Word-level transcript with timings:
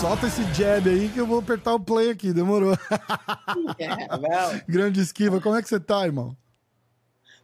Solta 0.00 0.28
esse 0.28 0.42
jab 0.54 0.88
aí 0.88 1.08
que 1.08 1.18
eu 1.18 1.26
vou 1.26 1.40
apertar 1.40 1.74
o 1.74 1.80
play 1.80 2.10
aqui, 2.10 2.32
demorou. 2.32 2.74
É, 3.78 4.64
Grande 4.68 5.00
esquiva, 5.00 5.40
como 5.40 5.56
é 5.56 5.62
que 5.62 5.68
você 5.68 5.80
tá, 5.80 6.04
irmão? 6.06 6.36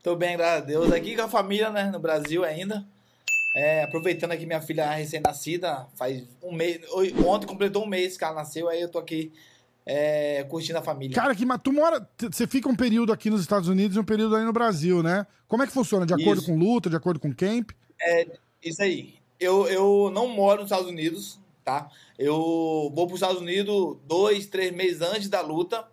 Tô 0.03 0.15
bem, 0.15 0.37
graças 0.37 0.63
a 0.63 0.67
Deus. 0.67 0.93
Aqui 0.93 1.17
com 1.17 1.23
a 1.23 1.29
família, 1.29 1.71
né? 1.71 1.91
No 1.91 1.99
Brasil 1.99 2.45
ainda. 2.45 2.85
É, 3.57 3.83
aproveitando 3.83 4.33
aqui 4.33 4.47
minha 4.47 4.61
filha 4.61 4.91
recém-nascida, 4.91 5.87
faz 5.97 6.23
um 6.43 6.53
mês. 6.53 6.81
Ontem 7.27 7.47
completou 7.47 7.85
um 7.85 7.89
mês 7.89 8.17
que 8.17 8.25
ela 8.25 8.35
nasceu, 8.35 8.69
aí 8.69 8.81
eu 8.81 8.89
tô 8.89 8.99
aqui 8.99 9.33
é, 9.87 10.45
curtindo 10.45 10.79
a 10.79 10.83
família. 10.83 11.15
Cara, 11.15 11.35
que, 11.35 11.45
mas 11.45 11.61
tu 11.63 11.73
mora. 11.73 12.09
Você 12.19 12.47
fica 12.47 12.69
um 12.69 12.77
período 12.77 13.13
aqui 13.13 13.29
nos 13.29 13.41
Estados 13.41 13.69
Unidos 13.69 13.97
e 13.97 14.01
um 14.01 14.05
período 14.05 14.37
aí 14.37 14.45
no 14.45 14.53
Brasil, 14.53 15.03
né? 15.03 15.27
Como 15.47 15.63
é 15.63 15.67
que 15.67 15.73
funciona? 15.73 16.07
De 16.07 16.15
acordo 16.15 16.41
Isso. 16.41 16.51
com 16.51 16.59
luta, 16.59 16.89
de 16.89 16.97
acordo 16.97 17.21
com 17.21 17.35
camp? 17.35 17.71
É, 18.01 18.27
isso 18.63 18.83
aí. 18.83 19.15
Eu, 19.39 19.67
eu 19.67 20.11
não 20.13 20.29
moro 20.29 20.63
nos 20.63 20.71
Estados 20.71 20.89
Unidos, 20.89 21.39
tá? 21.65 21.91
Eu 22.19 22.91
vou 22.95 23.07
para 23.07 23.15
os 23.15 23.21
Estados 23.21 23.41
Unidos 23.41 23.97
dois, 24.07 24.47
três 24.47 24.73
meses 24.73 25.01
antes 25.03 25.29
da 25.29 25.41
luta. 25.41 25.87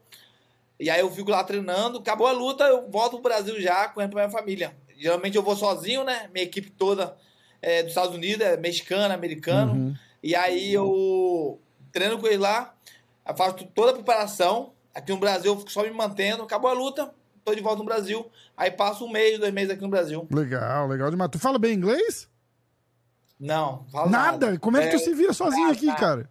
E 0.80 0.90
aí 0.90 1.02
eu 1.02 1.12
fico 1.12 1.30
lá 1.30 1.44
treinando. 1.44 2.00
Acabou 2.00 2.28
a 2.28 2.32
luta, 2.32 2.64
eu 2.64 2.90
volto 2.90 3.14
pro 3.14 3.24
Brasil 3.24 3.60
já, 3.62 3.88
correndo 3.90 4.12
pra 4.12 4.28
minha 4.28 4.38
família. 4.38 4.76
Geralmente 4.98 5.36
eu 5.36 5.44
vou 5.44 5.56
sozinho, 5.56 6.04
né? 6.04 6.30
Minha 6.34 6.46
equipe 6.46 6.70
toda 6.70 7.18
é 7.62 7.84
dos 7.84 7.92
Estados 7.92 8.16
Unidos, 8.16 8.46
é 8.46 8.58
mexicano, 8.58 9.14
americano. 9.14 9.74
Uhum. 9.74 9.96
E 10.24 10.36
aí 10.36 10.74
eu 10.74 11.60
treino 11.92 12.18
com 12.18 12.28
ele 12.28 12.38
lá, 12.38 12.74
eu 13.28 13.36
faço 13.36 13.56
toda 13.74 13.92
a 13.92 13.96
preparação. 13.96 14.74
Aqui 14.94 15.12
no 15.12 15.18
Brasil 15.20 15.54
eu 15.54 15.58
fico 15.60 15.72
só 15.72 15.84
me 15.84 15.92
mantendo. 15.92 16.44
Acabou 16.44 16.70
a 16.70 16.74
luta, 16.74 17.14
tô 17.46 17.54
de 17.56 17.62
volta 17.62 17.80
no 17.80 17.86
Brasil. 17.86 18.30
Aí 18.58 18.70
passo 18.72 19.06
um 19.06 19.10
mês, 19.12 19.40
dois 19.40 19.54
meses 19.54 19.72
aqui 19.72 19.82
no 19.82 19.90
Brasil. 19.90 20.28
Legal, 20.32 20.88
legal 20.88 21.10
demais. 21.10 21.32
Tu 21.32 21.40
fala 21.40 21.58
bem 21.58 21.74
inglês? 21.74 22.30
Não, 23.40 23.86
falo 23.92 24.10
Nada? 24.10 24.48
nada. 24.48 24.60
Como 24.60 24.78
é 24.78 24.84
que 24.86 24.90
tu 24.92 24.96
É, 24.98 25.00
se 25.00 25.14
vira 25.14 25.34
sozinho 25.34 25.72
aqui, 25.72 25.88
cara? 25.96 26.30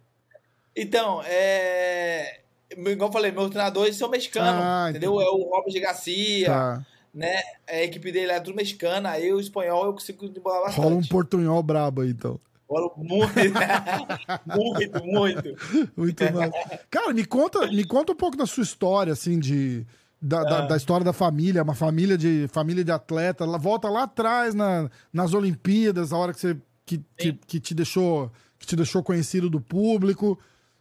Então, 0.75 1.21
é. 1.25 2.39
Igual 2.77 3.09
eu 3.09 3.11
falei, 3.13 3.31
meus 3.31 3.49
treinadores 3.49 3.97
são 3.97 4.07
mexicanos, 4.09 4.63
Ah, 4.63 4.87
entendeu? 4.89 5.19
É 5.19 5.25
o 5.29 5.49
Robert 5.49 5.77
Garcia, 5.81 6.47
Tá. 6.47 6.85
né? 7.13 7.41
A 7.67 7.81
equipe 7.81 8.09
dele 8.13 8.31
é 8.31 8.39
tudo 8.39 8.55
mexicana, 8.55 9.09
aí 9.09 9.33
o 9.33 9.41
espanhol 9.41 9.87
eu 9.87 9.93
consigo 9.93 10.25
desembolar 10.29 10.61
bastante. 10.61 10.81
Rola 10.81 10.95
um 10.95 11.01
portunhol 11.05 11.61
brabo 11.61 11.99
aí, 12.01 12.11
então. 12.11 12.39
Rola 12.71 12.89
muito, 12.95 13.35
muito, 14.55 15.05
muito. 15.05 15.91
Muito 15.97 16.23
massa. 16.33 16.79
Cara, 16.89 17.13
me 17.13 17.25
conta, 17.25 17.67
me 17.67 17.83
conta 17.83 18.13
um 18.13 18.15
pouco 18.15 18.37
da 18.37 18.45
sua 18.45 18.63
história, 18.63 19.13
assim, 19.13 19.37
de. 19.39 19.85
Da, 20.23 20.43
da, 20.43 20.57
Ah. 20.59 20.61
da 20.67 20.77
história 20.77 21.03
da 21.03 21.13
família, 21.13 21.63
uma 21.63 21.73
família 21.73 22.15
de 22.15 22.47
família 22.53 22.83
de 22.83 22.91
atleta. 22.91 23.45
Volta 23.57 23.89
lá 23.89 24.03
atrás 24.03 24.53
na, 24.53 24.87
nas 25.11 25.33
Olimpíadas, 25.33 26.13
a 26.13 26.17
hora 26.17 26.31
que 26.31 26.39
você 26.39 26.57
que, 26.85 27.03
que, 27.17 27.33
que 27.33 27.59
te 27.59 27.73
deixou 27.73 28.31
que 28.59 28.67
te 28.67 28.75
deixou 28.75 29.01
conhecido 29.01 29.49
do 29.49 29.59
público. 29.59 30.37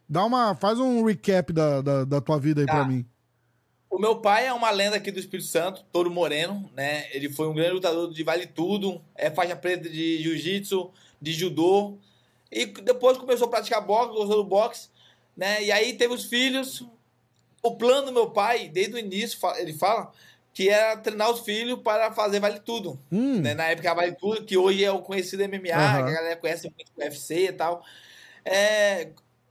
Dá 0.06 0.24
uma, 0.26 0.54
faz 0.54 0.78
um 0.78 1.02
recap 1.04 1.52
da, 1.54 1.80
da, 1.80 2.04
da 2.04 2.20
tua 2.20 2.38
vida 2.38 2.60
aí 2.60 2.66
Tá. 2.66 2.72
pra 2.74 2.84
mim. 2.84 3.06
O 3.90 3.98
meu 3.98 4.20
pai 4.20 4.46
é 4.46 4.52
uma 4.52 4.70
lenda 4.70 4.96
aqui 4.96 5.10
do 5.10 5.18
Espírito 5.18 5.48
Santo, 5.48 5.84
Toro 5.90 6.10
Moreno, 6.10 6.70
né? 6.76 7.08
Ele 7.12 7.28
foi 7.28 7.48
um 7.48 7.52
grande 7.52 7.72
lutador 7.72 8.12
de 8.12 8.22
vale 8.22 8.46
tudo, 8.46 9.02
é 9.16 9.28
faixa 9.30 9.56
preta 9.56 9.88
de 9.88 10.22
jiu-jitsu, 10.22 10.92
de 11.20 11.32
judô. 11.32 11.98
E 12.52 12.66
depois 12.66 13.18
começou 13.18 13.48
a 13.48 13.50
praticar 13.50 13.84
boxe, 13.84 14.14
gostou 14.14 14.36
do 14.36 14.44
boxe, 14.44 14.88
né? 15.36 15.62
E 15.64 15.72
aí 15.72 15.94
teve 15.94 16.14
os 16.14 16.24
filhos. 16.24 16.86
O 17.62 17.76
plano 17.76 18.06
do 18.06 18.12
meu 18.12 18.30
pai, 18.30 18.68
desde 18.68 18.94
o 18.94 18.98
início, 18.98 19.38
ele 19.56 19.72
fala 19.72 20.12
que 20.54 20.68
era 20.68 20.96
treinar 20.96 21.30
os 21.30 21.40
filhos 21.40 21.80
para 21.82 22.12
fazer 22.12 22.38
vale 22.38 22.60
tudo. 22.60 22.98
Hum, 23.10 23.40
né? 23.40 23.54
Na 23.54 23.64
época 23.64 23.92
vale 23.92 24.12
tudo, 24.12 24.44
que 24.44 24.56
hoje 24.56 24.84
é 24.84 24.90
o 24.90 25.02
conhecido 25.02 25.42
MMA, 25.42 25.74
Aham. 25.74 26.04
que 26.04 26.10
a 26.10 26.14
galera 26.14 26.36
conhece 26.36 26.72
muito 26.76 26.92
o 26.96 27.00
UFC 27.00 27.46
e 27.46 27.52
tal. 27.52 27.84
É, 28.44 29.10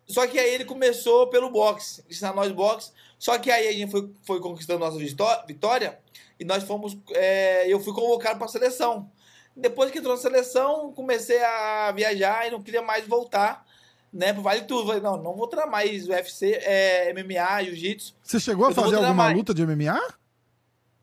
Só 0.09 0.25
que 0.28 0.40
aí 0.40 0.50
ele 0.56 0.66
começou 0.66 1.28
pelo 1.28 1.50
boxe, 1.52 2.03
ensinar 2.09 2.34
nós 2.34 2.52
boxe. 2.52 2.92
Só 3.18 3.38
que 3.38 3.52
aí 3.52 3.68
a 3.68 3.72
gente 3.74 3.92
foi, 3.92 4.12
foi 4.24 4.40
conquistando 4.40 4.80
nossa 4.80 4.97
vitó- 4.97 5.44
vitória 5.47 6.00
e 6.40 6.44
nós 6.46 6.64
fomos. 6.64 6.97
é, 7.12 7.72
eu 7.72 7.80
fui 7.80 7.94
convocado 7.94 8.38
para 8.38 8.46
a 8.46 8.50
seleção. 8.50 9.12
Depois 9.56 9.92
que 9.92 10.00
entrou 10.00 10.16
na 10.16 10.22
seleção, 10.22 10.92
comecei 10.94 11.44
a 11.44 11.92
viajar 11.92 12.48
e 12.48 12.52
não 12.52 12.62
queria 12.62 12.81
mais 12.81 13.06
voltar, 13.08 13.66
né? 14.12 14.31
Pro 14.34 14.42
Vale 14.42 14.62
Tudo. 14.62 14.88
Falei, 14.88 15.02
não, 15.02 15.18
não 15.22 15.36
vou 15.36 15.48
treinar 15.48 15.69
mais 15.69 16.08
UFC, 16.08 16.53
é, 16.64 17.12
MMA, 17.14 17.64
Jiu-Jitsu. 17.66 18.16
você 18.24 18.40
chegou 18.40 18.68
a 18.68 18.72
fazer 18.74 18.96
alguma 18.96 19.14
mais. 19.14 19.38
luta 19.38 19.53
de 19.53 19.64
MMA? 19.66 20.00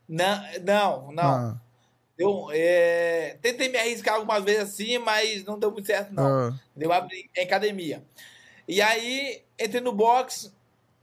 Não, 0.09 0.41
não, 0.63 1.13
não. 1.13 1.23
Ah, 1.25 1.61
Eu 2.19 2.49
é, 2.53 3.37
tentei 3.43 3.69
me 3.69 3.77
arriscar 3.77 4.15
algumas 4.15 4.43
vezes 4.43 4.63
assim, 4.63 4.99
mas 4.99 5.45
não 5.45 5.59
deu 5.59 5.71
muito 5.71 5.87
certo, 5.87 6.13
não. 6.15 6.49
ah, 6.49 6.55
Deu 6.75 6.93
abrir 6.93 7.29
em 7.37 7.43
academia. 7.43 8.03
E 8.69 8.83
aí, 8.83 9.43
entrei 9.59 9.81
no 9.81 9.93
box, 9.93 10.53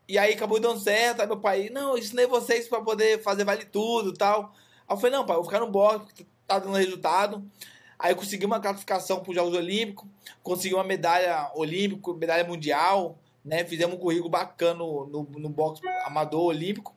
e 0.08 0.18
aí 0.18 0.34
acabou 0.34 0.60
dando 0.60 0.80
certo. 0.80 1.22
Aí 1.22 1.28
meu 1.28 1.40
pai, 1.40 1.70
não, 1.70 1.92
eu 1.92 1.98
ensinei 1.98 2.28
vocês 2.28 2.68
para 2.68 2.82
poder 2.82 3.22
fazer 3.22 3.44
vale 3.44 3.66
tudo 3.66 4.10
e 4.10 4.14
tal. 4.14 4.54
Aí 4.88 4.96
eu 4.96 4.98
falei, 4.98 5.16
não, 5.16 5.26
pai, 5.26 5.36
eu 5.36 5.42
vou 5.42 5.50
ficar 5.50 5.60
no 5.60 5.72
box, 5.72 6.06
porque 6.06 6.26
tá 6.46 6.60
dando 6.60 6.76
resultado. 6.76 7.44
Aí 7.98 8.12
eu 8.12 8.16
consegui 8.16 8.46
uma 8.46 8.60
classificação 8.60 9.22
para 9.22 9.30
os 9.30 9.36
Jogos 9.36 9.56
Olímpicos, 9.56 10.06
consegui 10.42 10.76
uma 10.76 10.84
medalha 10.84 11.50
olímpica, 11.56 12.14
medalha 12.14 12.44
mundial, 12.44 13.18
né? 13.46 13.64
Fizemos 13.64 13.96
um 13.96 14.00
currículo 14.00 14.30
bacana 14.30 14.76
no, 14.76 15.06
no, 15.08 15.24
no 15.40 15.50
boxe 15.50 15.82
amador 16.06 16.44
olímpico. 16.44 16.94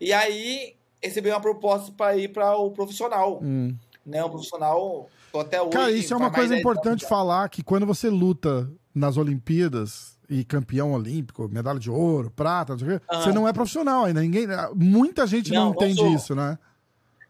E 0.00 0.12
aí 0.12 0.76
recebi 1.02 1.30
uma 1.30 1.40
proposta 1.40 1.90
para 1.92 2.16
ir 2.16 2.28
para 2.28 2.56
o 2.56 2.70
profissional, 2.70 3.40
hum. 3.42 3.74
né? 4.04 4.22
Um 4.22 4.30
profissional, 4.30 5.08
tô 5.32 5.40
até 5.40 5.60
hoje. 5.60 5.70
Cara, 5.70 5.90
isso 5.90 6.12
é 6.12 6.16
uma 6.16 6.30
coisa 6.30 6.50
10 6.50 6.60
importante 6.60 7.06
falar, 7.06 7.48
que 7.48 7.62
quando 7.62 7.86
você 7.86 8.10
luta 8.10 8.70
nas 8.94 9.16
Olimpíadas 9.16 10.18
e 10.28 10.44
campeão 10.44 10.92
olímpico, 10.92 11.48
medalha 11.48 11.78
de 11.78 11.90
ouro, 11.90 12.30
prata, 12.30 12.72
não 12.72 12.78
sei 12.78 12.88
o 12.96 13.00
quê, 13.00 13.06
Aham. 13.10 13.22
você 13.22 13.32
não 13.32 13.48
é 13.48 13.52
profissional 13.52 14.04
ainda. 14.04 14.20
Ninguém, 14.20 14.46
muita 14.74 15.26
gente 15.26 15.52
não, 15.52 15.66
Não, 15.66 15.70
entende 15.72 16.00
sou. 16.00 16.08
isso, 16.08 16.34
né? 16.34 16.58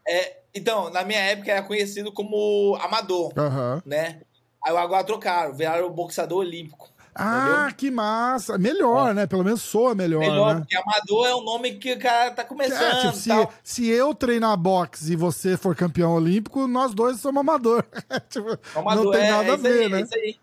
É, 0.07 0.37
então, 0.53 0.89
na 0.89 1.03
minha 1.03 1.19
época 1.19 1.51
era 1.51 1.63
conhecido 1.63 2.11
como 2.11 2.77
amador, 2.81 3.33
Aham. 3.37 3.81
né? 3.85 4.21
Aí 4.65 4.75
agora 4.77 5.03
trocaram, 5.03 5.53
viraram 5.53 5.89
boxeador 5.91 6.39
olímpico. 6.39 6.93
Ah, 7.15 7.71
que 7.77 7.91
massa. 7.91 8.57
Melhor, 8.57 9.13
né? 9.13 9.27
Pelo 9.27 9.43
menos 9.43 9.61
soa 9.61 9.93
melhor, 9.93 10.19
Melhor, 10.21 10.55
né? 10.55 10.61
porque 10.61 10.75
amador 10.75 11.27
é 11.27 11.35
o 11.35 11.41
nome 11.41 11.73
que 11.75 11.93
o 11.93 11.99
cara 11.99 12.31
tá 12.31 12.41
É, 12.41 12.45
começando 12.45 13.01
tipo, 13.01 13.17
e 13.17 13.19
se, 13.19 13.47
se 13.63 13.87
eu 13.87 14.15
treinar 14.15 14.57
boxe 14.57 15.13
e 15.13 15.15
você 15.15 15.55
for 15.55 15.75
campeão 15.75 16.15
olímpico, 16.15 16.65
nós 16.67 16.93
dois 16.93 17.19
somos 17.19 17.39
amador. 17.41 17.85
Tipo, 18.29 18.57
Amador, 18.75 19.05
não 19.05 19.11
tem 19.11 19.21
é, 19.21 19.29
nada 19.29 19.49
é 19.49 19.51
a 19.51 19.55
ver, 19.57 19.83
aí, 19.83 19.89
né? 19.89 19.99
é 19.99 20.01
isso 20.03 20.15
aí. 20.15 20.35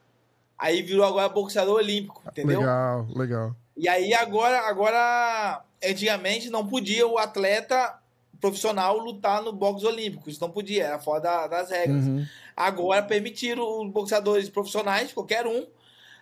Aí 0.60 0.82
virou 0.82 1.06
agora 1.06 1.28
boxeador 1.28 1.76
olímpico, 1.76 2.22
entendeu? 2.28 2.60
Legal, 2.60 3.06
legal. 3.16 3.56
E 3.76 3.88
aí 3.88 4.12
agora, 4.12 4.60
agora, 4.68 5.62
antigamente 5.82 6.50
não 6.50 6.66
podia 6.66 7.06
o 7.06 7.16
atleta 7.16 7.98
profissional 8.38 8.98
lutar 8.98 9.42
no 9.42 9.52
boxe 9.54 9.86
olímpico, 9.86 10.28
isso 10.28 10.40
não 10.40 10.50
podia, 10.50 10.84
era 10.84 10.98
fora 10.98 11.20
da- 11.20 11.46
das 11.46 11.70
regras. 11.70 12.04
Uhum. 12.04 12.26
Agora 12.56 13.02
permitiram 13.02 13.82
os 13.82 13.90
boxeadores 13.90 14.48
profissionais, 14.50 15.12
qualquer 15.14 15.46
um, 15.46 15.66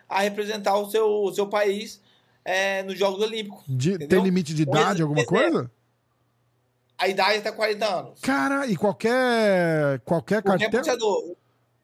a 0.07 0.21
representar 0.21 0.77
o 0.77 0.89
seu, 0.89 1.05
o 1.07 1.33
seu 1.33 1.47
país 1.47 2.01
é, 2.45 2.81
nos 2.83 2.97
Jogos 2.97 3.21
Olímpicos. 3.21 3.63
De- 3.67 3.97
tem 4.07 4.21
limite 4.23 4.53
de 4.53 4.61
idade, 4.63 5.01
alguma 5.01 5.25
coisa? 5.25 5.69
A 6.97 7.07
idade 7.07 7.35
é 7.35 7.37
até 7.39 7.51
40 7.51 7.85
anos. 7.85 8.19
Cara, 8.21 8.67
e 8.67 8.75
qualquer, 8.75 9.99
qualquer 10.05 10.41
Qualquer 10.43 10.71
cartel? 10.71 10.79
boxeador. 10.79 11.35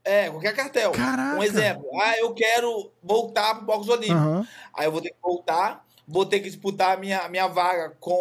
É, 0.06 0.30
qualquer 0.30 0.56
cartel. 0.56 0.92
Caraca. 0.92 1.38
Um 1.40 1.44
exemplo. 1.44 1.86
Ah, 2.00 2.16
eu 2.20 2.32
quero 2.34 2.92
voltar 3.02 3.56
pro 3.56 3.66
boxe 3.66 3.90
olímpico. 3.90 4.14
Aham. 4.14 4.48
Aí 4.74 4.86
eu 4.86 4.92
vou 4.92 5.02
ter 5.02 5.10
que 5.10 5.16
voltar, 5.22 5.84
vou 6.08 6.26
ter 6.26 6.40
que 6.40 6.46
disputar 6.48 6.96
a 6.96 6.98
minha, 7.00 7.28
minha 7.28 7.48
vaga 7.48 7.96
com 8.00 8.14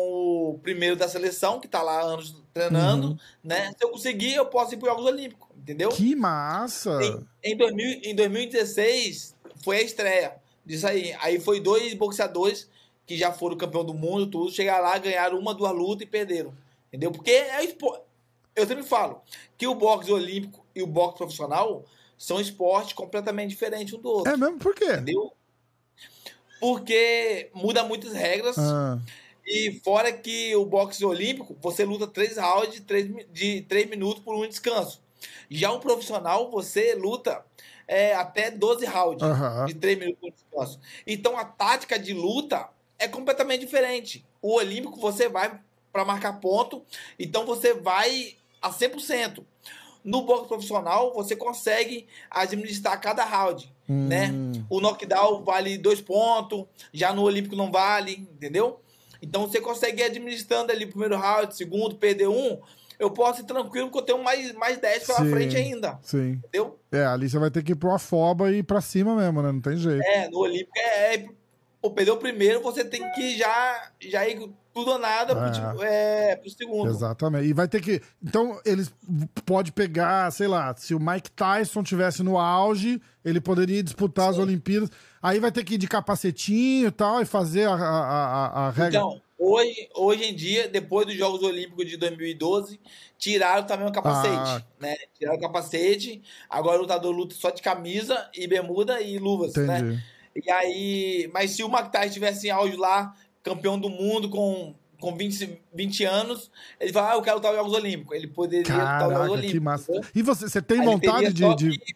o 0.54 0.58
primeiro 0.62 0.96
da 0.96 1.06
seleção, 1.06 1.60
que 1.60 1.68
tá 1.68 1.82
lá 1.82 2.00
anos 2.00 2.42
treinando, 2.54 3.08
Uhum. 3.08 3.18
né? 3.42 3.70
Se 3.76 3.84
eu 3.84 3.90
conseguir, 3.90 4.34
eu 4.34 4.46
posso 4.46 4.72
ir 4.74 4.78
para 4.78 4.86
os 4.92 4.96
Jogos 4.96 5.12
Olímpicos, 5.12 5.48
entendeu? 5.56 5.90
Que 5.90 6.16
massa! 6.16 6.98
Em, 7.42 7.52
em, 7.52 7.56
2000, 7.56 8.00
em 8.04 8.14
2016, 8.14 9.34
foi 9.62 9.78
a 9.78 9.82
estreia 9.82 10.36
disso 10.64 10.86
aí. 10.86 11.14
Aí 11.20 11.38
foi 11.38 11.60
dois 11.60 11.92
boxeadores 11.94 12.68
que 13.06 13.16
já 13.18 13.30
foram 13.32 13.56
campeão 13.58 13.84
do 13.84 13.92
mundo, 13.92 14.26
tudo, 14.26 14.50
chegaram 14.50 14.84
lá, 14.84 14.96
ganharam 14.96 15.38
uma, 15.38 15.52
duas 15.54 15.72
lutas 15.72 16.06
e 16.06 16.10
perderam. 16.10 16.54
Entendeu? 16.88 17.10
Porque 17.12 17.30
é. 17.32 17.60
Eu 18.56 18.66
sempre 18.66 18.84
falo 18.84 19.20
que 19.58 19.66
o 19.66 19.74
boxe 19.74 20.10
olímpico 20.12 20.63
e 20.74 20.82
o 20.82 20.86
boxe 20.86 21.18
profissional 21.18 21.84
são 22.16 22.40
esportes 22.40 22.92
completamente 22.92 23.50
diferentes 23.50 23.94
um 23.94 24.00
do 24.00 24.08
outro. 24.08 24.32
É 24.32 24.36
mesmo? 24.36 24.58
Por 24.58 24.74
quê? 24.74 24.92
Entendeu? 24.92 25.32
Porque 26.60 27.50
muda 27.52 27.84
muitas 27.84 28.12
regras. 28.12 28.56
Ah, 28.58 28.98
E 29.46 29.80
fora 29.84 30.12
que 30.12 30.56
o 30.56 30.64
boxe 30.64 31.04
olímpico, 31.04 31.56
você 31.60 31.84
luta 31.84 32.06
três 32.06 32.38
rounds 32.38 32.74
de 32.74 32.80
três, 32.80 33.06
de 33.30 33.62
três 33.62 33.88
minutos 33.88 34.22
por 34.22 34.34
um 34.34 34.48
descanso. 34.48 35.02
Já 35.50 35.70
o 35.70 35.80
profissional, 35.80 36.50
você 36.50 36.94
luta 36.94 37.44
é, 37.86 38.14
até 38.14 38.50
12 38.50 38.86
rounds 38.86 39.26
de 39.66 39.74
três 39.74 39.98
minutos 39.98 40.18
por 40.20 40.32
descanso. 40.32 40.80
Então 41.06 41.38
a 41.38 41.44
tática 41.44 41.98
de 41.98 42.14
luta 42.14 42.68
é 42.98 43.04
é 43.04 43.08
completamente 43.08 43.60
diferente. 43.60 44.24
O 44.40 44.54
Olímpico 44.54 44.98
você 44.98 45.28
vai 45.28 45.60
para 45.92 46.04
marcar 46.04 46.40
ponto, 46.40 46.84
então 47.18 47.46
você 47.46 47.74
vai 47.74 48.36
a 48.60 48.70
100%. 48.70 49.44
No 50.04 50.22
boxe 50.22 50.46
profissional, 50.46 51.14
você 51.14 51.34
consegue 51.34 52.06
administrar 52.30 53.00
cada 53.00 53.24
round, 53.24 53.72
Hum. 53.88 54.08
né? 54.08 54.30
O 54.68 54.80
knockdown 54.80 55.42
vale 55.42 55.78
dois 55.78 56.00
pontos, 56.00 56.64
já 56.92 57.12
no 57.12 57.22
Olímpico 57.22 57.56
não 57.56 57.70
vale, 57.72 58.28
entendeu? 58.34 58.80
Então 59.22 59.48
você 59.48 59.60
consegue 59.60 60.02
ir 60.02 60.04
administrando 60.04 60.70
ali 60.70 60.84
o 60.84 60.88
primeiro 60.88 61.16
round, 61.16 61.56
segundo, 61.56 61.96
perder 61.96 62.28
um, 62.28 62.60
eu 62.98 63.10
posso 63.10 63.40
ir 63.40 63.44
tranquilo 63.44 63.86
porque 63.88 63.98
eu 63.98 64.16
tenho 64.16 64.22
mais, 64.22 64.52
mais 64.52 64.78
10 64.78 65.06
pela 65.06 65.20
Sim. 65.20 65.30
frente 65.30 65.56
ainda, 65.56 65.98
Sim. 66.02 66.32
entendeu? 66.32 66.78
É, 66.92 67.04
ali 67.06 67.28
você 67.28 67.38
vai 67.38 67.50
ter 67.50 67.62
que 67.62 67.72
ir 67.72 67.76
pro 67.76 67.92
afoba 67.92 68.52
e 68.52 68.58
ir 68.58 68.62
pra 68.62 68.80
cima 68.82 69.16
mesmo, 69.16 69.40
né? 69.42 69.50
Não 69.50 69.60
tem 69.60 69.76
jeito. 69.76 70.02
É, 70.04 70.28
no 70.28 70.38
Olímpico 70.38 70.78
é, 70.78 71.14
é 71.14 71.26
pô, 71.80 71.90
perdeu 71.90 72.14
o 72.14 72.18
primeiro, 72.18 72.60
você 72.60 72.84
tem 72.84 73.10
que 73.12 73.36
já, 73.36 73.90
já 74.00 74.28
ir 74.28 74.50
tudo 74.74 74.90
ou 74.90 74.98
nada 74.98 75.34
pro, 75.36 75.44
É. 75.46 75.50
tipo, 75.52 75.82
é, 75.84 76.36
pro 76.36 76.50
segundo. 76.50 76.90
Exatamente. 76.90 77.46
E 77.46 77.52
vai 77.52 77.68
ter 77.68 77.80
que. 77.80 78.02
Então, 78.22 78.60
eles 78.66 78.92
pode 79.46 79.70
pegar, 79.72 80.30
sei 80.32 80.48
lá, 80.48 80.74
se 80.76 80.94
o 80.94 81.00
Mike 81.00 81.30
Tyson 81.30 81.82
tivesse 81.82 82.22
no 82.22 82.36
auge, 82.38 83.00
ele 83.24 83.40
poderia 83.40 83.82
disputar 83.82 84.30
as 84.30 84.38
Olimpíadas. 84.38 84.90
Aí 85.22 85.38
vai 85.38 85.52
ter 85.52 85.64
que 85.64 85.74
ir 85.74 85.78
de 85.78 85.86
capacetinho 85.88 86.88
e 86.88 86.90
tal, 86.90 87.22
e 87.22 87.24
fazer 87.24 87.66
a, 87.68 87.74
a, 87.74 87.76
a, 87.76 88.66
a 88.66 88.70
regra. 88.70 88.98
Então, 88.98 89.22
hoje, 89.38 89.88
hoje 89.94 90.24
em 90.24 90.34
dia, 90.34 90.68
depois 90.68 91.06
dos 91.06 91.16
Jogos 91.16 91.42
Olímpicos 91.42 91.86
de 91.88 91.96
2012, 91.96 92.78
tiraram 93.16 93.64
também 93.64 93.88
o 93.88 93.92
capacete, 93.92 94.34
Ah. 94.36 94.62
né? 94.80 94.94
Tiraram 95.16 95.38
o 95.38 95.40
capacete, 95.40 96.20
agora 96.50 96.78
o 96.78 96.82
lutador 96.82 97.12
luta 97.14 97.34
só 97.34 97.48
de 97.50 97.62
camisa 97.62 98.28
e 98.34 98.46
bermuda 98.46 99.00
e 99.00 99.18
luvas, 99.18 99.54
né? 99.54 99.78
Entendi. 99.78 100.02
E 100.44 100.50
aí, 100.50 101.30
mas 101.32 101.52
se 101.52 101.62
o 101.62 101.68
Mike 101.70 101.92
Tyson 101.92 102.06
estivesse 102.08 102.48
em 102.48 102.50
auge 102.50 102.76
lá, 102.76 103.14
campeão 103.44 103.78
do 103.78 103.88
mundo 103.88 104.28
com, 104.28 104.74
com 104.98 105.14
20, 105.16 105.60
20 105.72 106.04
anos, 106.04 106.50
ele 106.80 106.92
fala, 106.92 107.12
ah, 107.12 107.14
eu 107.14 107.22
quero 107.22 107.36
lutar 107.36 107.52
os 107.52 107.58
Jogos 107.58 107.72
Olímpicos. 107.74 108.16
Ele 108.16 108.26
poderia 108.26 108.62
lutar 108.74 108.96
os 108.96 109.02
Jogos 109.02 109.12
Caraca, 109.12 109.30
Olímpicos. 109.32 109.52
que 109.52 109.60
massa. 109.60 109.92
entendeu? 109.92 110.10
E 110.14 110.22
você, 110.22 110.48
você 110.48 110.62
tem 110.62 110.80
Aí 110.80 110.84
vontade 110.86 111.32
de. 111.32 111.54
de- 111.54 111.78
que. 111.78 111.94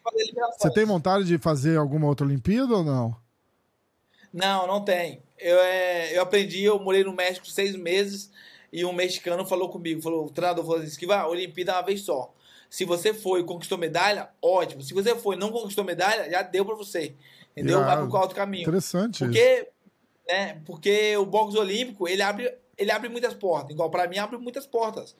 Você 0.57 0.71
tem 0.71 0.85
vontade 0.85 1.25
de 1.25 1.37
fazer 1.37 1.77
alguma 1.77 2.07
outra 2.07 2.25
Olimpíada 2.25 2.73
ou 2.77 2.83
não? 2.83 3.15
Não, 4.31 4.67
não 4.67 4.81
tem. 4.85 5.21
Eu, 5.37 5.57
é, 5.59 6.15
eu 6.17 6.21
aprendi, 6.21 6.63
eu 6.63 6.79
morei 6.79 7.03
no 7.03 7.13
México 7.13 7.47
seis 7.47 7.75
meses 7.75 8.29
e 8.71 8.85
um 8.85 8.93
mexicano 8.93 9.45
falou 9.45 9.69
comigo, 9.69 10.01
falou, 10.01 10.25
o 10.25 10.29
treinador 10.29 10.63
falou 10.63 10.79
assim, 10.79 10.87
Esquiva, 10.87 11.15
a 11.15 11.27
Olimpíada 11.27 11.71
é 11.71 11.75
uma 11.75 11.81
vez 11.81 12.01
só. 12.01 12.31
Se 12.69 12.85
você 12.85 13.13
foi 13.13 13.39
e 13.39 13.43
conquistou 13.43 13.77
medalha, 13.79 14.29
ótimo. 14.39 14.83
Se 14.83 14.93
você 14.93 15.15
foi 15.15 15.35
e 15.35 15.39
não 15.39 15.49
conquistou 15.49 15.83
medalha, 15.83 16.29
já 16.29 16.43
deu 16.43 16.63
pra 16.63 16.75
você. 16.75 17.15
Entendeu? 17.57 17.79
Vai 17.79 17.93
Irado. 17.93 18.07
pro 18.09 18.19
outro 18.19 18.35
caminho. 18.35 18.61
Interessante 18.61 19.23
isso. 19.23 19.33
Porque, 20.29 20.33
né, 20.33 20.61
porque 20.65 21.17
o 21.17 21.25
boxe 21.25 21.57
olímpico, 21.57 22.07
ele 22.07 22.21
abre, 22.21 22.53
ele 22.77 22.91
abre 22.91 23.09
muitas 23.09 23.33
portas. 23.33 23.71
Igual 23.71 23.89
pra 23.89 24.07
mim, 24.07 24.17
abre 24.17 24.37
muitas 24.37 24.67
portas. 24.67 25.15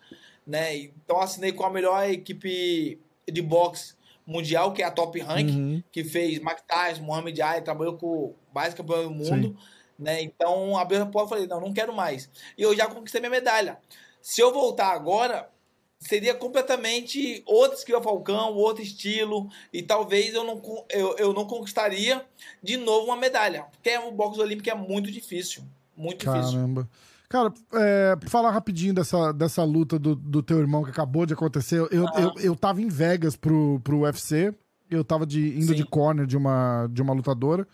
Né? 0.46 0.76
Então, 0.78 1.20
assinei 1.20 1.52
com 1.52 1.64
a 1.66 1.70
melhor 1.70 2.08
equipe 2.10 3.00
de 3.28 3.42
boxe 3.42 3.96
mundial, 4.26 4.74
que 4.74 4.82
é 4.82 4.86
a 4.86 4.92
Top 4.92 5.20
Rank, 5.20 5.50
Uhum. 5.50 5.84
que 5.92 6.04
fez 6.04 6.40
Mike 6.40 6.64
Tyson, 6.68 7.02
Muhammad 7.02 7.40
Ali, 7.40 7.62
trabalhou 7.62 7.98
com 7.98 8.36
mais 8.54 8.74
campeões 8.74 9.04
do 9.06 9.12
mundo. 9.12 9.58
Né? 9.98 10.22
Então, 10.22 10.78
abriu 10.78 11.02
a 11.02 11.06
porta 11.06 11.28
e 11.28 11.30
falei, 11.30 11.48
não, 11.48 11.60
não 11.60 11.74
quero 11.74 11.94
mais. 11.94 12.30
E 12.58 12.62
eu 12.62 12.76
já 12.76 12.88
conquistei 12.88 13.20
minha 13.20 13.32
medalha. 13.32 13.80
Se 14.22 14.42
eu 14.42 14.54
voltar 14.54 14.92
agora, 14.94 15.50
seria 16.00 16.34
completamente 16.34 17.44
outro 17.46 17.78
esquiva 17.78 18.02
Falcão, 18.02 18.54
outro 18.54 18.82
estilo, 18.82 19.50
e 19.72 19.84
talvez 19.84 20.34
eu 20.34 20.44
não, 20.44 20.62
eu, 20.90 21.16
eu 21.18 21.34
não 21.34 21.46
conquistaria 21.46 22.26
de 22.64 22.78
novo 22.78 23.08
uma 23.08 23.18
medalha. 23.18 23.66
Porque 23.72 23.96
o 23.98 24.12
boxe 24.12 24.40
olímpico 24.40 24.70
é 24.70 24.76
muito 24.76 25.12
difícil. 25.12 25.64
Muito 25.96 26.26
difícil. 26.26 26.54
Caramba. 26.54 26.90
Cara, 27.28 27.54
é, 27.74 28.18
falar 28.28 28.50
rapidinho 28.50 28.94
dessa, 28.94 29.32
dessa 29.32 29.64
luta 29.64 30.00
do, 30.00 30.16
do 30.16 30.42
teu 30.42 30.58
irmão 30.58 30.84
que 30.84 30.90
acabou 30.90 31.28
de 31.28 31.34
acontecer. 31.34 31.78
Eu, 31.92 32.06
eu, 32.18 32.34
eu 32.42 32.56
tava 32.56 32.82
em 32.82 32.88
Vegas 32.88 33.36
pro, 33.36 33.80
pro 33.84 34.00
UFC. 34.00 34.54
Eu 34.90 35.04
tava 35.04 35.28
de, 35.28 35.56
indo 35.56 35.68
Sim. 35.68 35.76
de 35.76 35.86
corner 35.86 36.26
de 36.26 36.36
uma, 36.36 36.88
de 36.92 37.04
uma 37.04 37.14
lutadora. 37.14 37.68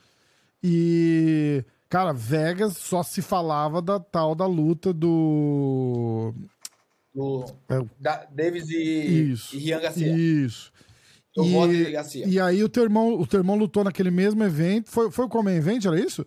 E, 0.61 1.63
cara, 1.87 2.11
Vegas 2.11 2.75
só 2.75 3.01
se 3.01 3.21
falava 3.21 3.81
da 3.81 3.97
tal 3.97 4.35
da 4.35 4.45
luta 4.45 4.91
do. 4.91 6.33
Do, 7.15 7.45
É, 7.69 7.81
da, 7.97 8.25
Davis 8.25 8.69
e, 8.69 9.31
Isso. 9.31 9.55
e 9.55 9.59
Rian 9.59 9.79
Garcia. 9.79 10.15
Isso. 10.17 10.71
Eu 11.35 11.45
E, 11.73 11.91
Garcia. 11.91 12.27
e 12.27 12.39
aí 12.39 12.63
o 12.63 12.69
teu 12.69 12.83
irmão, 12.83 13.19
o 13.19 13.25
teu 13.25 13.39
irmão 13.39 13.55
lutou 13.55 13.83
naquele 13.83 14.11
mesmo 14.11 14.43
evento. 14.43 14.89
Foi, 14.89 15.09
foi 15.09 15.25
o 15.25 15.29
Common 15.29 15.49
Event, 15.51 15.85
era 15.85 15.99
isso? 15.99 16.25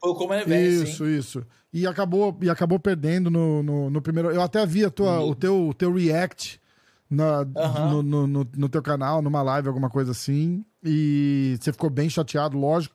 Foi 0.00 0.10
o 0.10 0.14
Common 0.14 0.34
Event, 0.34 0.88
Isso, 0.88 1.06
isso. 1.06 1.46
E 1.72 1.86
acabou, 1.86 2.36
e 2.42 2.50
acabou 2.50 2.78
perdendo 2.78 3.30
no, 3.30 3.62
no, 3.62 3.90
no 3.90 4.02
primeiro. 4.02 4.30
Eu 4.30 4.42
até 4.42 4.64
vi 4.66 4.84
a 4.84 4.90
tua, 4.90 5.20
o, 5.20 5.34
teu, 5.34 5.68
o 5.68 5.74
teu 5.74 5.92
react 5.92 6.60
na, 7.08 7.44
no, 7.44 8.02
no, 8.02 8.26
no, 8.26 8.48
no 8.56 8.68
teu 8.68 8.82
canal, 8.82 9.22
numa 9.22 9.42
live, 9.42 9.68
alguma 9.68 9.88
coisa 9.90 10.10
assim. 10.12 10.64
E 10.82 11.56
você 11.60 11.72
ficou 11.72 11.88
bem 11.90 12.08
chateado, 12.10 12.58
lógico. 12.58 12.94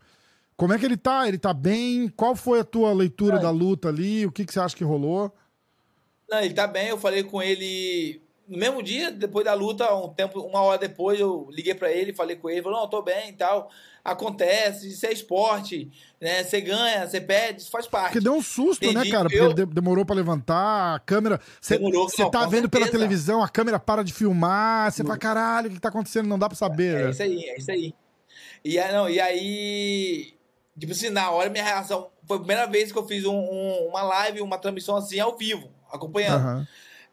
Como 0.58 0.74
é 0.74 0.80
que 0.80 0.86
ele 0.86 0.98
tá? 0.98 1.28
Ele 1.28 1.38
tá 1.38 1.54
bem? 1.54 2.08
Qual 2.10 2.36
foi 2.36 2.60
a 2.60 2.64
tua 2.64 2.94
leitura 2.94 3.36
Ai. 3.38 3.42
da 3.42 3.50
luta 3.50 3.90
ali? 3.90 4.26
O 4.26 4.32
que, 4.32 4.46
que 4.46 4.54
você 4.54 4.60
acha 4.60 4.76
que 4.76 4.84
rolou? 4.84 5.34
Não, 6.30 6.40
ele 6.40 6.54
tá 6.54 6.66
bem. 6.68 6.88
Eu 6.90 6.98
falei 6.98 7.24
com 7.24 7.42
ele 7.42 8.22
no 8.48 8.58
mesmo 8.58 8.82
dia, 8.84 9.12
depois 9.12 9.44
da 9.44 9.54
luta, 9.54 9.92
um 9.96 10.10
tempo, 10.14 10.40
uma 10.42 10.62
hora 10.62 10.78
depois, 10.78 11.20
eu 11.20 11.48
liguei 11.52 11.74
pra 11.74 11.92
ele, 11.92 12.14
falei 12.14 12.36
com 12.36 12.48
ele, 12.50 12.62
falou, 12.62 12.80
não, 12.82 12.88
tô 12.90 13.02
bem 13.02 13.30
e 13.30 13.34
tal. 13.34 13.70
Acontece, 14.04 14.88
isso 14.90 15.04
é 15.08 15.12
esporte, 15.12 15.90
né? 16.22 16.44
Você 16.44 16.62
ganha, 16.62 17.08
você 17.08 17.20
perde, 17.20 17.62
isso 17.62 17.72
faz 17.72 17.88
parte. 17.88 18.12
Porque 18.14 18.20
deu 18.24 18.34
um 18.36 18.42
susto, 18.44 18.84
né, 18.86 18.92
Entendi. 19.00 19.10
cara? 19.10 19.24
Porque 19.24 19.40
Eu- 19.40 19.46
ele 19.46 19.54
de- 19.56 19.66
demorou 19.66 20.06
pra 20.06 20.16
levantar, 20.16 20.94
a 20.96 21.00
câmera. 21.00 21.42
Você 21.60 21.80
tá 22.30 22.46
vendo 22.46 22.70
pela 22.70 22.86
certeza. 22.86 22.92
televisão, 22.92 23.42
a 23.44 23.50
câmera 23.50 23.80
para 23.80 24.04
de 24.04 24.14
filmar, 24.14 24.92
você 24.92 25.04
fala, 25.04 25.18
caralho, 25.18 25.72
o 25.72 25.74
que 25.74 25.80
tá 25.80 25.90
acontecendo? 25.90 26.28
Não 26.28 26.38
dá 26.38 26.48
pra 26.48 26.56
saber. 26.56 27.00
É 27.00 27.04
né? 27.06 27.10
isso 27.10 27.24
aí, 27.24 27.44
é 27.50 27.58
isso 27.58 27.72
aí. 27.72 27.96
E 28.64 28.78
aí, 28.78 28.92
não, 28.94 29.10
e 29.10 29.20
aí 29.20 30.34
tipo 30.78 30.92
assim, 30.92 31.10
na 31.10 31.32
hora 31.32 31.50
minha 31.50 31.64
reação, 31.64 32.10
foi 32.28 32.36
a 32.38 32.40
primeira 32.40 32.68
vez 32.68 32.92
que 32.92 32.98
eu 32.98 33.08
fiz 33.08 33.26
um- 33.26 33.34
um- 33.34 33.88
uma 33.88 34.04
live, 34.04 34.42
uma 34.42 34.58
transmissão 34.58 34.96
assim 34.98 35.20
ao 35.20 35.36
vivo, 35.38 35.70
acompanhando. 35.92 36.42
Aham. 36.42 36.68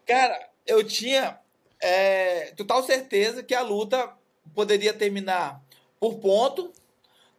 Cara, 0.06 0.48
eu 0.66 0.84
tinha 0.84 1.38
é, 1.80 2.52
total 2.56 2.82
certeza 2.82 3.42
que 3.42 3.54
a 3.54 3.62
luta 3.62 4.10
poderia 4.54 4.92
terminar 4.92 5.60
por 5.98 6.16
ponto. 6.16 6.72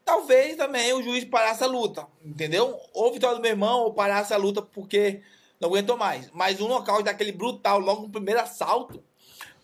Talvez 0.06 0.58
também 0.58 0.92
o 0.94 1.02
juiz 1.02 1.24
parasse 1.24 1.64
a 1.64 1.68
luta, 1.68 2.06
entendeu? 2.24 2.78
Ou 2.94 3.14
vitória 3.14 3.38
do 3.38 3.42
meu 3.42 3.52
irmão, 3.52 3.84
ou 3.84 3.94
parasse 3.94 4.34
a 4.34 4.38
luta 4.38 4.62
porque 4.62 5.22
não 5.60 5.70
aguentou 5.70 5.98
mais. 5.98 6.30
Mas 6.34 6.60
um 6.60 6.68
nocaute 6.68 7.04
daquele 7.04 7.32
brutal, 7.32 7.80
logo 7.80 8.02
no 8.04 8.10
primeiro 8.10 8.42
assalto, 8.42 9.02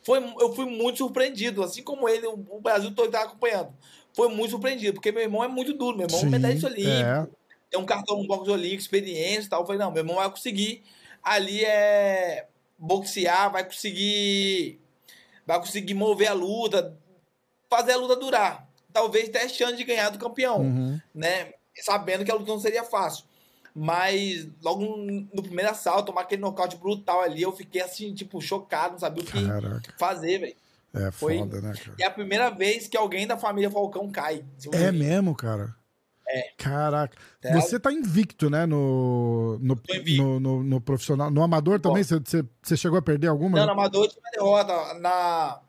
foi, 0.01 0.23
eu 0.39 0.55
fui 0.55 0.65
muito 0.65 0.97
surpreendido. 0.99 1.61
Assim 1.61 1.83
como 1.83 2.07
ele, 2.07 2.25
o, 2.25 2.61
Brasil 2.61 2.93
todo 2.95 3.07
estava 3.07 3.25
acompanhando. 3.25 3.73
Foi 4.13 4.29
muito 4.29 4.51
surpreendido, 4.51 4.93
porque 4.93 5.11
meu 5.11 5.23
irmão 5.23 5.43
é 5.43 5.47
muito 5.47 5.73
duro. 5.73 5.97
Meu 5.97 6.07
irmão 6.07 6.19
é 6.19 6.23
Sim, 6.23 6.29
medalhista 6.29 6.67
olímpico 6.67 6.89
é. 6.89 7.27
tem 7.69 7.79
um 7.79 7.85
cartão 7.85 8.17
no 8.17 8.27
boxe 8.27 8.49
olímpico, 8.49 8.81
experiência 8.81 9.47
e 9.47 9.49
tal. 9.49 9.61
Eu 9.61 9.65
falei, 9.65 9.79
não, 9.79 9.91
meu 9.91 10.01
irmão 10.01 10.15
vai 10.15 10.29
conseguir 10.29 10.83
ali 11.23 11.63
é 11.63 12.47
boxear, 12.77 13.51
vai 13.51 13.63
conseguir 13.63 14.79
vai 15.45 15.59
conseguir 15.59 15.93
mover 15.95 16.27
a 16.29 16.33
luta, 16.33 16.95
fazer 17.69 17.93
a 17.93 17.97
luta 17.97 18.15
durar. 18.15 18.67
Talvez 18.93 19.29
ter 19.29 19.49
chance 19.49 19.75
de 19.75 19.83
ganhar 19.83 20.09
do 20.09 20.19
campeão, 20.19 20.61
Uhum. 20.61 20.99
né? 21.13 21.53
Sabendo 21.81 22.23
que 22.25 22.31
a 22.31 22.35
luta 22.35 22.51
não 22.51 22.59
seria 22.59 22.83
fácil. 22.83 23.25
Mas 23.73 24.47
logo 24.61 24.85
no 25.33 25.41
primeiro 25.43 25.71
assalto, 25.71 26.07
tomar 26.07 26.21
aquele 26.21 26.41
nocaute 26.41 26.75
brutal 26.75 27.21
ali, 27.21 27.41
eu 27.41 27.51
fiquei 27.55 27.81
assim, 27.81 28.13
tipo, 28.13 28.41
chocado, 28.41 28.93
não 28.93 28.99
sabia 28.99 29.23
o 29.23 29.25
que 29.25 29.45
Caraca. 29.47 29.93
fazer, 29.97 30.39
velho. 30.39 30.55
É 30.93 31.11
Foi- 31.11 31.37
foda, 31.37 31.61
né, 31.61 31.73
cara? 31.77 31.95
É 31.99 32.05
a 32.05 32.11
primeira 32.11 32.49
vez 32.49 32.87
que 32.87 32.97
alguém 32.97 33.27
da 33.27 33.37
família 33.37 33.69
Falcão 33.69 34.11
cai. 34.11 34.43
É 34.73 34.91
mesmo, 34.91 35.35
cara? 35.35 35.75
É. 36.31 36.51
Caraca. 36.57 37.17
É. 37.41 37.53
Você 37.53 37.79
tá 37.79 37.91
invicto, 37.91 38.49
né, 38.49 38.65
no, 38.65 39.57
no, 39.59 39.75
no, 40.17 40.39
no- 40.39 40.63
no 40.63 40.81
profissional. 40.81 41.31
No 41.31 41.41
amador 41.41 41.79
também, 41.79 42.03
você, 42.03 42.19
você- 42.61 42.77
chegou 42.77 42.99
a 42.99 43.01
perder 43.01 43.27
alguma? 43.27 43.57
Não, 43.57 43.65
no 43.65 43.71
Amador 43.71 44.07
tinha 44.07 44.21
uma 44.21 44.31
derrota. 44.31 44.93
Na... 44.99 45.59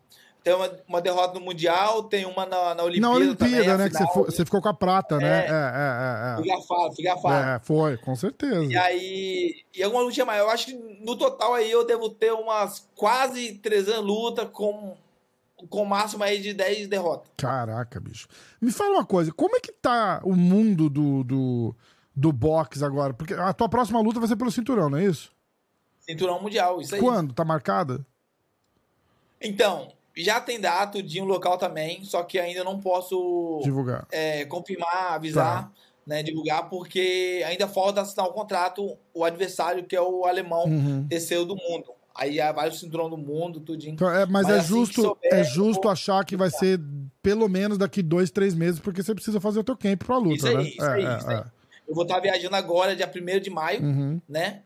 Tem 0.42 0.54
uma, 0.54 0.70
uma 0.88 1.00
derrota 1.02 1.38
no 1.38 1.44
Mundial, 1.44 2.04
tem 2.04 2.24
uma 2.24 2.46
na, 2.46 2.74
na 2.74 2.82
Olimpíada. 2.82 3.00
Na 3.00 3.10
Olimpíada, 3.14 3.62
também, 3.62 3.76
né, 3.78 3.88
que 3.90 3.92
você, 3.92 3.98
final. 3.98 4.14
fo- 4.14 4.24
você 4.24 4.44
ficou 4.46 4.62
com 4.62 4.68
a 4.70 4.74
prata, 4.74 5.18
né? 5.18 5.44
É. 5.46 5.50
É, 5.50 6.36
Fui 6.36 6.50
é, 6.50 6.56
gafado, 6.56 6.94
fui 6.94 7.06
é, 7.06 7.10
gafado. 7.10 7.34
é. 7.50 7.56
É, 7.56 7.58
foi, 7.58 7.96
com 7.98 8.16
certeza. 8.16 8.64
E 8.64 8.74
aí, 8.76 9.54
e 9.76 9.82
alguma 9.82 10.02
luta 10.02 10.24
maior. 10.24 10.44
Eu 10.46 10.50
acho 10.50 10.66
que 10.68 10.72
no 11.04 11.14
total 11.14 11.52
aí 11.52 11.70
eu 11.70 11.84
devo 11.86 12.08
ter 12.08 12.32
umas 12.32 12.88
quase 12.96 13.52
300 13.56 14.02
lutas 14.02 14.48
com, 14.50 14.96
com 15.68 15.84
máximo 15.84 16.22
aí 16.24 16.40
de 16.40 16.52
10 16.54 16.88
derrotas. 16.88 17.30
Caraca, 17.36 17.98
bicho. 18.00 18.26
Me 18.60 18.70
fala 18.72 18.94
uma 18.96 19.04
coisa, 19.06 19.32
como 19.32 19.56
é 19.56 19.60
que 19.60 19.72
tá 19.72 20.20
o 20.24 20.34
mundo 20.34 20.88
do, 20.90 21.24
do, 21.24 21.76
do 22.14 22.32
boxe 22.32 22.84
agora? 22.84 23.12
Porque 23.14 23.34
a 23.34 23.52
tua 23.52 23.68
próxima 23.68 24.00
luta 24.00 24.18
vai 24.18 24.28
ser 24.28 24.36
pelo 24.36 24.50
cinturão, 24.50 24.88
não 24.90 24.98
é 24.98 25.04
isso? 25.04 25.32
Cinturão 26.00 26.40
mundial, 26.42 26.80
isso 26.80 26.94
aí. 26.94 27.00
Quando? 27.00 27.32
Tá 27.34 27.44
marcada? 27.44 28.04
Então, 29.40 29.92
já 30.16 30.40
tem 30.40 30.60
data 30.60 31.02
de 31.02 31.20
um 31.20 31.24
local 31.24 31.56
também, 31.56 32.04
só 32.04 32.22
que 32.22 32.38
ainda 32.38 32.62
não 32.64 32.78
posso 32.80 33.60
Divulgar. 33.62 34.06
é, 34.10 34.44
confirmar, 34.44 35.12
avisar, 35.14 35.72
né, 36.06 36.22
divulgar, 36.22 36.68
porque 36.68 37.42
ainda 37.46 37.68
falta 37.68 38.00
assinar 38.00 38.26
o 38.26 38.32
contrato 38.32 38.96
o 39.14 39.24
adversário, 39.24 39.84
que 39.84 39.94
é 39.96 40.00
o 40.00 40.24
alemão 40.26 40.64
Uhum. 40.64 41.06
terceiro 41.08 41.44
do 41.44 41.56
mundo. 41.56 41.92
Aí 42.20 42.36
vai 42.54 42.68
o 42.68 42.72
cinturão 42.72 43.08
do 43.08 43.16
mundo, 43.16 43.60
tudinho. 43.60 43.94
Então, 43.94 44.10
é, 44.10 44.26
mas, 44.26 44.46
Mas 44.46 44.48
é 44.48 44.58
assim 44.58 44.68
justo, 44.68 45.00
souber, 45.02 45.32
é 45.32 45.42
justo 45.42 45.82
vou- 45.84 45.90
achar 45.92 46.22
que 46.22 46.36
vai 46.36 46.50
ser 46.50 46.78
pelo 47.22 47.48
menos 47.48 47.78
daqui 47.78 48.02
dois, 48.02 48.30
três 48.30 48.54
meses, 48.54 48.78
porque 48.78 49.02
você 49.02 49.14
precisa 49.14 49.40
fazer 49.40 49.60
o 49.60 49.64
teu 49.64 49.74
camp 49.74 50.04
pra 50.04 50.18
luta, 50.18 50.34
Isso 50.36 50.46
aí, 50.48 50.54
né? 50.56 50.62
isso 50.64 50.82
é, 50.84 50.92
aí, 50.92 51.04
é, 51.06 51.16
isso 51.16 51.28
aí. 51.30 51.36
é. 51.38 51.44
Eu 51.88 51.94
vou 51.94 52.02
estar 52.04 52.20
viajando 52.20 52.54
agora, 52.56 52.94
dia 52.94 53.08
1 53.10 53.40
de 53.40 53.48
maio, 53.48 53.82
Uhum. 53.82 54.20
né? 54.28 54.60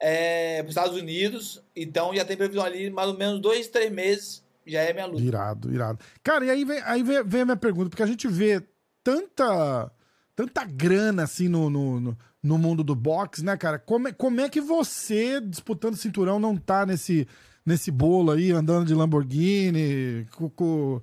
É, 0.00 0.56
para 0.62 0.68
os 0.68 0.76
Estados 0.76 0.96
Unidos. 0.98 1.62
Então 1.76 2.12
já 2.14 2.24
tem 2.24 2.36
previsão 2.36 2.64
ali, 2.64 2.90
mais 2.90 3.08
ou 3.08 3.16
menos 3.16 3.40
dois, 3.40 3.68
três 3.68 3.90
meses, 3.92 4.42
já 4.66 4.80
é 4.82 4.92
minha 4.92 5.06
luta. 5.06 5.22
Irado, 5.22 5.72
irado. 5.72 5.98
Cara, 6.24 6.44
e 6.44 6.50
aí 6.50 6.64
vem, 6.64 6.80
aí 6.84 7.02
vem, 7.04 7.22
vem 7.24 7.40
a 7.42 7.44
minha 7.44 7.56
pergunta, 7.56 7.88
porque 7.88 8.02
a 8.02 8.06
gente 8.06 8.26
vê 8.28 8.62
tanta, 9.02 9.90
tanta 10.34 10.64
grana 10.64 11.22
assim 11.22 11.48
no, 11.48 11.70
no, 11.70 12.00
no, 12.00 12.18
no 12.46 12.56
mundo 12.58 12.82
do 12.84 12.94
boxe, 12.94 13.44
né, 13.44 13.56
cara? 13.56 13.78
Como 13.78 14.08
é, 14.08 14.12
como 14.12 14.40
é 14.40 14.48
que 14.48 14.60
você, 14.60 15.40
disputando 15.40 15.96
cinturão, 15.96 16.38
não 16.38 16.56
tá 16.56 16.86
nesse, 16.86 17.26
nesse 17.64 17.90
bolo 17.90 18.30
aí, 18.30 18.52
andando 18.52 18.86
de 18.86 18.94
Lamborghini, 18.94 20.26
com, 20.36 20.48
com, 20.50 21.00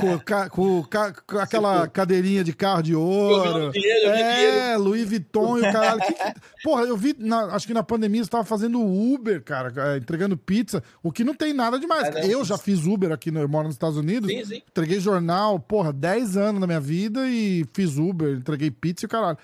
com, 0.00 0.18
ca- 0.20 0.48
com 0.48 0.82
ca- 0.84 1.12
com 1.26 1.38
aquela 1.38 1.88
cadeirinha 1.88 2.44
de 2.44 2.52
carro 2.52 2.82
de 2.82 2.94
ouro? 2.94 3.70
Dinheiro. 3.72 4.08
É, 4.10 4.76
Louis 4.76 5.08
Vuitton 5.08 5.58
e 5.58 5.60
o 5.60 5.72
caralho. 5.72 6.00
Que 6.00 6.12
que- 6.12 6.34
Porra, 6.62 6.82
eu 6.84 6.96
vi, 6.96 7.14
na- 7.18 7.46
acho 7.54 7.66
que 7.66 7.74
na 7.74 7.82
pandemia 7.82 8.22
você 8.24 8.30
tava 8.30 8.44
fazendo 8.44 8.80
Uber, 8.80 9.42
cara, 9.42 9.72
é, 9.94 9.96
entregando 9.98 10.36
pizza, 10.36 10.82
o 11.02 11.10
que 11.10 11.24
não 11.24 11.34
tem 11.34 11.52
nada 11.52 11.78
demais. 11.78 12.08
Ah, 12.08 12.10
não, 12.12 12.20
eu 12.20 12.38
sim. 12.40 12.44
já 12.46 12.58
fiz 12.58 12.86
Uber 12.86 13.10
aqui, 13.12 13.30
no, 13.30 13.40
eu 13.40 13.48
moro 13.48 13.66
nos 13.66 13.74
Estados 13.74 13.96
Unidos. 13.96 14.30
Sim, 14.30 14.44
sim. 14.44 14.62
Entreguei 14.70 15.00
jornal, 15.00 15.58
porra, 15.58 15.92
10 15.92 16.36
anos 16.36 16.60
na 16.60 16.66
minha 16.66 16.80
vida 16.80 17.28
e 17.28 17.64
fiz 17.74 17.96
Uber, 17.98 18.36
entreguei 18.36 18.70
pizza 18.70 19.04
e 19.04 19.06
o 19.06 19.10
caralho. 19.10 19.38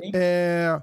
Sim. 0.00 0.10
É, 0.14 0.80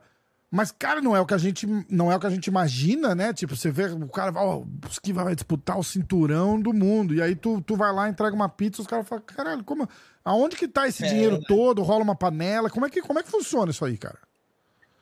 Mas, 0.52 0.72
cara, 0.72 1.02
não 1.02 1.16
é 1.16 1.20
o 1.20 1.26
que 1.26 1.34
a 1.34 1.38
gente 1.38 1.68
não 1.90 2.12
é 2.12 2.16
o 2.16 2.20
que 2.20 2.28
a 2.28 2.30
gente 2.30 2.48
imagina, 2.48 3.14
né? 3.14 3.34
Tipo, 3.34 3.56
você 3.56 3.70
vê 3.70 3.86
o 3.86 4.08
cara, 4.08 4.32
ó, 4.36 4.60
o 4.60 4.68
Esquiva 4.90 5.24
vai 5.24 5.36
disputar 5.36 5.78
o 5.78 5.84
cinturão 5.84 6.60
do 6.60 6.74
mundo. 6.74 7.14
E 7.14 7.22
aí 7.22 7.36
tu, 7.36 7.62
tu 7.62 7.76
vai 7.76 7.92
lá, 7.94 8.08
entrega 8.10 8.36
uma 8.36 8.48
pizza, 8.50 8.82
os 8.82 8.88
caras 8.88 9.08
falam, 9.08 9.24
caralho, 9.26 9.64
como. 9.64 9.88
Aonde 10.24 10.56
que 10.56 10.68
tá 10.68 10.88
esse 10.88 11.04
É, 11.04 11.08
dinheiro 11.08 11.38
né? 11.38 11.44
todo? 11.48 11.84
Rola 11.84 12.04
uma 12.04 12.16
panela? 12.16 12.70
Como 12.70 12.86
é 12.86 12.90
que, 12.90 13.02
como 13.02 13.20
é 13.20 13.24
que 13.24 13.30
funciona 13.30 13.72
isso 13.72 13.84
aí, 13.86 13.98
cara? 13.98 14.18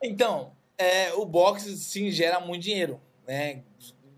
Então, 0.01 0.51
é, 0.77 1.13
o 1.13 1.25
boxe 1.25 1.77
sim 1.77 2.09
gera 2.11 2.39
muito 2.39 2.63
dinheiro, 2.63 2.99
né? 3.27 3.61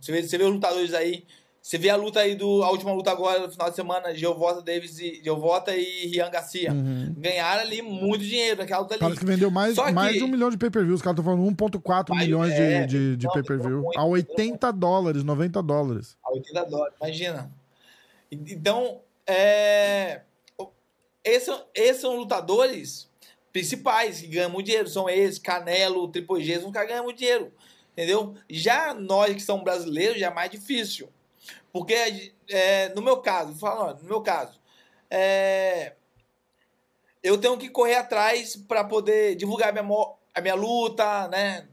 Você 0.02 0.12
vê, 0.12 0.24
você 0.24 0.38
vê 0.38 0.44
os 0.46 0.54
lutadores 0.54 0.94
aí, 0.94 1.26
você 1.66 1.80
vê 1.80 1.90
a 1.90 1.96
luta 1.96 2.20
aí 2.20 2.36
do 2.36 2.62
a 2.64 2.70
última 2.70 2.94
luta 2.94 3.10
agora 3.10 3.40
no 3.40 3.52
final 3.52 3.72
de 3.72 3.76
semana, 3.76 4.14
Geovota 4.14 4.62
Davis 4.62 5.00
e 5.00 5.20
Geovota 5.24 5.76
e 5.76 6.06
Rian 6.10 6.30
Garcia. 6.30 6.72
Ganharam 7.18 7.62
ali 7.62 7.82
muito 7.82 8.24
dinheiro 8.24 8.58
naquela 8.60 8.82
luta 8.82 8.94
ali. 8.94 9.00
Parece 9.00 9.20
que 9.20 9.26
vendeu 9.26 9.50
mais, 9.50 9.74
Só 9.74 9.92
mais 9.92 10.12
que- 10.12 10.20
de 10.20 10.24
um 10.26 10.28
milhão 10.28 10.52
de 10.52 10.60
pay-per-views. 10.60 10.98
Os 10.98 11.02
caras 11.02 11.18
estão 11.18 11.26
falando 11.34 11.44
1,4 11.52 12.14
Mais- 12.14 12.28
milhões 12.28 12.54
de, 12.54 12.62
é, 12.62 12.86
de, 12.86 13.18
de 13.18 13.26
não, 13.26 13.34
pay-per-view. 13.34 13.84
A 13.96 14.06
80 14.06 14.72
dólares, 14.72 15.24
90 15.24 15.64
dólares. 15.64 16.16
A 16.24 16.34
80 16.34 16.66
dólares, 16.66 16.96
imagina. 17.02 17.52
E- 18.32 18.36
Então, 18.36 19.02
é, 19.26 20.22
esses, 21.24 21.46
são- 21.46 21.66
esses 21.74 22.00
são 22.00 22.16
lutadores 22.16 23.10
principais 23.52 24.22
que 24.22 24.28
ganham 24.28 24.52
muito 24.52 24.68
dinheiro. 24.68 24.88
São 24.88 25.10
eles, 25.10 25.40
Canelo, 25.40 26.08
Triple 26.10 26.44
G, 26.44 26.60
são 26.60 26.72
caras 26.72 26.88
que 26.90 26.94
ganham 26.94 27.06
muito 27.06 27.18
dinheiro. 27.18 27.52
Entendeu? 27.94 28.36
Já 28.48 28.94
nós 28.94 29.34
que 29.34 29.42
somos 29.42 29.64
brasileiros, 29.64 30.20
já 30.20 30.28
é 30.28 30.34
mais 30.34 30.52
difícil. 30.52 31.10
Porque, 31.72 32.34
é, 32.50 32.90
no 32.90 33.02
meu 33.02 33.18
caso, 33.18 33.54
falando, 33.56 34.02
no 34.02 34.08
meu 34.08 34.22
caso, 34.22 34.60
é, 35.10 35.94
eu 37.26 37.38
tenho 37.40 37.58
que 37.58 37.70
correr 37.70 37.96
atrás 37.96 38.56
para 38.56 38.84
poder 38.84 39.36
divulgar 39.36 39.70
a 39.70 39.84
minha, 39.84 40.08
a 40.34 40.42
minha 40.42 40.56
luta, 40.56 41.28
né? 41.28 41.68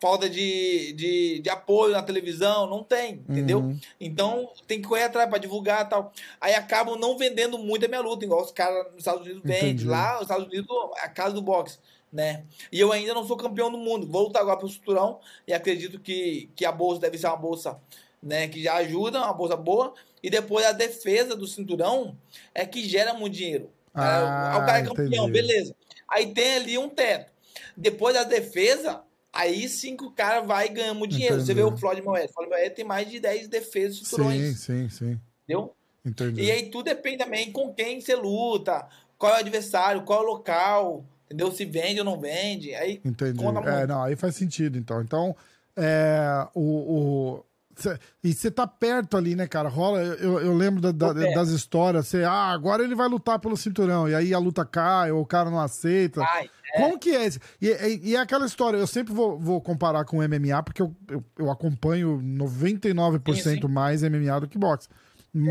Falta 0.00 0.28
de, 0.28 0.92
de, 0.94 1.40
de 1.40 1.50
apoio 1.50 1.92
na 1.92 2.02
televisão, 2.02 2.66
não 2.66 2.82
tem, 2.82 3.24
entendeu? 3.28 3.60
Uhum. 3.60 3.78
Então 4.00 4.50
tem 4.66 4.80
que 4.80 4.88
correr 4.88 5.04
atrás 5.04 5.28
para 5.28 5.38
divulgar 5.38 5.84
e 5.84 5.88
tal. 5.88 6.12
Aí 6.40 6.54
acabam 6.54 6.98
não 6.98 7.18
vendendo 7.18 7.58
muito 7.58 7.84
a 7.84 7.88
minha 7.88 8.00
luta, 8.00 8.24
igual 8.24 8.42
os 8.42 8.50
caras 8.50 8.86
nos 8.86 8.98
Estados 8.98 9.22
Unidos 9.22 9.42
vendem. 9.44 9.86
Lá, 9.86 10.14
nos 10.14 10.22
Estados 10.22 10.46
Unidos 10.46 10.68
a 11.02 11.08
casa 11.08 11.34
do 11.34 11.42
boxe, 11.42 11.78
né? 12.10 12.44
E 12.72 12.80
eu 12.80 12.90
ainda 12.92 13.12
não 13.12 13.26
sou 13.26 13.36
campeão 13.36 13.70
do 13.70 13.78
mundo. 13.78 14.06
Vou 14.06 14.24
lutar 14.24 14.42
agora 14.42 14.58
pro 14.58 14.68
cinturão 14.68 15.20
e 15.46 15.52
acredito 15.52 16.00
que, 16.00 16.50
que 16.56 16.64
a 16.64 16.72
bolsa 16.72 17.00
deve 17.00 17.18
ser 17.18 17.26
uma 17.26 17.36
bolsa 17.36 17.78
né, 18.26 18.48
que 18.48 18.62
já 18.62 18.74
ajuda, 18.76 19.18
uma 19.18 19.32
bolsa 19.32 19.56
boa. 19.56 19.94
E 20.22 20.28
depois 20.30 20.66
a 20.66 20.72
defesa 20.72 21.36
do 21.36 21.46
cinturão 21.46 22.16
é 22.54 22.66
que 22.66 22.88
gera 22.88 23.14
muito 23.14 23.34
dinheiro. 23.34 23.70
Ah, 23.94 24.58
o 24.62 24.66
cara 24.66 24.78
é 24.80 24.82
campeão, 24.84 25.28
entendi. 25.28 25.32
beleza. 25.32 25.74
Aí 26.08 26.32
tem 26.34 26.56
ali 26.56 26.76
um 26.78 26.88
teto. 26.88 27.32
Depois 27.76 28.14
da 28.14 28.24
defesa, 28.24 29.02
aí 29.32 29.68
sim 29.68 29.96
que 29.96 30.04
o 30.04 30.10
cara 30.10 30.40
vai 30.40 30.68
ganhando 30.68 30.98
muito 30.98 31.12
dinheiro. 31.12 31.40
Você 31.40 31.54
vê 31.54 31.60
Entendi. 31.62 31.74
o 31.74 31.78
Floyd 31.78 32.02
Mayweather. 32.02 32.32
Floyd 32.32 32.50
Mayweather 32.50 32.74
tem 32.76 32.84
mais 32.84 33.10
de 33.10 33.20
10 33.20 33.48
defesas 33.48 33.98
de 33.98 34.04
cinturões, 34.06 34.58
Sim, 34.60 34.88
sim, 34.88 34.88
sim. 34.90 35.20
entendeu? 35.44 35.74
Entendi. 36.04 36.42
E 36.42 36.50
aí 36.50 36.70
tudo 36.70 36.84
depende 36.86 37.18
também 37.18 37.50
com 37.50 37.72
quem 37.72 38.00
você 38.00 38.14
luta, 38.14 38.86
qual 39.18 39.32
é 39.32 39.36
o 39.36 39.40
adversário, 39.40 40.02
qual 40.02 40.20
é 40.20 40.24
o 40.24 40.26
local, 40.28 41.04
entendeu? 41.26 41.50
Se 41.52 41.64
vende 41.64 41.98
ou 42.00 42.04
não 42.04 42.20
vende. 42.20 42.74
Aí 42.74 43.00
Entendi. 43.04 43.40
É, 43.44 43.86
não, 43.86 44.02
aí 44.02 44.14
faz 44.16 44.34
sentido, 44.36 44.78
então. 44.78 45.00
Então, 45.02 45.34
é, 45.76 46.46
o, 46.54 46.60
o- 46.60 47.44
cê- 47.76 47.98
e 48.24 48.32
você 48.32 48.50
tá 48.50 48.66
perto 48.66 49.16
ali, 49.16 49.36
né, 49.36 49.46
cara? 49.46 49.68
Rola, 49.68 50.00
eu, 50.02 50.40
eu 50.40 50.54
lembro 50.56 50.80
da- 50.80 50.90
da- 50.92 51.12
das 51.12 51.48
histórias, 51.50 52.08
você, 52.08 52.24
ah, 52.24 52.50
agora 52.52 52.82
ele 52.82 52.94
vai 52.94 53.06
lutar 53.08 53.38
pelo 53.38 53.56
cinturão, 53.56 54.08
e 54.08 54.14
aí 54.14 54.34
a 54.34 54.38
luta 54.38 54.64
cai, 54.64 55.12
ou 55.12 55.20
o 55.22 55.26
cara 55.26 55.50
não 55.50 55.60
aceita. 55.60 56.22
Ai, 56.22 56.50
Como 56.76 56.98
que 56.98 57.10
é 57.10 57.24
esse? 57.24 57.38
E, 57.62 57.68
e- 57.68 58.00
e 58.10 58.16
é 58.16 58.20
aquela 58.20 58.44
história, 58.46 58.76
eu 58.76 58.86
sempre 58.86 59.14
vou, 59.14 59.38
vou 59.38 59.60
comparar 59.60 60.04
com 60.04 60.18
o 60.18 60.22
MMA, 60.22 60.62
porque 60.62 60.82
eu, 60.82 60.94
eu, 61.08 61.24
eu 61.38 61.50
acompanho 61.50 62.20
99% 62.20 63.34
Sim, 63.42 63.60
sim. 63.60 63.68
mais 63.72 64.02
MMA 64.02 64.40
do 64.40 64.48
que 64.48 64.58
boxe. 64.58 64.88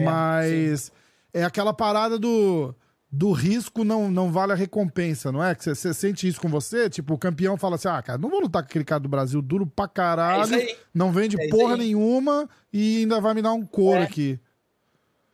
Mas 0.03 0.91
é 1.33 1.43
aquela 1.43 1.73
parada 1.73 2.17
do, 2.19 2.75
do 3.17 3.31
risco 3.31 3.83
não, 3.85 4.11
não 4.11 4.31
vale 4.31 4.51
a 4.51 4.55
recompensa, 4.55 5.31
não 5.31 5.43
é? 5.43 5.55
Que 5.55 5.63
você- 5.73 5.93
sente 5.93 6.27
isso 6.27 6.41
com 6.41 6.49
você? 6.49 6.89
Tipo, 6.89 7.13
o 7.13 7.17
campeão 7.17 7.57
fala 7.57 7.75
assim: 7.75 7.87
ah, 7.87 8.01
cara, 8.01 8.17
não 8.17 8.29
vou 8.29 8.41
lutar 8.41 8.61
com 8.61 8.67
aquele 8.67 8.83
cara 8.83 8.99
do 8.99 9.07
Brasil 9.09 9.41
duro 9.41 9.65
pra 9.65 9.85
é 9.85 9.87
caralho, 9.87 10.55
aí. 10.55 10.77
não 10.93 11.11
vende 11.11 11.39
É 11.39 11.47
porra 11.49 11.73
aí. 11.75 11.79
nenhuma 11.79 12.49
e 12.73 12.99
ainda 12.99 13.21
vai 13.21 13.33
me 13.33 13.41
dar 13.41 13.53
um 13.53 13.65
couro 13.65 13.99
É. 14.01 14.03
aqui. 14.03 14.39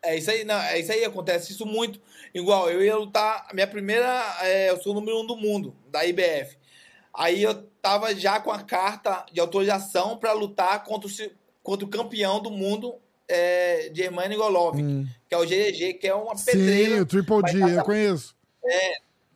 É 0.03 0.17
isso 0.17 0.31
aí, 0.31 0.43
não, 0.43 0.55
é 0.55 0.79
isso 0.79 0.91
aí, 0.91 1.03
acontece 1.05 1.51
isso 1.51 1.65
muito. 1.65 1.99
Igual, 2.33 2.69
eu 2.71 2.83
ia 2.83 2.95
lutar, 2.95 3.47
minha 3.53 3.67
primeira, 3.67 4.07
é, 4.41 4.69
eu 4.71 4.81
sou 4.81 4.93
o 4.93 4.95
número 4.95 5.19
um 5.21 5.25
do 5.27 5.35
mundo, 5.37 5.75
da 5.91 6.03
IBF. 6.05 6.57
Aí 7.13 7.43
eu 7.43 7.53
tava 7.81 8.13
já 8.15 8.39
com 8.39 8.51
a 8.51 8.63
carta 8.63 9.25
de 9.31 9.39
autorização 9.39 10.17
para 10.17 10.33
lutar 10.33 10.83
contra 10.83 11.07
o, 11.07 11.11
contra 11.61 11.85
o 11.85 11.89
campeão 11.89 12.41
do 12.41 12.49
mundo, 12.49 12.95
é, 13.33 13.91
Germano 13.93 14.35
Golovin, 14.35 14.83
Hum. 14.83 15.07
que 15.27 15.33
é 15.35 15.37
o 15.37 15.45
GG, 15.45 15.93
que 15.93 16.07
é 16.07 16.13
uma 16.15 16.35
Sim, 16.35 16.45
pedreira, 16.51 17.01
o 17.01 17.05
Triple 17.05 17.41
G, 17.51 17.59
tá- 17.59 17.69
eu 17.69 17.83
conheço. 17.83 18.35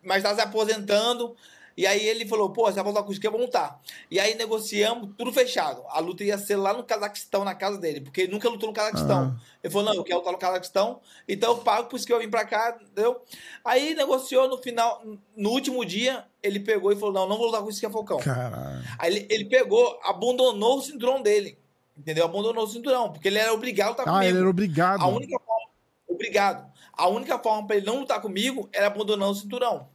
mas 0.03 0.21
tá 0.23 0.35
se 0.35 0.41
aposentando. 0.41 1.35
E 1.77 1.85
aí 1.85 2.07
ele 2.07 2.25
falou, 2.25 2.51
pô, 2.51 2.71
vai 2.71 2.83
voltar 2.85 3.03
com 3.03 3.11
isso 3.11 3.19
que 3.19 3.27
vamos 3.29 3.47
lutar. 3.47 3.81
E 4.09 4.17
aí 4.17 4.33
negociamos, 4.35 5.09
tudo 5.17 5.33
fechado. 5.33 5.83
A 5.89 5.99
luta 5.99 6.23
ia 6.23 6.37
ser 6.37 6.55
lá 6.55 6.71
no 6.71 6.85
Cazaquistão, 6.85 7.43
na 7.43 7.53
casa 7.53 7.77
dele, 7.77 7.99
porque 7.99 8.21
ele 8.21 8.31
nunca 8.31 8.47
lutou 8.47 8.69
no 8.69 8.73
Cazaquistão. 8.73 9.35
Ah. 9.37 9.41
Ele 9.61 9.73
falou, 9.73 9.87
não, 9.89 9.95
eu 9.95 10.03
quero 10.05 10.19
lutar 10.19 10.31
no 10.31 10.39
Cazaquistão, 10.39 11.01
então 11.27 11.51
eu 11.51 11.57
pago 11.57 11.89
por 11.89 11.97
isso 11.97 12.05
que 12.07 12.13
eu 12.13 12.19
vim 12.19 12.29
pra 12.29 12.45
cá, 12.45 12.77
entendeu? 12.81 13.21
Aí 13.63 13.93
negociou 13.93 14.47
no 14.47 14.57
final, 14.57 15.03
no 15.35 15.49
último 15.49 15.83
dia, 15.83 16.23
ele 16.41 16.61
pegou 16.61 16.93
e 16.93 16.95
falou, 16.95 17.13
não, 17.13 17.27
não 17.27 17.37
vou 17.37 17.47
lutar 17.47 17.61
com 17.61 17.69
isso 17.69 17.81
que 17.81 17.85
é 17.85 17.89
Falcão. 17.89 18.19
Caralho. 18.19 18.81
Aí 18.97 19.11
ele, 19.13 19.27
ele 19.29 19.45
pegou, 19.45 19.99
abandonou 20.05 20.77
o 20.77 20.81
cinturão 20.81 21.21
dele, 21.21 21.57
entendeu? 21.97 22.25
Abandonou 22.25 22.63
o 22.63 22.67
cinturão, 22.67 23.11
porque 23.11 23.27
ele 23.27 23.37
era 23.39 23.53
obrigado 23.53 23.87
a 23.87 23.89
lutar 23.91 24.07
Ah, 24.07 24.11
comigo. 24.13 24.29
ele 24.31 24.37
era 24.39 24.49
obrigado. 24.49 25.01
A 25.01 25.07
única 25.07 25.39
forma, 25.39 25.69
obrigado. 26.07 26.73
A 26.93 27.07
única 27.07 27.39
forma 27.39 27.67
para 27.67 27.75
ele 27.77 27.85
não 27.85 27.99
lutar 27.99 28.21
comigo 28.21 28.69
era 28.73 28.87
abandonar 28.87 29.29
o 29.29 29.35
cinturão. 29.35 29.87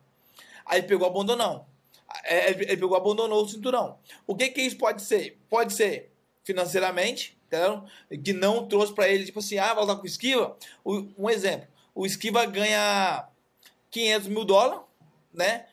Aí 0.67 0.79
ele 0.81 0.87
pegou 0.89 1.07
abandonão. 1.07 1.67
É, 2.25 2.51
Ele 2.51 2.65
ele 2.65 2.77
pegou 2.77 2.97
abandonou 2.97 3.43
o 3.45 3.49
cinturão. 3.49 3.99
O 4.27 4.35
que 4.35 4.49
que 4.49 4.61
isso 4.63 4.77
pode 4.77 5.03
ser? 5.03 5.39
Pode 5.49 5.73
ser 5.73 6.11
financeiramente, 6.43 7.39
entendeu? 7.47 7.85
Que 8.23 8.33
não 8.33 8.67
trouxe 8.67 8.93
para 8.93 9.09
ele 9.09 9.25
tipo 9.25 9.39
assim, 9.39 9.59
ah, 9.59 9.73
vai 9.75 9.83
lutar 9.83 9.97
com 9.97 10.03
o 10.03 10.07
Esquiva. 10.07 10.57
O- 10.85 11.07
Um 11.19 11.31
exemplo, 11.31 11.69
o 11.95 12.05
Esquiva 12.05 12.45
ganha 12.47 13.27
500 13.91 14.29
mil 14.29 14.45
dólares, 14.45 14.81
né? 15.33 15.67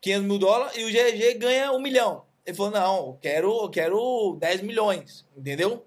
500 0.00 0.26
mil 0.26 0.38
dólares 0.38 0.76
e 0.76 0.84
o 0.84 0.88
GG 0.90 1.34
ganha 1.38 1.72
um 1.72 1.80
milhão. 1.80 2.24
Ele 2.44 2.56
falou, 2.56 2.72
não, 2.72 3.06
eu 3.06 3.18
quero, 3.20 3.62
eu 3.62 3.68
quero 3.70 4.36
10 4.40 4.62
milhões, 4.62 5.24
entendeu? 5.36 5.86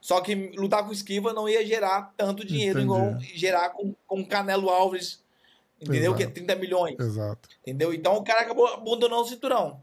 Só 0.00 0.20
que 0.20 0.34
lutar 0.56 0.84
com 0.84 0.92
Esquiva 0.92 1.32
não 1.32 1.48
ia 1.48 1.64
gerar 1.64 2.12
tanto 2.16 2.44
dinheiro 2.46 2.78
Entendi. 2.78 2.94
igual 2.94 3.20
gerar 3.34 3.70
com, 3.70 3.94
com 4.06 4.24
Canelo 4.24 4.68
Alves, 4.68 5.22
entendeu? 5.80 6.14
Que 6.14 6.22
é 6.22 6.26
Exato. 6.26 6.34
30 6.34 6.56
milhões, 6.56 7.00
Exato. 7.00 7.48
entendeu? 7.62 7.94
Então 7.94 8.16
o 8.16 8.22
cara 8.22 8.42
acabou 8.42 8.66
abandonando 8.66 9.22
o 9.22 9.26
cinturão. 9.26 9.80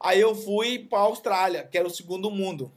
Aí 0.00 0.20
eu 0.20 0.34
fui 0.34 0.80
pra 0.80 0.98
Austrália, 0.98 1.62
que 1.62 1.78
era 1.78 1.86
o 1.86 1.90
segundo 1.90 2.28
mundo. 2.28 2.72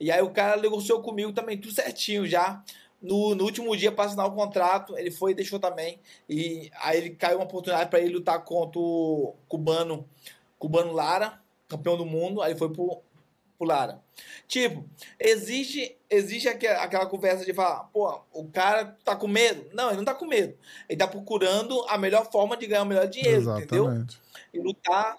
E 0.00 0.10
aí 0.10 0.22
o 0.22 0.30
cara 0.30 0.60
negociou 0.60 1.02
comigo 1.02 1.30
também, 1.30 1.58
tudo 1.58 1.74
certinho 1.74 2.26
já. 2.26 2.64
No, 3.02 3.34
no 3.34 3.44
último 3.44 3.76
dia 3.76 3.92
para 3.92 4.06
assinar 4.06 4.26
o 4.26 4.34
contrato, 4.34 4.96
ele 4.96 5.10
foi 5.10 5.32
e 5.32 5.34
deixou 5.34 5.60
também. 5.60 6.00
E 6.26 6.70
aí 6.80 6.96
ele 6.96 7.10
caiu 7.10 7.36
uma 7.36 7.44
oportunidade 7.44 7.90
para 7.90 8.00
ele 8.00 8.14
lutar 8.14 8.42
contra 8.44 8.80
o 8.80 9.34
cubano, 9.46 10.08
Cubano 10.58 10.92
Lara, 10.94 11.38
campeão 11.76 11.96
do 11.96 12.04
mundo, 12.06 12.40
aí 12.42 12.54
foi 12.56 12.70
pro, 12.70 13.00
pro 13.58 13.66
Lara. 13.66 14.00
Tipo, 14.46 14.84
existe, 15.18 15.96
existe 16.08 16.48
aquela, 16.48 16.82
aquela 16.82 17.06
conversa 17.06 17.44
de 17.44 17.52
falar, 17.52 17.84
pô, 17.92 18.20
o 18.32 18.44
cara 18.48 18.96
tá 19.04 19.16
com 19.16 19.26
medo. 19.26 19.66
Não, 19.72 19.88
ele 19.88 19.96
não 19.98 20.04
tá 20.04 20.14
com 20.14 20.26
medo. 20.26 20.54
Ele 20.88 20.98
tá 20.98 21.06
procurando 21.06 21.82
a 21.88 21.98
melhor 21.98 22.30
forma 22.30 22.56
de 22.56 22.66
ganhar 22.66 22.82
o 22.82 22.86
melhor 22.86 23.06
dinheiro, 23.08 23.38
Exatamente. 23.40 23.64
entendeu? 23.66 24.06
E 24.52 24.60
lutar. 24.60 25.16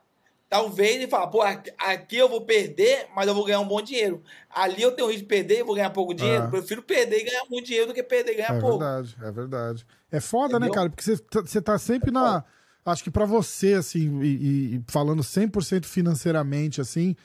Talvez 0.48 0.96
ele 0.96 1.08
fala, 1.08 1.28
pô, 1.28 1.42
aqui, 1.42 2.16
eu 2.16 2.30
vou 2.30 2.40
perder, 2.42 3.08
mas 3.16 3.28
eu 3.28 3.34
vou 3.34 3.44
ganhar 3.44 3.60
um 3.60 3.68
bom 3.68 3.82
dinheiro. 3.82 4.24
Ali 4.50 4.82
eu 4.84 4.92
tenho 4.96 5.08
risco 5.08 5.24
de 5.24 5.28
perder 5.28 5.60
e 5.60 5.64
vou 5.64 5.76
ganhar 5.76 5.90
pouco 5.90 6.14
dinheiro. 6.14 6.46
É. 6.46 6.48
Prefiro 6.48 6.84
perder 6.84 7.20
e 7.22 7.24
ganhar 7.26 7.44
muito 7.50 7.66
dinheiro 7.66 7.88
do 7.88 7.94
que 7.94 8.04
perder 8.04 8.34
e 8.34 8.36
ganhar 8.36 8.56
É 8.56 8.60
pouco. 8.62 8.78
verdade, 8.78 9.18
é 9.22 9.32
verdade. 9.32 9.86
É 10.12 10.20
foda, 10.22 10.60
né, 10.60 10.68
Entendeu? 10.68 10.74
cara? 10.76 10.90
Porque 10.90 11.04
você 11.04 11.18
tá- 11.18 11.42
você 11.42 11.62
tá 11.62 11.78
sempre 11.80 12.12
na. 12.12 12.46
Acho 12.86 13.04
que 13.04 13.10
pra 13.12 13.26
você, 13.26 13.74
assim, 13.74 14.22
e, 14.22 14.76
e- 14.76 14.82
falando 14.88 15.24
100% 15.24 15.86
financeiramente, 15.86 16.80
assim, 16.80 17.16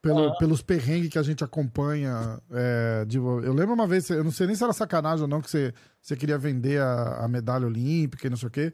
pelo, 0.00 0.20
Aham. 0.26 0.36
pelos 0.38 0.62
perrengues 0.62 1.10
que 1.10 1.18
a 1.18 1.22
gente 1.24 1.42
acompanha. 1.42 2.40
é, 2.52 3.04
de- 3.04 3.16
eu 3.18 3.52
lembro 3.52 3.74
uma 3.74 3.86
vez, 3.86 4.08
eu 4.10 4.22
não 4.22 4.30
sei 4.30 4.46
nem 4.46 4.54
se 4.54 4.62
era 4.62 4.72
sacanagem 4.72 5.22
ou 5.22 5.28
não, 5.28 5.40
que 5.40 5.50
você, 5.50 5.74
você 6.00 6.16
queria 6.16 6.38
vender 6.38 6.80
a, 6.80 7.24
a 7.24 7.28
medalha 7.28 7.66
olímpica 7.66 8.26
e 8.26 8.30
não 8.30 8.36
sei 8.36 8.46
o 8.48 8.50
quê. 8.50 8.72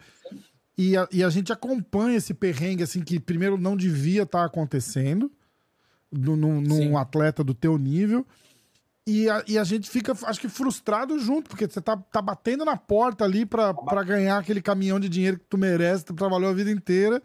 E 0.77 0.97
a, 0.97 1.09
e 1.11 1.25
a 1.25 1.31
gente 1.31 1.53
acompanha 1.53 2.17
esse 2.19 2.35
perrengue, 2.35 2.83
assim, 2.83 3.01
que 3.01 3.19
primeiro 3.19 3.57
não 3.57 3.75
devia 3.77 4.25
estar 4.25 4.45
acontecendo 4.45 5.33
no- 6.13 6.37
num, 6.37 6.61
atleta 6.99 7.43
do 7.43 7.55
teu 7.55 7.79
nível. 7.79 8.27
E 9.07 9.29
a, 9.29 9.45
e 9.47 9.59
a 9.59 9.65
gente 9.65 9.91
fica, 9.91 10.17
acho 10.25 10.41
que, 10.41 10.49
frustrado 10.49 11.19
junto, 11.19 11.51
porque 11.51 11.67
você 11.67 11.81
tá, 11.81 11.95
tá 11.97 12.23
batendo 12.23 12.65
na 12.65 12.77
porta 12.77 13.25
ali 13.25 13.45
pra, 13.45 13.75
pra 13.75 14.03
ganhar 14.03 14.39
aquele 14.39 14.63
caminhão 14.63 14.99
de 14.99 15.11
dinheiro 15.11 15.39
que 15.39 15.45
tu 15.45 15.59
merece, 15.59 16.07
tu 16.07 16.15
trabalhou 16.15 16.51
a 16.51 16.55
vida 16.55 16.71
inteira. 16.71 17.23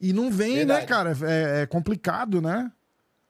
E 0.00 0.12
não 0.12 0.30
vem, 0.30 0.64
né, 0.64 0.76
Verdade. 0.76 0.86
cara? 0.86 1.16
É, 1.22 1.62
é 1.62 1.66
complicado, 1.66 2.40
né? 2.40 2.70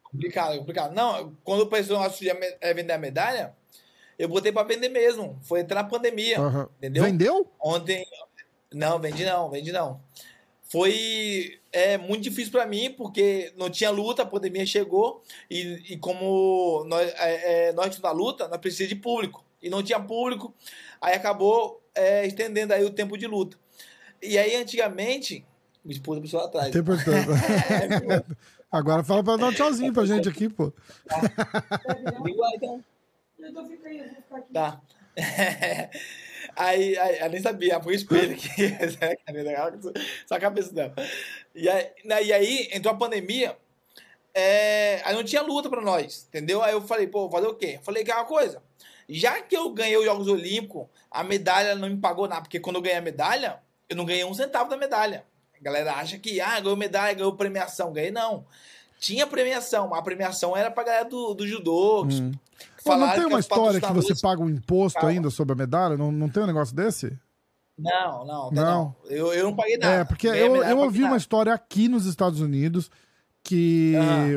Complicado, 0.04 0.58
complicado. 0.58 0.94
Não, 0.94 1.34
quando 1.42 1.60
o 1.62 1.66
pessoal 1.68 2.04
assistia 2.04 2.38
é 2.60 2.74
vender 2.74 2.92
a 2.92 2.98
medalha, 2.98 3.54
eu 4.18 4.28
botei 4.28 4.52
pra 4.52 4.62
vender 4.62 4.90
mesmo. 4.90 5.38
Foi 5.42 5.60
entrar 5.60 5.82
na 5.82 5.88
pandemia. 5.88 6.38
Aham. 6.38 6.68
Entendeu? 6.78 7.04
Vendeu? 7.04 7.52
Ontem. 7.58 8.04
Não, 8.72 8.98
vendi 9.00 9.24
não, 9.24 9.50
vendi 9.50 9.72
não. 9.72 10.00
Foi 10.70 11.58
é, 11.72 11.98
muito 11.98 12.22
difícil 12.22 12.52
pra 12.52 12.64
mim, 12.64 12.94
porque 12.96 13.52
não 13.56 13.68
tinha 13.68 13.90
luta, 13.90 14.22
a 14.22 14.26
pandemia 14.26 14.64
chegou, 14.64 15.22
e, 15.50 15.82
e 15.90 15.96
como 15.96 16.84
nós, 16.86 17.12
é, 17.16 17.68
é, 17.68 17.72
nós 17.72 17.86
estamos 17.86 18.02
na 18.02 18.12
luta, 18.12 18.48
nós 18.48 18.58
precisamos 18.58 18.88
de 18.90 18.96
público. 18.96 19.44
E 19.60 19.68
não 19.68 19.82
tinha 19.82 20.00
público, 20.00 20.54
aí 21.00 21.14
acabou 21.14 21.82
é, 21.94 22.26
estendendo 22.26 22.72
aí 22.72 22.84
o 22.84 22.90
tempo 22.90 23.18
de 23.18 23.26
luta. 23.26 23.58
E 24.22 24.38
aí, 24.38 24.54
antigamente, 24.54 25.44
minha 25.84 25.96
esposa 25.96 26.20
passou 26.20 26.40
lá 26.40 26.46
atrás. 26.46 26.70
Tem 26.70 26.80
importância. 26.80 27.26
Agora 28.70 29.02
fala 29.02 29.24
pra 29.24 29.36
dar 29.36 29.46
um 29.46 29.52
tchauzinho 29.52 29.92
pra 29.92 30.06
gente 30.06 30.28
aqui, 30.28 30.48
pô. 30.48 30.72
Lá, 31.10 31.20
então. 32.54 32.84
Então 33.38 33.68
fica 33.68 33.88
aí, 33.88 33.98
eu 33.98 34.04
vou 34.04 34.14
ficar 34.14 34.36
aqui. 34.36 34.52
Tá. 34.52 34.80
Aí, 36.56 36.96
aí, 36.98 37.20
eu 37.20 37.30
nem 37.30 37.40
sabia, 37.40 37.80
foi 37.80 37.94
o 37.94 37.96
espelho 37.96 38.34
aqui. 38.34 38.48
Só 40.26 40.34
a 40.34 40.40
cabeça 40.40 40.72
dela. 40.72 40.94
E 41.54 41.68
aí, 41.68 41.90
né, 42.04 42.22
e 42.22 42.32
aí 42.32 42.68
entrou 42.72 42.94
a 42.94 42.98
pandemia, 42.98 43.56
é, 44.34 45.00
aí 45.04 45.14
não 45.14 45.24
tinha 45.24 45.42
luta 45.42 45.68
pra 45.68 45.80
nós, 45.80 46.26
entendeu? 46.28 46.62
Aí 46.62 46.72
eu 46.72 46.82
falei, 46.82 47.06
pô, 47.06 47.28
fazer 47.30 47.46
o 47.46 47.54
quê? 47.54 47.74
Eu 47.76 47.82
falei 47.82 48.04
que 48.04 48.10
é 48.10 48.14
uma 48.14 48.24
coisa. 48.24 48.62
Já 49.08 49.42
que 49.42 49.56
eu 49.56 49.68
ganhei 49.70 49.96
os 49.96 50.04
Jogos 50.04 50.28
Olímpicos, 50.28 50.86
a 51.10 51.24
medalha 51.24 51.74
não 51.74 51.88
me 51.88 51.96
pagou 51.96 52.28
nada, 52.28 52.42
porque 52.42 52.60
quando 52.60 52.76
eu 52.76 52.82
ganhei 52.82 52.98
a 52.98 53.02
medalha, 53.02 53.60
eu 53.88 53.96
não 53.96 54.04
ganhei 54.04 54.24
um 54.24 54.34
centavo 54.34 54.70
da 54.70 54.76
medalha. 54.76 55.24
A 55.60 55.62
galera 55.62 55.94
acha 55.94 56.16
que, 56.18 56.40
ah, 56.40 56.60
ganhou 56.60 56.76
medalha, 56.76 57.12
ganhou 57.12 57.34
premiação. 57.34 57.92
Ganhei, 57.92 58.12
não. 58.12 58.46
Tinha 59.00 59.26
premiação, 59.26 59.88
mas 59.88 59.98
a 59.98 60.02
premiação 60.02 60.56
era 60.56 60.70
pra 60.70 60.84
galera 60.84 61.04
do, 61.04 61.34
do 61.34 61.46
judô. 61.46 62.04
Hum. 62.04 62.32
Pô, 62.84 62.96
não 62.96 63.10
tem 63.10 63.26
uma 63.26 63.38
os 63.38 63.44
história 63.44 63.80
que 63.80 63.92
você 63.92 64.14
paga 64.20 64.42
um 64.42 64.48
imposto 64.48 64.98
Calma. 64.98 65.10
ainda 65.10 65.30
sobre 65.30 65.52
a 65.52 65.56
medalha? 65.56 65.96
Não, 65.96 66.10
não 66.10 66.28
tem 66.28 66.42
um 66.42 66.46
negócio 66.46 66.74
desse? 66.74 67.18
Não, 67.78 68.26
não, 68.26 68.50
Não. 68.50 68.62
não. 68.64 68.96
Eu, 69.08 69.32
eu 69.32 69.44
não 69.44 69.56
paguei 69.56 69.78
nada. 69.78 69.92
É, 69.92 70.04
porque 70.04 70.26
eu, 70.26 70.56
eu 70.56 70.78
ouvi 70.78 71.02
uma 71.02 71.16
história 71.16 71.52
aqui 71.52 71.88
nos 71.88 72.04
Estados 72.04 72.40
Unidos 72.40 72.90
que 73.42 73.94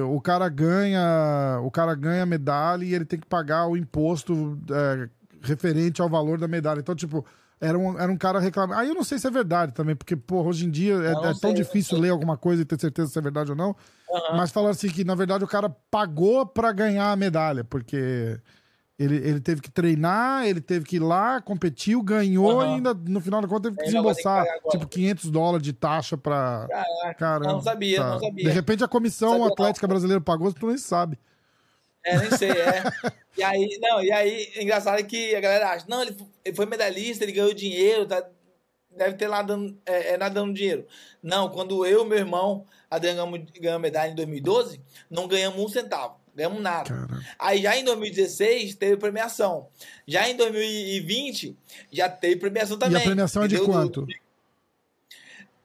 o 0.10 0.22
cara 0.22 0.48
ganha 0.48 1.60
o 1.62 1.70
cara 1.70 1.94
ganha 1.94 2.24
a 2.24 2.26
medalha 2.26 2.86
e 2.86 2.94
ele 2.94 3.06
tem 3.06 3.20
que 3.20 3.28
pagar 3.28 3.68
o 3.68 3.76
imposto 3.76 4.58
é, 4.72 5.10
referente 5.42 6.02
ao 6.02 6.10
valor 6.10 6.40
da 6.40 6.48
medalha. 6.48 6.80
Então, 6.80 6.96
tipo, 6.96 7.26
era 7.64 7.80
um, 7.80 7.98
era 7.98 8.12
um 8.12 8.18
cara 8.18 8.40
reclamando. 8.40 8.80
Aí 8.80 8.90
eu 8.90 8.96
não 8.96 9.04
sei 9.04 9.18
se 9.18 9.26
é 9.26 9.32
verdade 9.32 9.72
também, 9.74 9.96
porque, 9.96 10.16
porra, 10.16 10.50
hoje 10.50 10.66
em 10.66 10.70
dia 10.70 10.96
é, 10.96 11.30
é 11.30 11.34
tão 11.40 11.54
difícil 11.54 11.98
ler 11.98 12.10
alguma 12.10 12.36
coisa 12.36 12.62
e 12.62 12.66
ter 12.66 12.80
certeza 12.80 13.10
se 13.10 13.18
é 13.18 13.22
verdade 13.22 13.52
ou 13.52 13.56
não. 13.56 13.76
Aham. 14.12 14.38
Mas 14.38 14.52
falaram 14.52 14.72
assim 14.72 14.90
que, 14.90 15.04
na 15.04 15.16
verdade, 15.16 15.44
o 15.44 15.48
cara 15.48 15.70
pagou 15.90 16.46
pra 16.46 16.74
ganhar 16.74 17.12
a 17.12 17.16
medalha, 17.16 17.64
porque 17.64 18.38
ele, 19.00 19.16
ele 19.16 19.40
teve 19.40 19.62
que 19.62 19.72
treinar, 19.72 20.46
ele 20.46 20.60
teve 20.60 20.86
que 20.86 20.98
ir 20.98 21.00
lá, 21.00 21.42
competiu, 21.42 22.04
ganhou 22.04 22.60
Aham. 22.60 22.72
e 22.72 22.74
ainda, 22.76 22.94
no 22.94 23.22
final 23.22 23.42
da 23.42 23.48
conta, 23.48 23.70
teve 23.70 23.78
que 23.78 23.86
desembolsar 23.86 24.46
tipo 24.70 24.86
500 24.86 25.32
dólares 25.32 25.64
de 25.64 25.72
taxa 25.72 26.18
pra. 26.18 26.68
Caraca, 26.70 27.16
Caramba. 27.18 27.54
não 27.54 27.62
sabia, 27.62 28.02
tá. 28.02 28.10
não 28.10 28.20
sabia. 28.20 28.44
De 28.44 28.50
repente 28.52 28.84
a 28.84 28.88
comissão 28.90 29.46
atlética 29.46 29.88
brasileira 29.88 30.20
pagou, 30.20 30.52
tu 30.52 30.68
nem 30.68 30.78
sabe. 30.78 31.18
É, 32.06 32.18
nem 32.18 32.32
sei, 32.38 32.52
é. 32.52 32.84
E 33.38 33.44
aí, 33.44 33.78
não, 33.82 34.04
e 34.04 34.12
aí, 34.12 34.52
engraçado 34.58 35.00
é 35.00 35.04
que 35.04 35.34
a 35.36 35.40
galera 35.40 35.70
acha, 35.70 35.86
não, 35.88 36.02
ele 36.02 36.14
fo- 36.14 36.30
ele 36.44 36.56
foi 36.56 36.66
medalhista, 36.66 37.24
ele 37.24 37.32
ganhou 37.32 37.54
dinheiro, 37.54 38.06
tá, 38.06 38.28
deve 38.96 39.16
ter 39.16 39.28
lá 39.28 39.42
dando, 39.42 39.78
é, 39.86 40.14
é, 40.14 40.18
nadando 40.18 40.54
dinheiro. 40.54 40.86
Não, 41.22 41.50
quando 41.50 41.86
eu 41.86 42.06
e 42.06 42.08
meu 42.10 42.18
irmão 42.18 42.66
Adriano 42.90 43.26
ganhamos, 43.32 43.52
ganhamos 43.60 43.82
medalha 43.82 44.12
em 44.12 44.16
2012, 44.16 44.80
não 45.10 45.28
ganhamos 45.28 45.60
um 45.60 45.68
centavo, 45.68 46.20
ganhamos 46.36 46.62
nada. 46.62 47.08
Aí 47.40 47.62
já 47.64 47.76
em 47.78 47.84
2016 47.84 48.76
teve 48.76 48.98
premiação. 48.98 49.68
Já 50.08 50.30
em 50.30 50.36
2020 50.36 51.58
já 51.92 52.08
teve 52.10 52.36
premiação 52.36 52.78
também. 52.78 53.00
e 53.00 53.02
a 53.02 53.06
premiação 53.06 53.44
é 53.44 53.48
de 53.48 53.58
quanto? 53.60 54.06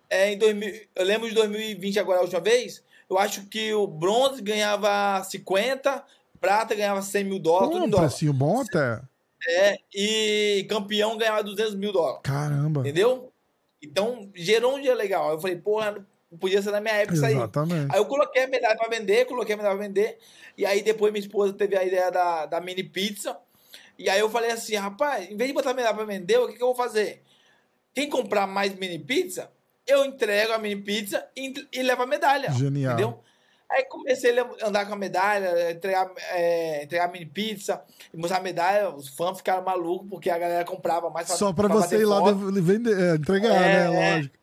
É, 0.09 0.33
em 0.33 0.39
2000, 0.39 0.87
eu 0.95 1.05
lembro 1.05 1.29
de 1.29 1.35
2020 1.35 1.99
agora 1.99 2.21
a 2.21 2.23
última 2.23 2.41
vez, 2.41 2.83
eu 3.11 3.19
acho 3.19 3.45
que 3.47 3.75
o 3.75 3.87
bronze 3.87 4.41
ganhava 4.41 5.23
50, 5.25 6.03
prata 6.41 6.75
ganhava 6.75 7.03
100 7.03 7.25
mil 7.25 7.39
dólares, 7.39 7.71
tudo 7.71 7.85
em 7.85 7.87
um 7.87 7.91
dólar. 7.91 8.09
precinho 8.09 8.33
bom 8.33 8.61
até. 8.61 9.01
É, 9.47 9.79
e 9.95 10.67
campeão 10.69 11.17
ganhava 11.17 11.43
200 11.45 11.75
mil 11.75 11.93
dólares, 11.93 12.21
Caramba. 12.25 12.81
entendeu? 12.81 13.33
Então, 13.81 14.29
gerou 14.35 14.77
um 14.77 14.81
dia 14.81 14.95
legal. 14.95 15.33
Eu 15.33 15.41
falei, 15.41 15.57
porra, 15.57 16.05
podia 16.41 16.61
ser 16.61 16.73
na 16.73 16.81
minha 16.81 16.95
época 16.95 17.15
isso 17.15 17.25
aí. 17.25 17.35
Exatamente. 17.35 17.93
Aí 17.93 17.99
eu 17.99 18.07
coloquei 18.07 18.45
a 18.45 18.49
medalha 18.49 18.77
pra 18.77 18.89
vender, 18.89 19.27
coloquei 19.27 19.55
a 19.55 19.57
medalha 19.57 19.77
pra 19.77 19.87
vender. 19.87 20.19
E 20.57 20.67
aí 20.67 20.83
depois 20.83 21.13
minha 21.13 21.25
esposa 21.25 21.53
teve 21.53 21.77
a 21.77 21.85
ideia 21.85 22.11
da, 22.11 22.47
da 22.47 22.61
mini 22.61 22.83
pizza. 22.83 23.39
E 23.97 24.11
aí 24.11 24.21
eu 24.21 24.29
falei 24.29 24.51
assim, 24.51 24.75
rapaz, 24.75 25.31
em 25.31 25.37
vez 25.37 25.49
de 25.49 25.55
botar 25.55 25.71
a 25.71 25.75
medalha 25.75 25.95
pra 25.95 26.05
vender, 26.05 26.39
o 26.39 26.49
que, 26.49 26.57
que 26.57 26.63
eu 26.63 26.69
vou 26.69 26.77
fazer? 26.77 27.23
Quem 27.95 28.09
comprar 28.09 28.47
mais 28.47 28.75
mini 28.75 28.99
pizza, 28.99 29.51
eu 29.87 30.05
entrego 30.05 30.53
a 30.53 30.59
mini 30.59 30.81
pizza 30.81 31.27
e, 31.37 31.55
e 31.73 31.83
levo 31.83 32.03
a 32.03 32.07
medalha. 32.07 32.51
Genial. 32.53 32.95
Entendeu? 32.95 33.21
Aí 33.71 33.85
comecei 33.85 34.39
a 34.39 34.47
andar 34.67 34.87
com 34.87 34.95
a 34.95 34.97
medalha, 34.97 35.71
entregar, 35.71 36.11
é, 36.31 36.85
entregar 36.85 37.13
mini 37.13 37.27
pizza, 37.27 37.83
mostrar 38.15 38.39
a 38.39 38.43
medalha. 38.43 38.89
Os 38.91 39.09
fãs 39.09 39.37
ficaram 39.37 39.63
malucos 39.63 40.09
porque 40.09 40.31
a 40.31 40.39
galera 40.39 40.65
comprava 40.65 41.11
mais 41.11 41.29
Só 41.29 41.53
pra 41.53 41.69
pra 41.69 41.77
você 41.77 41.99
ir 41.99 42.07
lá 42.07 42.21
vender, 42.33 42.99
é, 42.99 43.15
entregar, 43.17 43.55
É, 43.55 43.91
né? 43.91 44.11
é. 44.11 44.15
Lógico. 44.15 44.39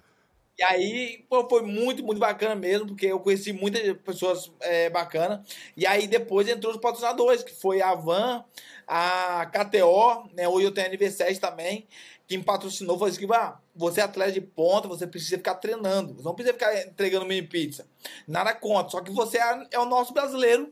E 0.58 0.64
aí, 0.64 1.26
pô, 1.30 1.50
foi 1.50 1.64
muito, 1.64 2.02
muito 2.02 2.18
bacana 2.20 2.56
mesmo, 2.56 2.88
porque 2.88 3.08
eu 3.08 3.20
conheci 3.20 3.52
muitas 3.52 3.82
pessoas 3.98 4.50
é, 4.62 4.90
bacanas. 4.90 5.42
E 5.76 5.86
aí 5.86 6.08
depois 6.08 6.48
entrou 6.48 6.72
os 6.72 6.80
patrocinadores, 6.80 7.44
que 7.44 7.54
foi 7.54 7.82
a 7.82 7.94
Van, 7.94 8.46
a 8.88 9.46
KTO, 9.48 10.30
né? 10.34 10.48
Hoje 10.48 10.68
eu 10.68 10.72
tenho 10.72 10.88
a 10.88 10.92
NV7 10.92 11.40
também, 11.40 11.86
que 12.28 12.38
me 12.38 12.44
patrocinou, 12.44 12.98
falou 12.98 13.12
assim, 13.14 13.28
ah, 13.34 13.58
você 13.76 14.02
é 14.02 14.04
atleta 14.04 14.32
de 14.32 14.42
ponta, 14.42 14.88
você 14.88 15.06
precisa 15.06 15.38
ficar 15.38 15.56
treinando. 15.56 16.16
Você 16.16 16.24
não 16.24 16.34
precisa 16.34 16.54
ficar 16.54 16.76
entregando 16.86 17.26
mini 17.26 17.46
pizza. 17.46 17.86
Nada 18.28 18.54
contra, 18.54 18.90
só 18.92 19.02
que 19.02 19.12
você 19.12 19.38
é, 19.38 19.68
é 19.72 19.80
o 19.80 19.86
nosso 19.86 20.14
brasileiro 20.14 20.72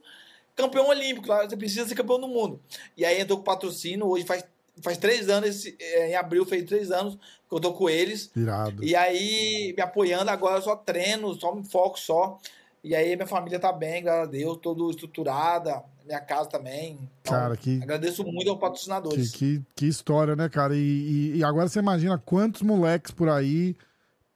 campeão 0.55 0.87
olímpico, 0.87 1.27
você 1.27 1.57
precisa 1.57 1.87
ser 1.87 1.95
campeão 1.95 2.19
do 2.19 2.27
mundo. 2.27 2.59
E 2.95 3.03
aí 3.05 3.19
entrou 3.19 3.37
com 3.39 3.43
patrocínio, 3.43 4.07
hoje 4.07 4.25
faz, 4.25 4.43
faz 4.81 4.97
três 4.97 5.29
anos, 5.29 5.49
esse- 5.49 5.75
é, 5.79 6.11
em 6.11 6.15
abril 6.15 6.45
fez 6.45 6.63
três 6.65 6.91
anos 6.91 7.15
que 7.15 7.55
eu 7.55 7.59
tô 7.59 7.73
com 7.73 7.89
eles. 7.89 8.31
Irado. 8.35 8.83
E 8.83 8.95
aí, 8.95 9.73
me 9.75 9.81
apoiando 9.81 10.29
agora, 10.31 10.57
eu 10.57 10.61
só 10.61 10.75
treino, 10.75 11.33
só 11.39 11.53
me 11.53 11.63
foco 11.63 11.99
só. 11.99 12.39
E 12.83 12.93
aí, 12.95 13.15
minha 13.15 13.27
família 13.27 13.59
tá 13.59 13.71
bem, 13.71 14.03
graças 14.03 14.27
a 14.27 14.31
Deus, 14.31 14.57
toda 14.61 14.89
estruturada, 14.89 15.81
minha 16.05 16.19
casa 16.19 16.49
também. 16.49 16.99
Então, 17.21 17.33
Cara, 17.33 17.55
que, 17.55 17.81
Agradeço 17.81 18.23
muito 18.25 18.49
aos 18.49 18.57
que, 18.57 18.61
patrocinadores. 18.61 19.31
que, 19.31 19.61
que 19.75 19.85
história, 19.87 20.35
né, 20.35 20.49
cara? 20.49 20.75
E, 20.75 20.79
e- 20.79 21.37
e 21.37 21.43
agora 21.43 21.67
você 21.69 21.79
imagina 21.79 22.17
quantos 22.17 22.61
moleques 22.61 23.11
por 23.11 23.29
aí 23.29 23.75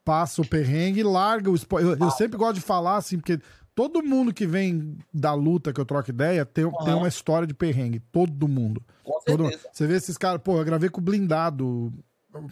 passam 0.06 0.46
o 0.46 0.48
perrengue 0.48 1.02
e 1.02 1.04
largam 1.04 1.52
o 1.52 1.56
esporte. 1.56 1.86
Eu, 1.86 1.98
eu 1.98 2.12
sempre 2.12 2.38
gosto 2.38 2.56
de 2.56 2.62
falar 2.62 2.96
assim, 2.96 3.18
porque 3.18 3.38
todo 3.76 4.02
mundo 4.02 4.34
que 4.34 4.48
vem 4.48 4.98
da 5.14 5.34
luta 5.34 5.74
que 5.74 5.82
eu 5.82 5.86
troco 5.86 6.10
ideia 6.10 6.46
tem, 6.46 6.64
tem 6.86 6.94
uma 6.94 7.10
história 7.10 7.46
de 7.46 7.54
perrengue. 7.54 8.00
Todo 8.14 8.48
mundo. 8.48 8.82
Com 9.04 9.20
Todo- 9.26 9.44
certeza. 9.50 9.70
Você 9.74 9.86
vê 9.88 9.96
esses 9.96 10.18
caras, 10.18 10.42
pô, 10.42 10.58
eu 10.58 10.64
gravei 10.64 10.90
com 10.90 11.02
o 11.02 11.04
Blindado 11.04 11.92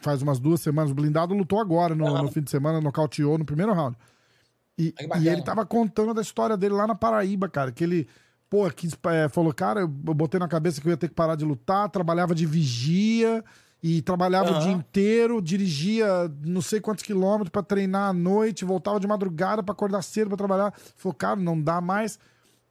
faz 0.02 0.22
umas 0.22 0.40
duas 0.40 0.60
semanas. 0.60 0.92
O 0.92 0.96
Blindado 0.96 1.34
lutou 1.34 1.60
agora 1.60 1.96
no, 1.96 2.22
no 2.22 2.32
fim 2.32 2.42
de 2.42 2.52
semana, 2.52 2.82
nocauteou 2.82 3.38
no 3.38 3.46
primeiro 3.46 3.72
round. 3.74 3.96
E, 4.78 4.94
Ah, 5.00 5.18
que 5.18 5.24
e 5.26 5.30
ele 5.30 5.42
tava 5.42 5.66
contando 5.66 6.14
da 6.14 6.22
história 6.22 6.58
dele 6.58 6.74
lá 6.74 6.86
na 6.86 6.96
Paraíba, 6.96 7.48
cara. 7.48 7.72
Que 7.72 7.84
ele, 7.84 8.08
pô, 8.50 8.70
quis, 8.72 8.98
é, 9.08 9.30
falou, 9.30 9.54
cara, 9.54 9.82
eu 9.82 9.88
botei 9.88 10.40
na 10.40 10.48
cabeça 10.48 10.82
que 10.82 10.88
eu 10.88 10.92
ia 10.92 10.98
ter 10.98 11.08
que 11.08 11.16
parar 11.16 11.36
de 11.36 11.46
lutar, 11.46 11.90
trabalhava 11.90 12.36
de 12.36 12.46
vigia 12.46 13.44
e 13.82 14.02
trabalhava 14.02 14.50
o 14.50 14.54
Aham. 14.54 14.60
dia 14.60 14.72
inteiro, 14.72 15.42
dirigia 15.42 16.08
não 16.44 16.62
sei 16.62 16.82
quantos 16.82 17.04
quilômetros 17.04 17.50
pra 17.50 17.62
treinar 17.62 18.10
à 18.10 18.14
noite, 18.14 18.66
voltava 18.66 19.00
de 19.00 19.08
madrugada 19.08 19.62
pra 19.64 19.74
acordar 19.74 20.02
cedo 20.02 20.28
pra 20.28 20.38
trabalhar. 20.38 20.74
Falou, 20.98 21.14
cara, 21.14 21.36
não 21.36 21.60
dá 21.62 21.80
mais. 21.80 22.20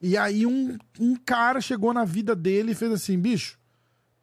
E 0.00 0.16
aí 0.18 0.44
um, 0.44 0.76
um 1.00 1.16
cara 1.16 1.60
chegou 1.60 1.94
na 1.94 2.04
vida 2.04 2.34
dele 2.34 2.72
e 2.72 2.74
fez 2.74 2.92
assim, 2.92 3.18
bicho, 3.18 3.58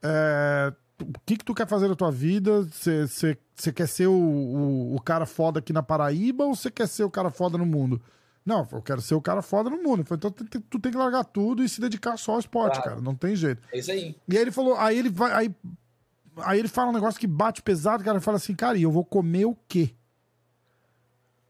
é, 0.03 0.73
o 1.01 1.19
que 1.25 1.37
que 1.37 1.45
tu 1.45 1.53
quer 1.53 1.67
fazer 1.67 1.87
na 1.87 1.95
tua 1.95 2.11
vida? 2.11 2.61
Você 2.63 3.37
quer 3.73 3.87
ser 3.87 4.07
o, 4.07 4.13
o, 4.13 4.95
o 4.95 5.01
cara 5.01 5.25
foda 5.25 5.59
aqui 5.59 5.71
na 5.73 5.83
Paraíba 5.83 6.45
ou 6.45 6.55
você 6.55 6.69
quer 6.71 6.87
ser 6.87 7.03
o 7.03 7.09
cara 7.11 7.29
foda 7.29 7.57
no 7.57 7.65
mundo? 7.65 8.01
Não, 8.45 8.67
eu 8.71 8.81
quero 8.81 9.01
ser 9.01 9.13
o 9.13 9.21
cara 9.21 9.41
foda 9.41 9.69
no 9.69 9.77
mundo. 9.83 10.03
Falei, 10.03 10.17
então 10.17 10.31
tu, 10.31 10.43
tem- 10.45 10.61
tu 10.61 10.79
tem 10.79 10.91
que 10.91 10.97
largar 10.97 11.23
tudo 11.23 11.63
e 11.63 11.69
se 11.69 11.79
dedicar 11.79 12.17
só 12.17 12.33
ao 12.33 12.39
esporte, 12.39 12.75
Claro. 12.75 12.89
cara. 12.89 13.01
Não 13.01 13.13
tem 13.15 13.35
jeito. 13.35 13.61
É 13.71 13.77
isso 13.79 13.91
aí. 13.91 14.15
E 14.27 14.35
aí 14.35 14.41
ele 14.41 14.51
falou, 14.51 14.75
aí 14.77 14.97
ele 14.97 15.09
vai. 15.09 15.31
Aí, 15.31 15.55
aí 16.37 16.59
ele 16.59 16.67
fala 16.67 16.89
um 16.89 16.93
negócio 16.93 17.19
que 17.19 17.27
bate 17.27 17.61
pesado, 17.61 18.03
cara. 18.03 18.17
Ele 18.17 18.23
fala 18.25 18.37
assim, 18.37 18.55
cara, 18.55 18.77
e 18.77 18.83
eu 18.83 18.91
vou 18.91 19.05
comer 19.05 19.45
o 19.45 19.55
quê? 19.67 19.93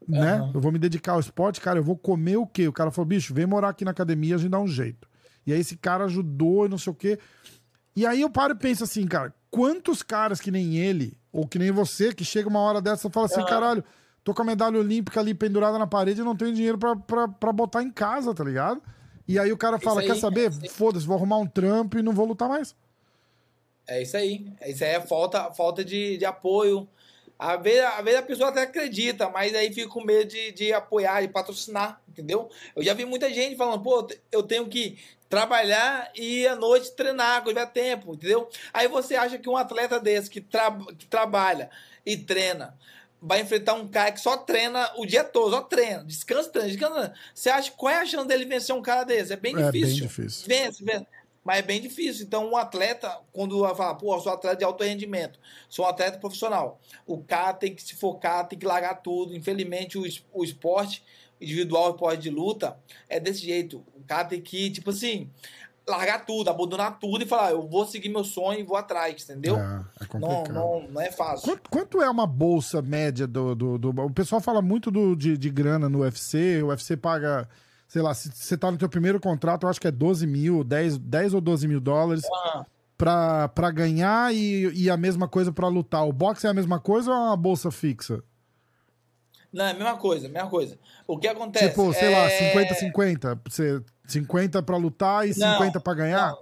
Né? 0.06 0.34
Aham. 0.34 0.50
Eu 0.54 0.60
vou 0.60 0.72
me 0.72 0.78
dedicar 0.78 1.12
ao 1.12 1.20
esporte, 1.20 1.60
cara, 1.60 1.78
eu 1.78 1.84
vou 1.84 1.96
comer 1.96 2.36
o 2.36 2.46
quê? 2.46 2.66
O 2.68 2.72
cara 2.72 2.90
falou, 2.90 3.06
bicho, 3.06 3.32
vem 3.32 3.46
morar 3.46 3.68
aqui 3.70 3.84
na 3.84 3.92
academia, 3.92 4.34
a 4.34 4.38
gente 4.38 4.50
dá 4.50 4.58
um 4.60 4.66
jeito. 4.66 5.08
E 5.46 5.52
aí 5.52 5.60
esse 5.60 5.76
cara 5.76 6.04
ajudou 6.04 6.66
e 6.66 6.68
não 6.68 6.76
sei 6.78 6.92
o 6.92 6.94
quê. 6.96 7.18
E 7.96 8.04
aí 8.06 8.20
eu 8.20 8.28
paro 8.30 8.52
e 8.54 8.56
penso 8.58 8.84
assim, 8.84 9.06
cara, 9.06 9.34
quantos 9.52 10.02
caras 10.02 10.40
que 10.40 10.50
nem 10.50 10.78
ele, 10.78 11.16
ou 11.30 11.46
que 11.46 11.58
nem 11.58 11.70
você, 11.70 12.12
que 12.12 12.24
chega 12.24 12.48
uma 12.48 12.60
hora 12.60 12.80
dessa 12.80 13.06
e 13.06 13.10
fala 13.10 13.26
assim, 13.26 13.40
Aham. 13.40 13.44
caralho, 13.44 13.84
tô 14.24 14.32
com 14.32 14.40
a 14.40 14.46
medalha 14.46 14.78
olímpica 14.78 15.20
ali 15.20 15.34
pendurada 15.34 15.78
na 15.78 15.86
parede 15.86 16.22
e 16.22 16.24
não 16.24 16.34
tenho 16.34 16.54
dinheiro 16.54 16.78
pra, 16.78 16.96
pra, 16.96 17.28
pra 17.28 17.52
botar 17.52 17.82
em 17.82 17.90
casa, 17.90 18.34
tá 18.34 18.42
ligado? 18.42 18.82
E 19.28 19.38
aí 19.38 19.52
o 19.52 19.56
cara 19.56 19.78
fala, 19.78 20.00
aí, 20.00 20.06
quer 20.06 20.16
saber? 20.16 20.50
é. 20.62 20.68
Foda-se, 20.68 21.06
vou 21.06 21.16
arrumar 21.16 21.36
um 21.36 21.46
trampo 21.46 21.98
e 21.98 22.02
não 22.02 22.12
vou 22.12 22.26
lutar 22.26 22.48
mais. 22.48 22.74
É 23.86 24.00
isso 24.00 24.16
aí. 24.16 24.46
Isso 24.66 24.82
aí 24.84 24.90
é 24.90 25.00
falta, 25.02 25.52
falta 25.52 25.84
de, 25.84 26.16
de 26.16 26.24
apoio. 26.24 26.88
Às 27.38 27.62
vezes, 27.62 27.84
às 27.84 28.04
vezes 28.04 28.20
a 28.20 28.22
pessoa 28.22 28.48
até 28.48 28.62
acredita, 28.62 29.28
mas 29.28 29.54
aí 29.54 29.72
fica 29.72 29.88
com 29.88 30.02
medo 30.02 30.30
de, 30.30 30.52
de 30.52 30.72
apoiar, 30.72 31.20
de 31.20 31.28
patrocinar, 31.28 32.00
entendeu? 32.08 32.48
Eu 32.74 32.82
já 32.82 32.94
vi 32.94 33.04
muita 33.04 33.28
gente 33.32 33.56
falando, 33.56 33.82
pô, 33.82 34.06
eu 34.30 34.42
tenho 34.42 34.66
que 34.66 34.98
trabalhar 35.32 36.10
e 36.14 36.46
à 36.46 36.54
noite 36.54 36.92
treinar, 36.92 37.40
quando 37.40 37.56
tiver 37.56 37.66
tempo, 37.72 38.12
entendeu? 38.12 38.50
Aí 38.70 38.86
você 38.86 39.16
acha 39.16 39.38
que 39.38 39.48
um 39.48 39.56
atleta 39.56 39.98
desse 39.98 40.28
que, 40.28 40.42
tra 40.42 40.70
que 40.98 41.06
trabalha 41.06 41.70
e 42.04 42.18
treina 42.18 42.76
vai 43.18 43.40
enfrentar 43.40 43.72
um 43.72 43.88
cara 43.88 44.12
que 44.12 44.20
só 44.20 44.36
treina 44.36 44.92
o 44.98 45.06
dia 45.06 45.24
todo, 45.24 45.52
só 45.52 45.62
treina, 45.62 46.04
descansa, 46.04 46.50
treina, 46.50 46.68
descansa. 46.68 47.14
Você 47.34 47.48
acha 47.48 47.70
qual 47.70 47.90
é 47.90 48.00
a 48.00 48.04
chance 48.04 48.28
dele 48.28 48.44
vencer 48.44 48.74
um 48.76 48.82
cara 48.82 49.04
desse? 49.04 49.32
É 49.32 49.36
bem 49.36 49.56
É 49.56 49.70
bem 49.70 49.80
difícil. 49.80 50.06
difícil. 50.06 50.44
Vence, 50.46 50.84
vence. 50.84 51.06
Mas 51.42 51.58
é 51.58 51.62
bem 51.62 51.80
difícil. 51.80 52.26
Então, 52.26 52.50
um 52.50 52.56
atleta, 52.56 53.18
quando 53.32 53.58
vai 53.60 53.74
falar, 53.74 53.94
pô, 53.94 54.14
eu 54.14 54.20
sou 54.20 54.32
atleta 54.32 54.56
de 54.58 54.64
alto 54.64 54.84
rendimento, 54.84 55.40
sou 55.66 55.86
um 55.86 55.88
atleta 55.88 56.18
profissional, 56.18 56.78
o 57.06 57.24
cara 57.24 57.54
tem 57.54 57.74
que 57.74 57.82
se 57.82 57.96
focar, 57.96 58.46
tem 58.46 58.58
que 58.58 58.66
largar 58.66 58.96
tudo. 58.96 59.34
Infelizmente, 59.34 59.96
o, 59.96 60.04
o 60.30 60.44
esporte 60.44 61.02
individual, 61.42 61.88
o 61.88 61.94
esporte 61.94 62.22
de 62.22 62.30
luta, 62.30 62.76
é 63.08 63.18
desse 63.20 63.42
jeito. 63.42 63.84
O 63.94 64.02
cara 64.06 64.24
tem 64.24 64.40
que, 64.40 64.70
tipo 64.70 64.90
assim, 64.90 65.28
largar 65.88 66.24
tudo, 66.24 66.48
abandonar 66.48 66.98
tudo 66.98 67.24
e 67.24 67.26
falar, 67.26 67.50
eu 67.50 67.66
vou 67.68 67.84
seguir 67.86 68.08
meu 68.08 68.22
sonho 68.24 68.60
e 68.60 68.62
vou 68.62 68.76
atrás, 68.76 69.24
entendeu? 69.24 69.56
É, 69.58 69.60
é 69.60 69.64
não, 69.64 70.06
complicado. 70.08 70.52
não, 70.54 70.88
não 70.88 71.00
é 71.00 71.10
fácil. 71.10 71.48
Quanto, 71.50 71.70
quanto 71.70 72.00
é 72.02 72.08
uma 72.08 72.26
bolsa 72.26 72.80
média 72.80 73.26
do, 73.26 73.54
do, 73.54 73.78
do- 73.78 74.02
O 74.02 74.10
pessoal 74.10 74.40
fala 74.40 74.62
muito 74.62 74.90
do, 74.90 75.16
de, 75.16 75.36
de 75.36 75.50
grana 75.50 75.88
no 75.88 76.00
UFC. 76.00 76.62
O 76.62 76.68
UFC 76.68 76.96
paga, 76.96 77.48
sei 77.88 78.00
lá, 78.00 78.14
se 78.14 78.30
você 78.32 78.56
tá 78.56 78.70
no 78.70 78.78
teu 78.78 78.88
primeiro 78.88 79.18
contrato, 79.18 79.64
eu 79.64 79.70
acho 79.70 79.80
que 79.80 79.88
é 79.88 79.92
12 79.92 80.26
mil, 80.26 80.62
10, 80.62 80.98
10 80.98 81.34
ou 81.34 81.40
12 81.40 81.66
mil 81.66 81.80
dólares 81.80 82.22
Ah, 82.32 82.64
pra, 82.96 83.48
pra 83.48 83.70
ganhar 83.72 84.32
e, 84.32 84.70
e 84.74 84.88
a 84.88 84.96
mesma 84.96 85.26
coisa 85.26 85.50
pra 85.50 85.66
lutar. 85.66 86.06
O 86.06 86.12
boxe 86.12 86.46
é 86.46 86.50
a 86.50 86.54
mesma 86.54 86.78
coisa 86.78 87.10
ou 87.10 87.16
é 87.16 87.20
uma 87.20 87.36
bolsa 87.36 87.70
fixa? 87.72 88.22
Não, 89.52 89.66
é 89.66 89.70
a 89.70 89.74
mesma 89.74 89.96
coisa, 89.98 90.28
mesma 90.28 90.48
coisa. 90.48 90.78
O 91.06 91.18
que 91.18 91.28
acontece? 91.28 91.68
tipo, 91.68 91.92
sei 91.92 92.10
lá, 92.10 92.30
é... 92.30 92.54
50-50. 92.54 93.40
Você 93.48 93.82
50 94.06 94.62
pra 94.62 94.76
lutar 94.76 95.28
e 95.28 95.38
Não, 95.38 95.52
50 95.54 95.80
pra 95.80 95.94
ganhar? 95.94 96.34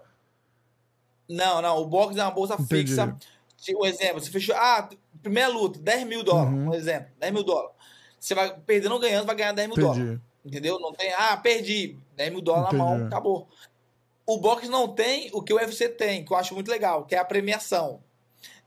Não, 1.28 1.62
não, 1.62 1.78
o 1.78 1.86
box 1.86 2.16
é 2.16 2.22
uma 2.22 2.30
bolsa 2.30 2.54
Entendi. 2.54 2.88
fixa. 2.88 3.16
Um 3.76 3.84
exemplo, 3.84 4.20
você 4.20 4.30
fechou. 4.30 4.54
Ah, 4.56 4.88
primeira 5.22 5.48
luta, 5.48 5.78
10 5.78 6.06
mil 6.06 6.22
dólares. 6.22 6.52
Uhum. 6.52 6.68
Um 6.70 6.74
exemplo, 6.74 7.10
10 7.18 7.32
mil 7.32 7.44
dólares. 7.44 7.72
Você 8.18 8.34
vai 8.34 8.56
perdendo 8.66 8.92
ou 8.92 9.00
ganhando, 9.00 9.26
vai 9.26 9.36
ganhar 9.36 9.52
10 9.52 9.68
mil 9.68 9.76
dólares. 9.76 10.02
Entendi. 10.02 10.20
Entendeu? 10.44 10.80
Não 10.80 10.92
tem, 10.92 11.12
ah, 11.12 11.36
perdi. 11.36 11.96
10 12.16 12.32
mil 12.32 12.40
dólares 12.40 12.72
na 12.72 12.84
Entendi. 12.84 12.98
mão, 12.98 13.06
acabou. 13.06 13.48
O 14.26 14.38
boxe 14.38 14.68
não 14.68 14.88
tem 14.88 15.30
o 15.32 15.42
que 15.42 15.52
o 15.52 15.56
UFC 15.56 15.88
tem, 15.88 16.24
que 16.24 16.32
eu 16.32 16.36
acho 16.36 16.54
muito 16.54 16.70
legal, 16.70 17.04
que 17.04 17.14
é 17.14 17.18
a 17.18 17.24
premiação 17.24 18.00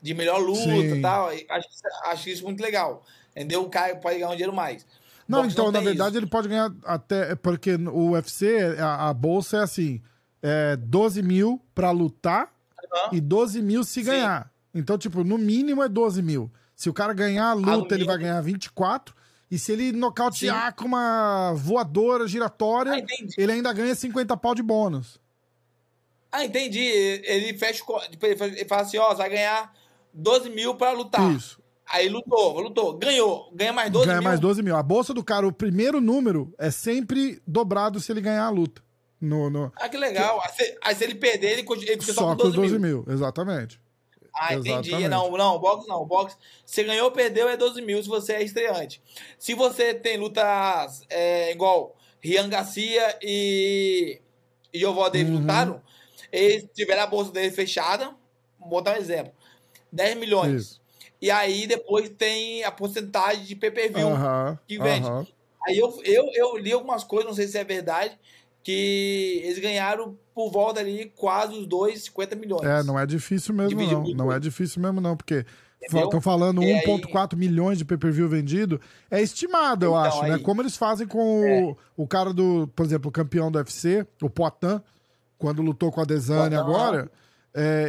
de 0.02 0.14
melhor 0.14 0.38
luta 0.40 0.60
Sim. 0.64 0.98
e 0.98 1.02
tal. 1.02 1.30
Acho, 1.50 1.68
acho 2.06 2.30
isso 2.30 2.44
muito 2.44 2.62
legal. 2.62 3.04
Entendeu? 3.36 3.64
O 3.64 3.70
cara 3.70 3.96
pode 3.96 4.16
ganhar 4.16 4.30
um 4.30 4.34
dinheiro 4.34 4.54
mais. 4.54 4.86
Não, 5.28 5.46
então, 5.46 5.72
na 5.72 5.80
tem 5.80 5.88
verdade, 5.88 6.10
isso. 6.12 6.20
ele 6.20 6.28
pode 6.28 6.48
ganhar 6.48 6.72
até. 6.84 7.36
Porque 7.36 7.76
o 7.76 8.12
UFC, 8.12 8.58
a, 8.80 9.10
a 9.10 9.14
bolsa 9.14 9.58
é 9.58 9.62
assim: 9.62 10.02
é 10.42 10.76
12 10.76 11.22
mil 11.24 11.62
pra 11.74 11.92
lutar 11.92 12.52
Aham. 12.94 13.10
e 13.16 13.22
12 13.22 13.62
mil 13.62 13.84
se 13.84 14.02
Sim. 14.02 14.04
ganhar. 14.04 14.52
Então, 14.74 14.98
tipo, 14.98 15.24
no 15.24 15.38
mínimo 15.38 15.82
é 15.84 15.88
12 15.90 16.22
mil. 16.22 16.52
Se 16.76 16.90
o 16.90 16.94
cara 16.94 17.14
ganhar 17.14 17.52
a 17.52 17.56
no 17.56 17.62
luta, 17.80 17.96
ele 17.96 18.06
vai 18.06 18.18
ganhar 18.18 18.42
24. 18.42 19.16
E 19.50 19.58
se 19.60 19.72
ele 19.72 19.92
nocautear 19.92 20.74
com 20.76 20.86
uma 20.86 21.54
voadora 21.54 22.28
giratória, 22.28 22.94
Ah, 22.94 23.32
ele 23.38 23.52
ainda 23.52 23.72
ganha 23.72 23.94
50 23.94 24.36
pau 24.36 24.56
de 24.56 24.64
bônus. 24.64 25.22
Ah, 26.32 26.44
entendi. 26.44 26.80
Ele 26.80 27.56
fecha 27.58 27.84
tipo, 28.10 28.26
ele 28.26 28.66
fala 28.66 28.82
assim: 28.82 28.98
ó, 28.98 29.10
você 29.10 29.18
vai 29.18 29.30
ganhar 29.30 29.72
12 30.12 30.50
mil 30.50 30.74
pra 30.76 30.92
lutar. 30.92 31.32
Isso. 31.32 31.62
Aí 31.90 32.08
lutou, 32.10 32.60
lutou, 32.60 32.98
ganhou, 32.98 33.50
ganha 33.54 33.74
mais 33.74 33.92
12 33.92 34.06
ganha 34.08 34.20
mil. 34.20 34.28
mais 34.30 34.40
12 34.40 34.64
mil. 34.64 34.76
A 34.76 34.82
bolsa 34.84 35.14
do 35.14 35.24
cara, 35.24 35.48
o 35.48 35.52
primeiro 35.52 36.00
número, 36.02 36.54
é 36.58 36.72
sempre 36.72 37.42
dobrado 37.46 38.00
se 38.00 38.12
ele 38.12 38.22
ganhar 38.22 38.46
a 38.46 38.50
luta. 38.50 38.82
No, 39.20 39.50
no... 39.50 39.72
Ah, 39.76 39.88
que 39.88 39.98
legal. 39.98 40.42
Aí 40.44 40.50
se, 40.54 40.78
aí 40.84 40.96
se 40.96 41.04
ele 41.04 41.16
perder, 41.16 41.52
ele, 41.60 41.62
ele 41.68 42.02
fica 42.02 42.14
só, 42.14 42.22
Só 42.22 42.36
com 42.36 42.42
com 42.42 42.48
os 42.48 42.54
12 42.56 42.70
12 42.74 42.80
mil. 42.80 43.04
mil, 43.06 43.14
exatamente. 43.14 43.80
Ah, 44.36 44.54
entendi. 44.56 44.90
Exatamente. 44.90 45.08
Não, 45.10 45.32
não, 45.38 45.60
box 45.60 45.88
não. 45.88 46.06
Box, 46.06 46.36
você 46.66 46.84
ganhou 46.84 47.06
ou 47.06 47.12
perdeu 47.12 47.48
é 47.48 47.56
12 47.56 47.82
mil 47.82 48.02
se 48.02 48.10
você 48.10 48.34
é 48.34 48.44
estreante. 48.44 49.02
Se 49.38 49.54
você 49.54 49.94
tem 49.94 50.18
lutas 50.18 51.02
é, 51.10 51.52
igual 51.52 51.96
Rian 52.22 52.50
Garcia 52.50 53.18
e, 53.22 54.20
e 54.74 54.80
Jovó 54.80 55.08
Davis 55.10 55.30
Uhum. 55.30 55.40
lutaram, 55.42 55.82
eles 56.32 56.68
tiveram 56.74 57.04
a 57.04 57.08
bolsa 57.08 57.32
dele 57.32 57.52
fechada. 57.52 58.10
Vou 58.60 58.70
botar 58.70 58.94
um 58.94 58.98
exemplo: 58.98 59.32
10 59.92 60.18
milhões. 60.18 60.62
Isso. 60.62 60.83
E 61.24 61.32
aí 61.32 61.66
depois 61.66 62.10
tem 62.10 62.66
a 62.66 62.72
porcentagem 62.72 63.46
de 63.46 63.56
pay-per-view. 63.56 64.10
Que 64.68 64.78
vende. 64.78 65.08
Aí 65.66 65.78
eu, 65.78 65.98
eu, 66.04 66.26
eu 66.34 66.58
li 66.58 66.74
algumas 66.74 67.04
coisas, 67.06 67.26
não 67.28 67.34
sei 67.34 67.48
se 67.48 67.58
é 67.58 67.64
verdade, 67.64 68.18
que 68.62 69.42
eles 69.44 69.60
ganharam 69.60 70.18
por 70.36 70.52
volta 70.52 70.82
ali 70.82 71.12
quase 71.16 71.54
os 71.58 71.66
dois, 71.66 72.04
50 72.04 72.36
milhões. 72.36 72.64
É, 72.64 72.84
não 72.84 73.00
é 73.00 73.06
difícil 73.06 73.54
mesmo, 73.54 73.70
Dividido 73.70 74.02
não. 74.16 74.26
Não 74.26 74.32
é 74.34 74.40
difícil 74.40 74.82
mesmo, 74.82 75.00
não, 75.00 75.16
porque 75.16 75.46
estão 75.82 76.20
falando 76.20 76.62
E 76.62 76.74
aí- 76.74 76.86
1,4 76.86 77.38
milhões 77.38 77.78
de 77.78 77.86
pay-per-view 77.86 78.28
vendido. 78.28 78.82
É 79.10 79.22
estimado, 79.22 79.86
eu 79.86 79.92
Então, 79.92 80.04
acho, 80.04 80.24
né? 80.24 80.34
aí- 80.36 80.42
Como 80.42 80.62
eles 80.62 80.76
fazem 80.76 81.08
com 81.08 81.44
É. 81.46 81.62
o, 81.64 81.78
o 82.04 82.08
cara 82.08 82.34
do, 82.34 82.68
por 82.76 82.86
exemplo, 82.86 83.08
o 83.10 83.12
campeão 83.12 83.50
do 83.50 83.58
UFC, 83.58 84.06
o 84.22 84.30
Poitin, 84.30 84.82
quando 85.38 85.62
lutou 85.62 85.90
com 85.92 86.02
a 86.02 86.06
Desane 86.06 86.56
agora. 86.56 87.10
é, 87.10 87.23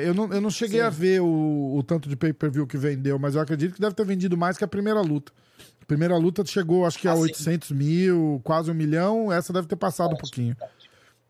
eu, 0.05 0.13
não, 0.15 0.33
eu 0.33 0.41
não 0.41 0.51
cheguei 0.51 0.81
Sim. 0.81 0.87
a 0.87 0.91
ver 0.91 1.21
o, 1.21 1.77
o 1.77 1.83
tanto 1.83 2.09
de 2.09 2.17
pay-per-view 2.17 2.67
que 2.67 2.77
vendeu, 2.77 3.19
mas 3.19 3.35
eu 3.35 3.41
acredito 3.41 3.75
que 3.75 3.81
deve 3.81 3.95
ter 3.95 4.05
vendido 4.05 4.37
mais 4.37 4.57
que 4.59 4.65
a 4.65 4.69
primeira 4.69 5.01
luta. 5.01 5.33
A 5.81 5.87
primeira 5.87 6.17
luta 6.17 6.45
chegou, 6.45 6.85
acho 6.87 6.99
que 6.99 7.09
a 7.09 7.13
Ah, 7.13 7.17
sim. 7.17 7.23
800 7.23 7.71
mil, 7.73 8.41
quase 8.45 8.71
um 8.71 8.75
milhão. 8.75 9.33
Essa 9.33 9.53
deve 9.53 9.67
ter 9.67 9.77
passado 9.77 10.15
um 10.15 10.17
pouquinho. 10.19 10.57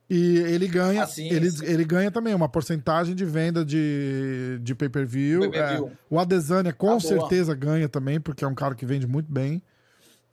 E 0.09 0.37
ele 0.39 0.69
ganha, 0.69 1.03
Assim, 1.03 1.29
ele, 1.31 1.49
assim. 1.49 1.65
ele 1.65 1.83
ganha 1.85 2.11
também 2.11 2.35
uma 2.35 2.49
porcentagem 2.49 3.15
de 3.15 3.25
venda 3.25 3.65
de, 3.65 4.59
de 4.63 4.75
pay-per-view. 4.75 5.41
Pay-per-view. 5.41 5.89
É, 5.89 5.93
o 6.11 6.19
Adesanya 6.19 6.73
com 6.73 6.89
Ah, 6.89 6.99
boa. 6.99 7.01
certeza 7.01 7.55
ganha 7.55 7.89
também, 7.89 8.21
porque 8.21 8.45
é 8.45 8.49
um 8.49 8.55
cara 8.55 8.75
que 8.75 8.85
vende 8.85 9.07
muito 9.07 9.33
bem. 9.33 9.63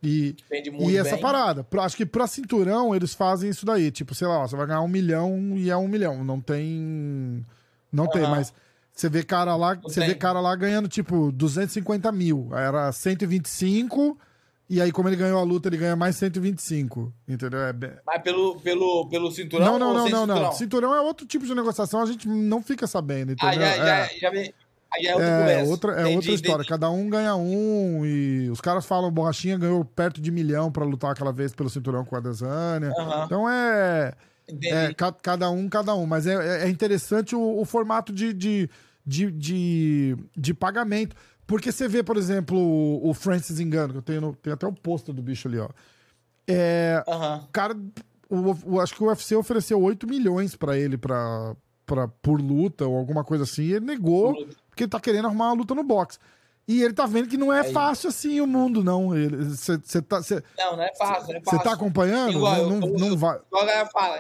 E, 0.04 0.36
Vende 0.50 0.72
muito 0.72 0.90
e 0.90 0.98
essa 0.98 1.12
bem. 1.12 1.22
parada, 1.22 1.66
acho 1.80 1.96
que 1.96 2.08
pra 2.08 2.26
cinturão 2.26 2.94
eles 2.96 3.14
fazem 3.14 3.52
isso 3.52 3.66
daí. 3.66 3.92
Tipo, 3.92 4.16
sei 4.16 4.28
lá, 4.28 4.40
ó, 4.40 4.48
você 4.48 4.56
vai 4.56 4.66
ganhar 4.66 4.82
um 4.82 4.88
milhão 4.88 5.54
e 5.56 5.70
é 5.70 5.78
um 5.78 5.88
milhão. 5.88 6.24
Não 6.24 6.42
tem. 6.42 7.46
Não 7.92 8.08
tem, 8.08 8.24
Aham. 8.24 8.32
mas 8.32 8.54
você 8.94 9.10
vê 9.10 9.24
cara 9.24 9.56
lá, 9.56 9.76
você 9.76 10.00
vê 10.02 10.08
tem. 10.08 10.18
cara 10.18 10.40
lá 10.40 10.56
ganhando, 10.56 10.88
tipo, 10.88 11.32
250 11.32 12.12
mil. 12.12 12.50
Era 12.54 12.92
125, 12.92 14.18
e 14.70 14.80
aí, 14.82 14.92
como 14.92 15.10
ele 15.10 15.16
ganhou 15.18 15.40
a 15.40 15.44
luta, 15.44 15.68
ele 15.70 15.78
ganha 15.78 15.96
mais 15.96 16.16
125. 16.16 17.14
Entendeu? 17.28 17.60
É 17.60 17.74
Mas 18.06 18.22
pelo, 18.22 18.60
pelo, 18.62 19.08
pelo 19.10 19.32
cinturão? 19.32 19.66
não, 19.74 19.80
não, 19.80 19.88
ou 19.90 19.94
não, 19.96 20.04
sem 20.04 20.12
não, 20.12 20.26
não. 20.28 20.36
cinturão? 20.36 20.52
Cinturão 20.54 20.96
é 20.96 21.02
outro 21.02 21.26
tipo 21.26 21.46
de 21.46 21.54
negociação, 21.54 22.02
a 22.02 22.06
gente 22.06 22.28
não 22.28 22.62
fica 22.62 22.88
sabendo, 22.88 23.32
Ah, 23.34 23.34
entendeu? 23.34 23.62
já, 23.62 23.74
É. 23.74 24.08
já, 24.08 24.20
já, 24.20 24.30
vem, 24.30 24.54
Aí 24.94 25.06
é 25.08 25.12
É, 25.12 25.64
outra, 25.64 25.94
é 25.94 26.02
Entendi, 26.02 26.16
outra 26.16 26.34
história. 26.34 26.62
entendi. 26.62 26.70
Cada 26.70 26.90
um 26.90 27.10
ganha 27.10 27.36
um 27.36 28.06
e 28.06 28.50
os 28.50 28.60
caras 28.60 28.86
falam, 28.86 29.10
Borrachinha 29.12 29.58
ganhou 29.58 29.84
perto 29.86 30.20
de 30.22 30.30
milhão 30.32 30.70
pra 30.72 30.84
lutar 30.84 31.12
aquela 31.12 31.32
vez 31.32 31.54
pelo 31.54 31.70
cinturão 31.70 32.04
com 32.04 32.16
a 32.16 32.20
Adesanya. 32.20 32.94
Aham, 32.98 33.24
Então 33.26 33.50
é. 33.50 34.14
É 34.64 34.94
ca- 34.94 35.12
cada 35.12 35.50
um, 35.50 35.68
cada 35.70 35.94
um. 35.96 36.06
Mas 36.06 36.26
é, 36.28 36.66
é 36.66 36.70
interessante 36.70 37.36
o, 37.36 37.60
o 37.60 37.66
formato 37.66 38.12
de, 38.14 38.34
de, 38.34 38.70
de, 39.06 39.32
de, 39.32 40.18
de 40.36 40.54
pagamento. 40.54 41.16
Porque 41.48 41.72
você 41.72 41.88
vê, 41.88 42.02
por 42.04 42.18
exemplo, 42.18 42.58
o, 42.58 43.14
Francis 43.14 43.60
Engano, 43.60 43.94
que 43.94 43.98
eu 44.00 44.04
tenho, 44.04 44.22
no- 44.22 44.36
tem 44.36 44.54
até 44.54 44.66
o 44.68 44.72
pôster 44.74 45.14
do 45.14 45.22
bicho 45.22 45.48
ali, 45.48 45.60
ó. 45.60 45.70
É, 46.48 47.04
o 47.08 47.48
cara, 47.52 47.76
o, 48.30 48.76
o- 48.76 48.80
acho 48.82 48.96
que 48.96 49.04
o 49.04 49.08
UFC 49.08 49.36
ofereceu 49.36 49.82
8 49.82 50.08
milhões 50.08 50.56
pra 50.56 50.78
ele 50.78 50.98
pra, 50.98 51.56
pra, 51.86 52.08
por 52.08 52.40
luta 52.42 52.86
ou 52.88 52.98
alguma 52.98 53.24
coisa 53.24 53.44
assim. 53.44 53.64
E 53.64 53.74
ele 53.74 53.86
negou 53.86 54.34
porque 54.70 54.84
ele 54.84 54.90
tá 54.90 55.00
querendo 55.00 55.26
arrumar 55.28 55.48
uma 55.48 55.54
luta 55.56 55.76
no 55.76 55.84
boxe. 55.84 56.18
E 56.68 56.82
ele 56.84 56.94
tá 56.94 57.06
vendo 57.06 57.28
que 57.28 57.38
não 57.38 57.52
é 57.52 57.62
Aí. 57.62 57.74
fácil 57.74 58.08
assim 58.10 58.40
o 58.40 58.48
mundo, 58.48 58.84
não. 58.84 59.10
Você 59.50 60.02
tá, 60.02 60.22
cê- 60.24 60.42
Não, 60.58 60.78
não 60.78 60.84
é 60.84 60.94
fácil, 60.96 61.34
não 61.34 61.60
é 61.60 61.64
tá 61.64 61.74
acompanhando? 61.74 62.34
Igual, 62.38 62.56
não, 62.56 62.62
eu- 62.64 62.70
não, 62.80 62.88
eu- 62.88 62.98
não 63.10 63.18
vai. 63.18 63.40
Igual 63.48 63.64
a 63.64 63.66
galera 63.66 63.90
fala. 63.92 64.18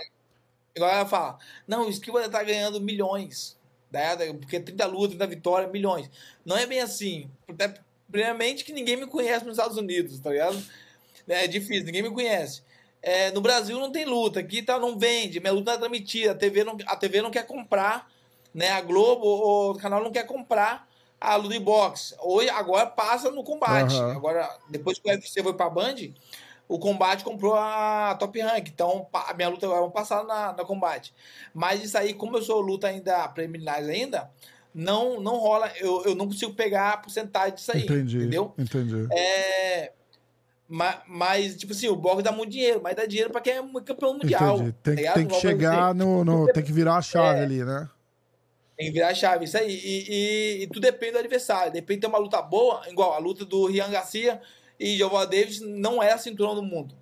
Igual 0.76 0.90
a 0.90 0.94
galera 0.94 1.10
fala. 1.10 1.40
Não, 1.68 1.86
o 1.86 1.90
Esquiva 1.90 2.28
tá 2.30 2.44
ganhando 2.44 2.80
milhões. 2.80 3.58
Né? 3.92 4.16
Porque 4.34 4.60
30 4.60 4.86
lutas, 4.86 5.10
30 5.18 5.28
vitórias, 5.28 5.72
milhões. 5.72 6.10
Não 6.46 6.58
é 6.58 6.66
bem 6.66 6.80
assim. 6.80 7.30
Até, 7.48 7.74
primeiramente 8.10 8.64
que 8.64 8.74
ninguém 8.74 8.96
me 8.96 9.08
conhece 9.08 9.46
nos 9.46 9.58
Estados 9.58 9.78
Unidos, 9.78 10.20
tá 10.20 10.30
ligado? 10.30 10.62
É 11.28 11.48
difícil, 11.48 11.86
ninguém 11.86 12.04
me 12.04 12.12
conhece. 12.12 12.62
É, 13.02 13.32
no 13.32 13.42
Brasil 13.42 13.80
não 13.80 13.92
tem 13.92 14.06
luta, 14.06 14.40
aqui 14.40 14.62
tá, 14.62 14.78
não 14.78 14.98
vende, 14.98 15.40
minha 15.40 15.52
luta 15.52 15.72
não 15.72 15.78
é 15.78 15.80
transmitida, 15.80 16.32
a 16.32 16.36
TV 16.36 16.64
não, 16.64 16.78
a 16.86 16.96
TV 16.96 17.22
não 17.22 17.32
quer 17.32 17.48
comprar, 17.48 18.08
né? 18.54 18.70
A 18.70 18.82
Globo, 18.82 19.26
o, 19.26 19.72
o 19.72 19.76
canal 19.76 20.04
não 20.04 20.12
quer 20.12 20.26
comprar 20.28 20.88
a 21.20 21.36
luta 21.36 21.54
de 21.54 21.60
boxe. 21.60 22.16
Hoje, 22.20 22.50
agora 22.50 22.86
passa 22.86 23.32
no 23.32 23.44
combate. 23.44 23.96
Aham. 23.96 24.16
Agora, 24.16 24.58
depois 24.70 25.00
que 25.00 25.08
o 25.08 25.12
UFC 25.12 25.42
foi 25.42 25.54
pra 25.54 25.70
Band, 25.70 25.96
o 26.74 26.80
combate 26.80 27.24
comprou 27.24 27.54
a 27.56 28.16
Top 28.20 28.40
Rank. 28.40 28.68
Então, 28.70 29.08
a 29.14 29.34
minha 29.34 29.50
luta 29.50 29.68
vai 29.68 29.90
passar 29.90 30.24
na, 30.24 30.54
na 30.54 30.64
combate. 30.64 31.14
Mas 31.54 31.84
isso 31.84 31.98
aí, 31.98 32.14
como 32.14 32.38
eu 32.38 32.42
sou 32.42 32.62
luta 32.62 32.88
ainda 32.88 33.28
preliminares 33.30 33.90
ainda, 33.90 34.30
não, 34.74 35.20
não 35.20 35.38
rola. 35.38 35.72
Eu, 35.78 36.04
eu 36.06 36.16
não 36.16 36.28
consigo 36.28 36.54
pegar 36.54 36.92
a 36.94 36.98
porcentagem 36.98 37.56
disso 37.56 37.72
aí. 37.74 37.84
Entendi. 37.84 38.18
Entendeu? 38.20 38.54
Entendi. 38.58 39.08
É. 39.12 39.92
ma- 40.70 41.02
Mas, 41.08 41.58
tipo 41.58 41.74
assim, 41.74 41.88
o 41.90 41.96
boxe 41.96 42.24
dá 42.24 42.32
muito 42.32 42.52
dinheiro, 42.52 42.80
mas 42.82 42.96
dá 42.96 43.06
dinheiro 43.06 43.30
pra 43.32 43.42
quem 43.42 43.54
é 43.54 43.62
campeão 43.86 44.14
mundial. 44.14 44.56
Entendi. 44.58 44.72
tá 44.72 44.78
Tem, 44.84 44.96
ligado? 44.96 45.16
tem 45.16 45.28
que 45.28 45.36
chegar 45.36 45.94
no, 45.94 46.24
no- 46.24 46.48
Tem 46.54 46.64
que 46.64 46.72
virar 46.72 46.96
a 46.98 47.02
chave 47.02 47.40
É. 47.40 47.44
ali, 47.44 47.64
né? 47.66 47.90
Tem 48.78 48.88
que 48.88 48.94
virar 48.94 49.10
a 49.10 49.14
chave, 49.14 49.46
isso 49.46 49.58
aí. 49.58 49.70
E, 49.76 50.06
e, 50.10 50.64
e 50.64 50.68
tudo 50.68 50.80
depende 50.82 51.12
do 51.12 51.20
adversário. 51.20 51.72
Depende 51.72 51.98
de 52.00 52.02
ter 52.02 52.08
uma 52.08 52.18
luta 52.18 52.42
boa, 52.42 52.82
igual 52.90 53.14
a 53.14 53.20
luta 53.20 53.46
do 53.46 53.68
Rian 53.68 53.90
Garcia 53.92 54.42
e 54.84 54.98
Jovan 54.98 55.26
Davis 55.28 55.62
não 55.62 56.02
era 56.02 56.18
cinturão 56.18 56.56
do 56.56 56.64
mundo. 56.64 56.96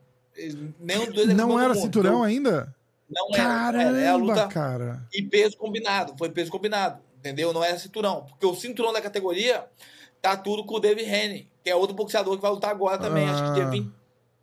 Nenhum 0.79 1.05
dos 1.05 1.15
dois 1.15 1.29
é 1.29 1.33
Não 1.33 1.59
era 1.59 1.73
do 1.73 1.79
cinturão 1.79 2.11
Então, 2.11 2.23
ainda? 2.23 2.75
Não 3.09 3.27
era. 3.33 3.43
Caramba, 3.43 3.83
era. 3.97 4.01
É 4.01 4.07
a 4.09 4.15
luta 4.15 4.47
cara. 4.47 5.07
e 5.13 5.21
peso 5.23 5.57
combinado. 5.57 6.13
Foi 6.17 6.29
peso 6.29 6.51
combinado. 6.51 7.01
Entendeu? 7.17 7.51
Não 7.51 7.63
era 7.63 7.77
cinturão. 7.77 8.25
Porque 8.29 8.45
o 8.45 8.55
cinturão 8.55 8.93
da 8.93 9.01
categoria 9.01 9.65
tá 10.21 10.37
tudo 10.37 10.63
com 10.65 10.75
o 10.75 10.79
David 10.79 11.05
Haney, 11.09 11.47
que 11.63 11.69
é 11.69 11.75
outro 11.75 11.95
boxeador 11.95 12.35
que 12.35 12.41
vai 12.41 12.51
lutar 12.51 12.69
agora 12.71 12.97
também. 12.97 13.27
Acho 13.27 13.43
que 13.45 13.53
dia 13.55 13.65
Ah. 13.65 13.69
20. 13.71 13.91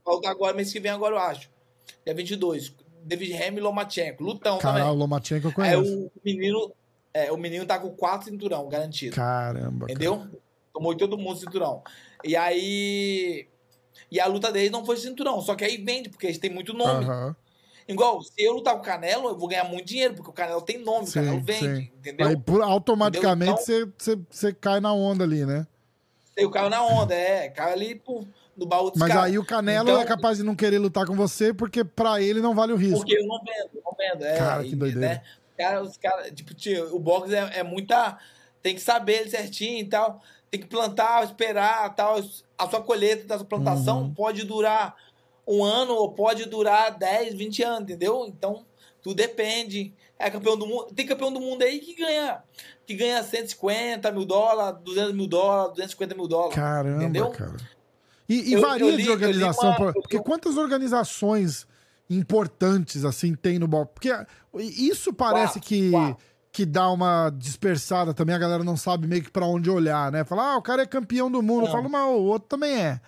Vai 0.05 0.15
lutar 0.15 0.31
agora, 0.31 0.55
mês 0.55 0.73
que 0.73 0.81
vem, 0.81 0.91
agora 0.91 1.15
eu 1.15 1.19
acho. 1.19 1.49
Dia 2.05 2.15
22. 2.15 2.75
David 3.05 3.33
Haney 3.35 3.59
e 3.59 3.61
Lomachenko. 3.61 4.23
Lutão 4.23 4.59
Caralho, 4.59 4.81
o 4.85 4.87
também. 4.89 4.99
Lomachenko 5.01 5.47
eu 5.47 5.65
Aí 5.65 5.75
conheço. 5.77 5.99
o 6.07 6.11
menino. 6.25 6.73
É, 7.15 7.33
o 7.33 7.37
menino 7.39 7.65
tá 7.65 7.79
com 7.79 7.91
quatro 7.91 8.29
cinturão 8.29 8.69
garantido. 8.69 9.15
Caramba. 9.17 9.87
cara. 9.87 9.93
Entendeu? 9.93 10.27
Tomou 10.75 10.95
todo 10.95 11.17
mundo 11.17 11.39
cinturão. 11.39 11.83
E 12.25 12.37
aí. 12.37 13.49
E 14.11 14.21
a 14.21 14.27
luta 14.27 14.53
dele 14.53 14.71
não 14.71 14.85
foi 14.85 14.97
cinturão. 14.97 15.41
Só 15.41 15.55
que 15.55 15.65
aí 15.65 15.77
vende, 15.79 16.09
porque 16.09 16.27
eles 16.27 16.39
têm 16.39 16.51
muito 16.51 16.73
nome. 16.73 17.05
Aham. 17.05 17.37
Igual, 17.89 18.21
se 18.21 18.33
eu 18.37 18.53
lutar 18.55 18.75
com 18.75 18.81
o 18.81 18.83
Canelo, 18.85 19.29
eu 19.29 19.39
vou 19.39 19.47
ganhar 19.49 19.63
muito 19.65 19.87
dinheiro, 19.87 20.15
porque 20.15 20.31
o 20.31 20.33
Canelo 20.33 20.61
tem 20.61 20.77
nome, 20.79 21.07
Sim, 21.07 21.21
o 21.21 21.23
Canelo 21.23 21.41
vende, 21.45 21.61
sim. 21.83 21.91
entendeu? 21.99 22.27
Aí 22.27 22.37
por- 22.37 22.61
automaticamente 22.61 23.63
Entendeu? 23.63 23.93
você 24.29 24.53
cai 24.53 24.81
na 24.81 24.93
onda 24.93 25.23
ali, 25.23 25.47
né? 25.47 25.67
Tem 26.35 26.45
o 26.45 26.51
cara 26.51 26.69
na 26.69 26.85
onda, 26.85 27.15
é. 27.15 27.49
Cai 27.49 27.73
ali 27.73 28.03
no 28.57 28.67
baú 28.67 28.91
dos 28.91 28.99
Mas 28.99 29.09
caras. 29.11 29.25
aí 29.27 29.39
o 29.39 29.45
Canelo 29.45 29.89
Então- 29.89 30.01
é 30.03 30.05
capaz 30.05 30.39
de 30.39 30.43
não 30.45 30.57
querer 30.57 30.79
lutar 30.81 31.07
com 31.07 31.15
você 31.15 31.55
porque 31.55 31.85
pra 31.85 32.21
ele 32.21 32.41
não 32.41 32.57
vale 32.57 32.73
o 32.73 32.77
risco. 32.77 32.99
Porque 32.99 33.17
eu 33.17 33.25
não 33.27 33.39
vendo, 33.39 33.83
não 33.85 33.95
vendo. 33.97 34.25
É, 34.25 34.37
Cara, 34.37 34.63
que 34.65 34.71
e, 34.73 34.77
doideira. 34.77 35.09
Né, 35.09 35.23
cara, 35.57 35.81
os 35.83 35.97
caras, 35.97 36.33
tipo, 36.33 36.55
tio, 36.55 36.93
o 36.95 36.99
boxe 36.99 37.33
é, 37.37 37.59
é 37.61 37.63
muita. 37.63 38.19
Tem 38.63 38.75
que 38.75 38.81
saber 38.81 39.21
ele 39.21 39.31
certinho 39.31 39.79
e 39.79 39.85
tal. 39.89 40.21
Tem 40.57 40.61
que 40.63 40.67
plantar, 40.69 41.23
esperar 41.25 41.95
tal. 41.95 42.19
A 42.59 42.69
sua 42.71 42.81
colheita 42.83 43.27
da 43.27 43.37
sua 43.37 43.47
plantação 43.47 44.03
Uhum. 44.05 44.15
pode 44.15 44.45
durar 44.45 44.97
um 45.47 45.63
ano 45.63 45.93
ou 45.95 46.11
pode 46.13 46.47
durar 46.47 46.97
10, 46.97 47.35
20 47.35 47.63
anos, 47.63 47.83
entendeu? 47.83 48.25
Então, 48.27 48.65
tudo 49.03 49.15
depende. 49.17 49.93
É 50.19 50.31
campeão 50.31 50.57
do 50.57 50.67
mundo. 50.67 50.87
Tem 50.95 51.07
campeão 51.07 51.31
do 51.33 51.39
mundo 51.41 51.63
aí 51.63 51.79
que 51.79 51.95
ganha. 51.95 52.43
Que 52.87 52.95
ganha 52.95 53.23
150 53.23 54.11
mil 54.11 54.25
dólares, 54.25 54.81
200 54.83 55.13
mil 55.13 55.27
dólares, 55.27 55.73
250 55.75 56.15
mil 56.15 56.27
dólares. 56.27 56.55
Caramba, 56.55 57.03
Entendeu? 57.03 57.31
cara. 57.31 57.57
E, 58.29 58.51
e 58.51 58.53
Eu- 58.55 58.61
varia 58.63 58.87
eu 58.87 58.97
li- 58.97 59.03
de 59.05 59.11
organização. 59.11 59.77
uma- 59.77 59.93
porque 59.93 60.19
quantas 60.21 60.57
organizações 60.57 61.67
importantes 62.09 63.05
assim 63.05 63.35
tem 63.35 63.59
no 63.59 63.69
boxe? 63.69 63.91
Porque 63.95 64.11
isso 64.63 65.13
parece 65.13 65.55
Quatro, 65.55 65.69
que, 65.69 65.91
quatro. 65.91 66.25
Que 66.57 66.65
dá 66.65 66.91
uma 66.91 67.29
dispersada 67.29 68.15
também. 68.15 68.35
A 68.35 68.39
galera 68.39 68.65
não 68.65 68.79
sabe 68.79 69.07
meio 69.07 69.23
que 69.23 69.31
pra 69.31 69.45
onde 69.45 69.69
olhar, 69.69 70.11
né? 70.11 70.25
Fala, 70.25 70.55
ah, 70.55 70.57
o 70.57 70.63
cara 70.63 70.81
é 70.81 70.87
campeão 70.87 71.31
do 71.31 71.43
mundo. 71.43 71.63
Eu 71.63 71.65
Não. 71.67 71.73
falo, 71.73 71.91
mas 71.91 72.03
o 72.09 72.23
outro 72.23 72.49
também 72.49 72.81
é. 72.83 72.99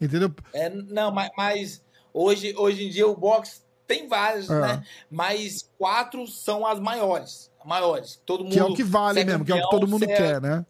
Entendeu? 0.00 0.34
É, 0.52 0.68
não, 0.68 1.12
mas, 1.12 1.30
mas 1.36 1.84
hoje, 2.12 2.52
hoje 2.56 2.86
em 2.86 2.90
dia 2.90 3.06
o 3.06 3.16
boxe 3.16 3.60
tem 3.86 4.08
vários, 4.08 4.50
É. 4.50 4.60
né? 4.60 4.84
Mas 5.08 5.70
quatro 5.78 6.26
são 6.26 6.66
as 6.66 6.80
maiores. 6.80 7.52
Maiores. 7.64 8.20
Todo 8.26 8.42
mundo. 8.42 8.52
Que 8.52 8.58
é 8.58 8.64
o 8.64 8.74
que 8.74 8.82
vale 8.82 9.24
mesmo, 9.24 9.44
que 9.44 9.52
é 9.52 9.54
o 9.54 9.58
que 9.58 9.62
campeão, 9.62 9.80
todo 9.80 9.88
mundo 9.88 10.02
é- 10.02 10.16
quer, 10.16 10.40
né? 10.40 10.66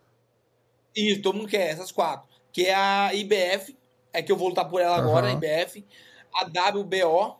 Isso, 0.95 1.23
todo 1.23 1.37
mundo 1.39 1.49
quer, 1.49 1.71
essas 1.71 1.91
quatro. 1.91 2.29
Que 2.53 2.67
é 2.67 2.75
a 2.75 3.15
IBF, 3.15 3.75
é 4.13 4.21
que 4.23 4.31
eu 4.31 4.37
vou 4.37 4.49
lutar 4.49 4.69
por 4.69 4.83
ela 4.83 4.99
agora, 4.99 5.29
a. 5.29 5.33
IBF, 5.33 5.83
a 6.35 6.45
WBO, 6.45 7.39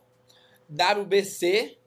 WBC 0.67 1.77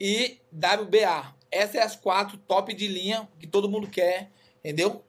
e 0.00 0.40
WBA. 0.52 1.32
Essas 1.54 1.72
são 1.72 1.82
as 1.82 1.96
quatro 1.96 2.36
top 2.38 2.74
de 2.74 2.88
linha 2.88 3.28
que 3.38 3.46
todo 3.46 3.68
mundo 3.68 3.86
quer, 3.86 4.30
entendeu? 4.58 5.02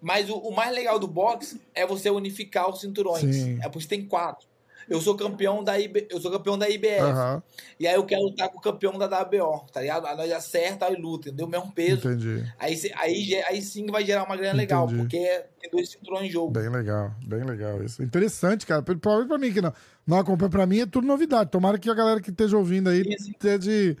Mas 0.00 0.30
o, 0.30 0.36
o 0.36 0.54
mais 0.54 0.74
legal 0.74 0.98
do 0.98 1.06
boxe 1.06 1.60
é 1.74 1.86
você 1.86 2.08
unificar 2.10 2.70
os 2.70 2.80
cinturões. 2.80 3.36
Sim. 3.36 3.58
É 3.62 3.68
por 3.68 3.78
isso 3.78 3.88
que 3.88 3.96
tem 3.96 4.06
quatro. 4.06 4.48
Eu 4.88 5.00
sou 5.00 5.14
campeão 5.14 5.62
da 5.62 5.78
IB, 5.78 6.08
eu 6.10 6.20
sou 6.20 6.32
campeão 6.32 6.58
da 6.58 6.68
IBF. 6.68 7.00
Aham, 7.00 7.40
E 7.78 7.86
aí 7.86 7.94
eu 7.94 8.04
quero 8.04 8.22
lutar 8.22 8.48
com 8.48 8.58
o 8.58 8.60
campeão 8.60 8.98
da 8.98 9.06
WBO, 9.06 9.64
tá 9.72 9.80
ligado? 9.80 10.04
Aí 10.04 10.16
nós 10.16 10.32
acerta 10.32 10.90
e 10.90 10.96
luta, 10.96 11.28
entendeu? 11.28 11.46
Mesmo 11.46 11.70
peso. 11.70 12.10
entendi. 12.10 12.44
Aí, 12.58 12.74
aí, 12.96 13.34
aí 13.46 13.62
sim 13.62 13.86
vai 13.86 14.04
gerar 14.04 14.24
uma 14.24 14.36
grana 14.36 14.54
legal, 14.54 14.86
Entendi. 14.86 15.02
porque 15.02 15.44
tem 15.60 15.70
dois 15.70 15.90
cinturões 15.90 16.26
em 16.26 16.30
jogo. 16.30 16.50
Bem 16.50 16.68
legal, 16.68 17.12
bem 17.24 17.44
legal 17.44 17.80
isso. 17.84 18.02
Interessante, 18.02 18.66
cara. 18.66 18.82
Provavelmente 18.82 19.28
pra 19.28 19.38
mim 19.38 19.52
que 19.52 19.60
não, 19.60 19.72
não 20.04 20.18
acompanha, 20.18 20.50
pra 20.50 20.66
mim 20.66 20.80
é 20.80 20.86
tudo 20.86 21.06
novidade. 21.06 21.50
Tomara 21.50 21.78
que 21.78 21.88
a 21.88 21.94
galera 21.94 22.20
que 22.20 22.30
esteja 22.30 22.56
ouvindo 22.56 22.90
aí 22.90 23.04
Sim, 23.04 23.60
sim. 23.60 23.96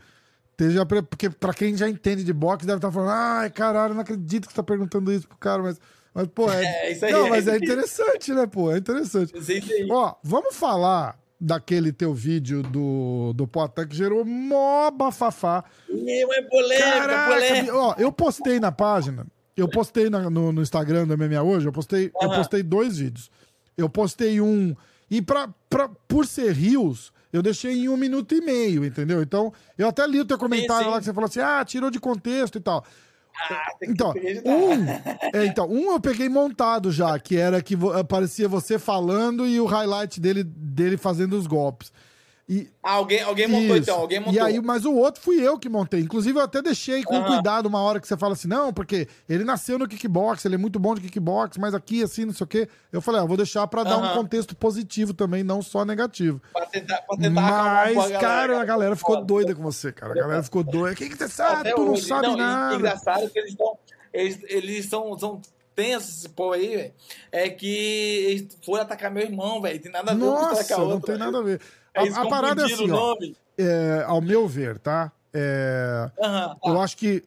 Esteja, 0.64 0.84
pre- 0.86 1.02
porque 1.02 1.30
pra 1.30 1.52
quem 1.54 1.76
já 1.76 1.88
entende 1.88 2.22
de 2.24 2.32
boxe 2.32 2.66
deve 2.66 2.78
estar 2.78 2.90
falando, 2.92 3.10
ai, 3.10 3.50
caralho, 3.50 3.94
não 3.94 4.00
acredito 4.02 4.46
que 4.46 4.52
você 4.52 4.56
tá 4.56 4.62
perguntando 4.62 5.12
isso 5.12 5.26
pro 5.28 5.38
cara, 5.38 5.62
mas, 5.62 5.80
mas 6.14 6.26
pô, 6.28 6.50
é, 6.50 6.62
É, 6.86 6.92
isso 6.92 7.04
aí. 7.04 7.12
não, 7.12 7.28
mas 7.28 7.48
é 7.48 7.56
interessante, 7.56 8.32
né, 8.32 8.46
pô, 8.46 8.70
é 8.72 8.78
interessante. 8.78 9.32
Eu. 9.34 9.88
Ó, 9.94 10.14
vamos 10.22 10.54
falar 10.54 11.18
daquele 11.40 11.90
teu 11.90 12.12
vídeo 12.12 12.62
do, 12.62 13.32
do 13.34 13.46
Potan 13.48 13.86
que 13.86 13.96
gerou 13.96 14.24
mó 14.26 14.90
bafafá. 14.90 15.64
Mas 15.88 15.98
é 16.08 16.42
polêmica, 16.42 16.90
Caraca, 16.90 17.32
polêmica. 17.34 17.62
bi- 17.64 17.70
ó, 17.70 17.94
eu 17.96 18.12
postei 18.12 18.60
na 18.60 18.70
página, 18.70 19.26
eu 19.56 19.66
postei 19.68 20.10
na- 20.10 20.28
no, 20.28 20.52
no 20.52 20.60
Instagram 20.60 21.06
do 21.06 21.14
MMA 21.16 21.42
hoje, 21.42 21.66
eu 21.66 21.72
postei, 21.72 22.10
eu 22.20 22.28
Aham. 22.28 22.36
postei 22.36 22.62
dois 22.62 22.98
vídeos. 22.98 23.30
Eu 23.76 23.88
postei 23.88 24.40
um. 24.42 24.76
E 25.10 25.22
pra, 25.22 25.48
pra, 25.70 25.88
por 26.06 26.26
ser 26.26 26.52
rios, 26.52 27.10
eu 27.32 27.42
deixei 27.42 27.72
em 27.72 27.88
um 27.88 27.96
minuto 27.96 28.34
e 28.34 28.40
meio, 28.40 28.84
entendeu? 28.84 29.22
Então, 29.22 29.52
eu 29.78 29.88
até 29.88 30.06
li 30.06 30.20
o 30.20 30.24
teu 30.24 30.38
comentário 30.38 30.84
sim. 30.84 30.90
lá 30.90 30.98
que 30.98 31.04
você 31.04 31.14
falou 31.14 31.28
assim: 31.28 31.40
ah, 31.40 31.64
tirou 31.64 31.90
de 31.90 32.00
contexto 32.00 32.58
e 32.58 32.60
tal. 32.60 32.84
Ah, 33.48 33.72
Então, 33.82 34.12
um, 34.44 35.38
é, 35.38 35.46
então, 35.46 35.68
um 35.70 35.92
eu 35.92 36.00
peguei 36.00 36.28
montado 36.28 36.90
já, 36.90 37.18
que 37.18 37.36
era 37.36 37.62
que 37.62 37.76
aparecia 37.98 38.48
você 38.48 38.78
falando 38.78 39.46
e 39.46 39.60
o 39.60 39.66
highlight 39.66 40.20
dele, 40.20 40.44
dele 40.44 40.96
fazendo 40.96 41.36
os 41.38 41.46
golpes. 41.46 41.92
E, 42.52 42.68
alguém, 42.82 43.22
alguém 43.22 43.46
montou 43.46 43.76
isso. 43.76 43.88
então, 43.88 44.00
alguém 44.00 44.18
montou. 44.18 44.34
E 44.34 44.40
aí, 44.40 44.60
mas 44.60 44.84
o 44.84 44.92
outro 44.92 45.22
fui 45.22 45.36
eu 45.40 45.56
que 45.56 45.68
montei. 45.68 46.00
Inclusive, 46.00 46.36
eu 46.36 46.42
até 46.42 46.60
deixei 46.60 47.04
com 47.04 47.14
Aham. 47.14 47.26
cuidado 47.34 47.66
uma 47.66 47.80
hora 47.80 48.00
que 48.00 48.08
você 48.08 48.16
fala 48.16 48.32
assim, 48.32 48.48
não, 48.48 48.72
porque 48.72 49.06
ele 49.28 49.44
nasceu 49.44 49.78
no 49.78 49.86
kickbox, 49.86 50.44
ele 50.44 50.56
é 50.56 50.58
muito 50.58 50.76
bom 50.80 50.92
de 50.96 51.00
kickbox, 51.02 51.56
mas 51.58 51.74
aqui, 51.74 52.02
assim, 52.02 52.24
não 52.24 52.32
sei 52.32 52.44
o 52.44 52.48
quê. 52.48 52.68
Eu 52.92 53.00
falei, 53.00 53.20
ah, 53.20 53.24
vou 53.24 53.36
deixar 53.36 53.64
pra 53.68 53.84
dar 53.84 53.98
um 53.98 54.14
contexto 54.14 54.56
positivo 54.56 55.14
também, 55.14 55.44
não 55.44 55.62
só 55.62 55.84
negativo. 55.84 56.42
Pra 56.52 56.66
tentar, 56.66 57.02
pra 57.02 57.16
tentar 57.16 57.40
acalmar 57.46 57.88
um 57.90 57.94
pouco 57.94 58.08
Mas, 58.10 58.20
cara, 58.20 58.60
a 58.60 58.64
galera 58.64 58.96
ficou 58.96 59.14
Foda. 59.14 59.26
doida 59.26 59.54
com 59.54 59.62
você, 59.62 59.92
cara. 59.92 60.12
A 60.12 60.16
galera 60.16 60.42
ficou 60.42 60.64
doida. 60.64 60.94
O 60.94 60.96
que, 60.96 61.08
que 61.08 61.16
você 61.16 61.28
sabe? 61.28 61.60
Até 61.60 61.74
Tu 61.74 61.84
não 61.84 61.92
hoje. 61.92 62.02
sabe 62.08 62.26
Não, 62.26 62.36
nada. 62.36 62.74
E, 62.74 62.78
engraçado 62.78 63.30
que 63.30 63.38
eles 63.38 63.50
estão 63.52 63.78
eles, 64.12 64.40
eles 64.48 64.86
são, 64.86 65.16
são 65.16 65.40
tensos, 65.72 66.18
esse 66.18 66.28
povo 66.28 66.54
aí, 66.54 66.76
velho. 66.76 66.92
É 67.30 67.48
que 67.48 67.66
eles 68.28 68.58
foram 68.66 68.82
atacar 68.82 69.08
meu 69.10 69.22
irmão, 69.22 69.60
velho. 69.62 69.80
Tem 69.80 69.90
nada 69.90 70.10
a 70.10 70.14
ver 70.14 70.20
com 70.20 70.26
Nossa, 70.26 70.52
atacar 70.62 70.78
outro. 70.80 70.94
não 70.94 71.00
tem 71.00 71.14
velho. 71.14 71.24
nada 71.26 71.38
a 71.38 71.42
ver. 71.42 71.60
Eles 71.94 72.16
A, 72.16 72.22
a 72.22 72.28
parada 72.28 72.62
é 72.62 72.64
assim, 72.66 72.90
ó. 72.90 73.16
é, 73.58 74.04
ao 74.06 74.20
meu 74.20 74.46
ver, 74.46 74.78
tá? 74.78 75.12
É, 75.32 76.10
Aham, 76.20 76.56
tá. 76.62 76.70
Eu 76.70 76.80
acho 76.80 76.96
que 76.96 77.24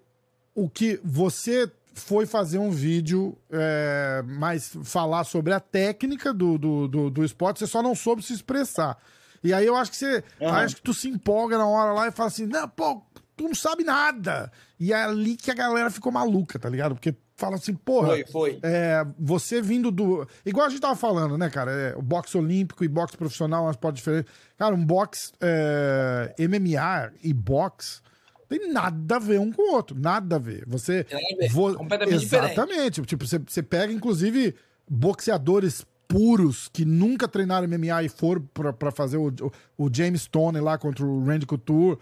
o 0.55 0.69
que 0.69 0.99
você 1.03 1.69
foi 1.93 2.25
fazer 2.25 2.57
um 2.57 2.71
vídeo 2.71 3.37
é, 3.51 4.23
mais 4.25 4.75
falar 4.83 5.23
sobre 5.23 5.53
a 5.53 5.59
técnica 5.59 6.33
do, 6.33 6.57
do, 6.57 6.87
do, 6.87 7.09
do 7.09 7.23
esporte, 7.23 7.59
você 7.59 7.67
só 7.67 7.81
não 7.83 7.93
soube 7.95 8.23
se 8.23 8.33
expressar. 8.33 8.97
E 9.43 9.53
aí 9.53 9.65
eu 9.65 9.75
acho 9.75 9.91
que 9.91 9.97
você. 9.97 10.23
Aham. 10.41 10.51
Acho 10.51 10.75
que 10.77 10.81
tu 10.81 10.93
se 10.93 11.09
empolga 11.09 11.57
na 11.57 11.67
hora 11.67 11.93
lá 11.93 12.07
e 12.07 12.11
fala 12.11 12.27
assim, 12.27 12.45
não, 12.45 12.67
pô, 12.67 13.03
tu 13.35 13.43
não 13.43 13.55
sabe 13.55 13.83
nada. 13.83 14.51
E 14.79 14.93
é 14.93 15.03
ali 15.03 15.35
que 15.35 15.51
a 15.51 15.55
galera 15.55 15.89
ficou 15.89 16.11
maluca, 16.11 16.57
tá 16.57 16.69
ligado? 16.69 16.95
Porque 16.95 17.13
fala 17.35 17.55
assim, 17.55 17.73
porra. 17.73 18.07
Foi, 18.09 18.25
foi. 18.25 18.59
É, 18.63 19.05
você 19.19 19.61
vindo 19.61 19.91
do. 19.91 20.27
Igual 20.45 20.65
a 20.65 20.69
gente 20.69 20.81
tava 20.81 20.95
falando, 20.95 21.37
né, 21.37 21.49
cara? 21.49 21.71
É, 21.71 21.95
o 21.95 22.01
boxe 22.01 22.37
olímpico 22.37 22.83
e 22.83 22.87
boxe 22.87 23.17
profissional 23.17 23.65
é 23.65 23.67
um 23.67 23.71
esporte 23.71 23.97
diferente. 23.97 24.27
Cara, 24.57 24.75
um 24.75 24.85
boxe 24.85 25.31
é, 25.41 26.33
MMA 26.39 27.11
e 27.23 27.33
boxe 27.33 28.01
tem 28.49 28.71
nada 28.71 29.15
a 29.15 29.19
ver 29.19 29.39
um 29.39 29.51
com 29.51 29.61
o 29.63 29.73
outro. 29.73 29.97
Nada 29.99 30.35
a 30.35 30.39
ver. 30.39 30.63
Você. 30.67 31.05
Vo- 31.51 31.73
completamente 31.75 32.19
diferente. 32.19 32.51
Exatamente. 32.53 33.01
Tipo, 33.01 33.25
você, 33.25 33.39
você 33.39 33.63
pega, 33.63 33.91
inclusive, 33.91 34.53
boxeadores 34.89 35.85
puros 36.07 36.69
que 36.71 36.85
nunca 36.85 37.27
treinaram 37.27 37.67
MMA 37.67 38.03
e 38.03 38.09
foram 38.09 38.41
pra, 38.53 38.71
pra 38.71 38.91
fazer 38.91 39.17
o, 39.17 39.33
o, 39.75 39.89
James 39.91 40.21
Stone 40.23 40.59
lá 40.59 40.77
contra 40.77 41.03
o 41.03 41.23
Randy 41.25 41.45
Couture. 41.47 41.97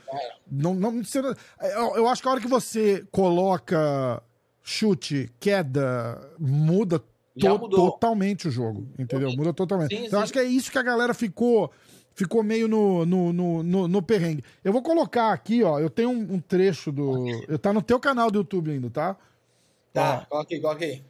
Não, 0.51 0.73
não, 0.75 1.01
você 1.01 1.21
não- 1.21 1.33
eu, 1.61 1.95
eu 1.95 2.07
acho 2.09 2.21
que 2.21 2.27
a 2.27 2.31
hora 2.31 2.41
que 2.41 2.47
você 2.47 3.05
coloca 3.09 4.21
chute, 4.63 5.31
queda, 5.39 6.19
muda 6.39 6.99
to- 6.99 7.59
mudou. 7.59 7.91
totalmente 7.91 8.47
o 8.47 8.51
jogo, 8.51 8.87
entendeu? 8.99 9.31
Muda 9.35 9.53
totalmente. 9.53 9.95
Sim, 9.95 10.05
então 10.05 10.19
sim. 10.19 10.23
acho 10.23 10.33
que 10.33 10.39
é 10.39 10.43
isso 10.43 10.71
que 10.71 10.77
a 10.77 10.83
galera 10.83 11.13
ficou 11.13 11.71
ficou 12.13 12.43
meio 12.43 12.67
no, 12.67 13.05
no, 13.05 13.31
no, 13.33 13.63
no, 13.63 13.87
no 13.87 14.01
perrengue. 14.01 14.43
Eu 14.63 14.73
vou 14.73 14.81
colocar 14.81 15.31
aqui, 15.31 15.63
ó, 15.63 15.79
eu 15.79 15.89
tenho 15.89 16.09
um, 16.09 16.33
um 16.33 16.39
trecho 16.39 16.91
do... 16.91 17.25
Eu 17.47 17.57
tá 17.57 17.71
no 17.71 17.81
teu 17.81 17.99
canal 17.99 18.29
do 18.29 18.39
YouTube 18.39 18.69
ainda, 18.69 18.89
tá? 18.89 19.15
Tá, 19.93 20.25
coloca 20.29 20.53
aí, 20.53 20.59
coloca 20.61 20.85
aí. 20.85 21.01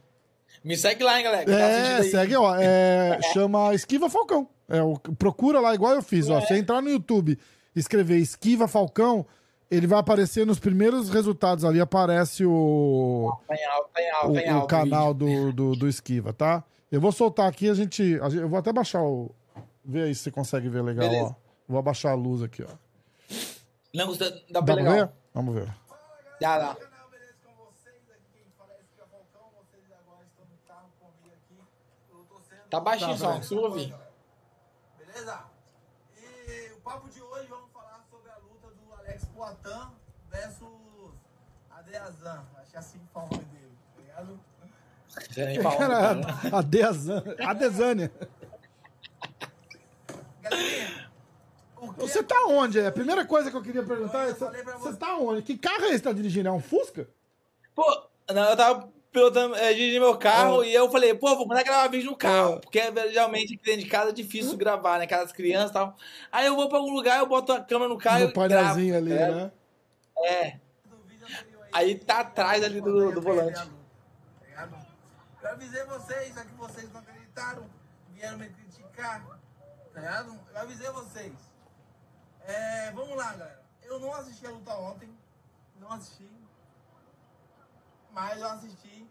Me 0.62 0.76
segue 0.76 1.02
lá, 1.02 1.18
hein, 1.18 1.24
galera. 1.24 1.44
tá 1.44 1.52
É, 1.52 1.96
aí. 1.96 2.04
segue, 2.10 2.36
ó. 2.36 2.54
É, 2.56 3.18
chama 3.34 3.74
Esquiva 3.74 4.08
Falcão. 4.08 4.48
É, 4.68 4.78
procura 5.18 5.58
lá, 5.60 5.74
igual 5.74 5.92
eu 5.94 6.02
fiz, 6.02 6.28
ó. 6.30 6.38
É. 6.38 6.46
Se 6.46 6.54
entrar 6.54 6.80
no 6.80 6.88
YouTube 6.88 7.36
e 7.74 7.78
escrever 7.78 8.18
Esquiva 8.18 8.68
Falcão, 8.68 9.26
ele 9.74 9.86
vai 9.86 9.98
aparecer 9.98 10.46
nos 10.46 10.58
primeiros 10.58 11.08
resultados 11.10 11.64
ali, 11.64 11.80
aparece 11.80 12.44
o, 12.44 13.32
Tá 13.48 13.54
em 13.56 13.64
alto, 13.66 13.90
tá 13.92 14.00
em 14.02 14.10
alto, 14.10 14.30
o, 14.30 14.34
tá 14.34 14.40
em 14.42 14.50
o 14.50 14.54
alto. 14.56 14.66
canal 14.68 15.14
do, 15.14 15.52
do, 15.52 15.74
do 15.76 15.88
Esquiva, 15.88 16.32
tá? 16.32 16.62
Eu 16.90 17.00
vou 17.00 17.10
soltar 17.12 17.48
aqui, 17.48 17.68
a 17.70 17.74
gente, 17.74 18.18
a 18.20 18.28
gente- 18.28 18.42
Eu 18.42 18.48
vou 18.48 18.58
até 18.58 18.72
baixar 18.72 19.02
o. 19.02 19.34
Vê 19.84 20.02
aí 20.02 20.14
se 20.14 20.22
você 20.24 20.30
consegue 20.30 20.68
ver 20.68 20.82
legal, 20.82 21.08
Beleza. 21.08 21.30
ó. 21.30 21.34
Vou 21.66 21.78
abaixar 21.78 22.12
a 22.12 22.14
luz 22.14 22.42
aqui, 22.42 22.62
ó. 22.62 22.68
Não, 23.94 24.14
dá 24.16 24.26
Dá 24.50 24.62
pra 24.62 24.74
legal. 24.74 24.92
ver? 24.94 25.10
Vamos 25.34 25.54
ver. 25.54 25.66
Dá, 26.40 26.58
dá. 26.58 26.74
Canal, 26.74 27.08
beleza 27.10 27.34
com 27.44 27.52
vocês? 27.64 27.96
Aqui 28.10 28.24
quem 28.34 28.44
fala 28.58 28.72
é 28.74 28.80
Esquia 28.82 29.04
Falcão. 29.10 29.48
Vocês 29.58 29.84
agora 29.90 30.24
estão 30.26 30.44
no 30.44 30.58
carro 30.68 30.88
comigo 31.00 31.34
aqui. 31.34 31.58
Eu 32.10 32.24
tô 32.28 32.40
sendo... 32.48 32.68
Tá 32.70 32.78
baixinho 32.80 33.08
Tá, 33.10 33.14
o 33.14 33.18
som, 33.18 33.28
vai. 33.32 33.42
se 33.42 33.54
ouvir. 33.54 33.94
Beleza? 34.98 35.44
E 36.18 36.72
o 36.72 36.80
papo 36.80 37.08
de 37.08 37.22
hoje 37.22 37.46
vamos 37.48 37.70
falar 37.72 38.04
sobre 38.10 38.30
a 38.30 38.36
luta 38.36 38.68
do 38.68 38.94
Alex 38.98 39.24
Poitin 39.34 39.88
versus 40.30 41.14
Que 42.70 42.76
é 42.76 42.78
assim 42.78 42.98
que 42.98 43.06
fala 43.12 43.26
o 43.26 43.30
nome 43.34 43.44
dele, 43.44 43.72
tá 43.96 44.00
ligado? 44.02 44.40
Cara, 45.78 46.24
cara. 46.24 46.56
a 46.58 46.62
Desânia. 46.62 47.36
A 47.40 47.52
Desânia. 47.52 48.12
Galerinha, 50.42 51.10
o 51.76 51.92
Você 51.92 52.22
tá 52.22 52.46
onde? 52.48 52.78
É 52.80 52.86
a 52.86 52.92
primeira 52.92 53.24
coisa 53.24 53.50
que 53.50 53.56
eu 53.56 53.62
queria 53.62 53.82
perguntar 53.82 54.28
é: 54.28 54.32
você 54.34 54.62
você. 54.78 54.96
tá 54.96 55.16
onde? 55.16 55.42
Que 55.42 55.56
carro 55.58 55.84
é 55.84 55.88
esse 55.88 55.98
que 55.98 56.04
tá 56.04 56.12
dirigindo? 56.12 56.48
É 56.48 56.52
um 56.52 56.60
Fusca? 56.60 57.08
Pô, 57.74 57.84
não, 58.32 58.44
eu 58.50 58.56
tava 58.56 58.88
pilotando, 59.10 59.54
é, 59.56 59.72
dirigindo 59.74 60.04
meu 60.06 60.16
carro 60.16 60.60
Ah. 60.62 60.66
e 60.66 60.72
eu 60.72 60.90
falei, 60.90 61.12
pô, 61.14 61.36
vou 61.36 61.46
mandar 61.46 61.62
gravar 61.62 61.88
vídeo 61.88 62.10
no 62.10 62.16
carro. 62.16 62.60
Porque 62.60 62.80
geralmente 63.10 63.54
aqui 63.54 63.62
dentro 63.64 63.82
de 63.84 63.90
casa 63.90 64.08
é 64.10 64.12
difícil 64.12 64.56
gravar, 64.56 64.98
né? 64.98 65.04
Aquelas 65.04 65.32
crianças 65.32 65.70
e 65.70 65.74
tal. 65.74 65.96
Aí 66.30 66.46
eu 66.46 66.56
vou 66.56 66.68
pra 66.68 66.78
algum 66.78 66.92
lugar, 66.94 67.18
eu 67.18 67.26
boto 67.26 67.52
a 67.52 67.60
câmera 67.60 67.88
no 67.90 67.98
carro 67.98 68.20
no 68.20 68.30
e 68.30 68.32
gravo. 68.32 68.48
painelzinho 68.48 68.96
ali, 68.96 69.10
tá 69.10 69.14
ligado? 69.16 69.34
né? 69.36 69.52
É. 70.24 70.56
Aí 71.72 71.98
tá 71.98 72.20
atrás 72.20 72.62
ali 72.62 72.80
do, 72.80 73.12
do 73.12 73.20
volante. 73.20 73.70
Eu 75.42 75.50
avisei 75.50 75.84
vocês, 75.84 76.34
já 76.34 76.44
que 76.44 76.54
vocês 76.54 76.92
não 76.92 77.00
acreditaram, 77.00 77.68
vieram 78.10 78.38
me 78.38 78.48
criticar, 78.48 79.24
tá 79.92 80.00
ligado? 80.00 80.38
Eu 80.54 80.60
avisei 80.60 80.88
vocês. 80.90 81.32
É, 82.42 82.90
vamos 82.92 83.16
lá, 83.16 83.32
galera. 83.32 83.62
Eu 83.82 83.98
não 83.98 84.14
assisti 84.14 84.46
a 84.46 84.50
luta 84.50 84.74
ontem, 84.76 85.12
não 85.80 85.90
assisti, 85.92 86.30
mas 88.12 88.40
eu 88.40 88.48
assisti 88.48 89.06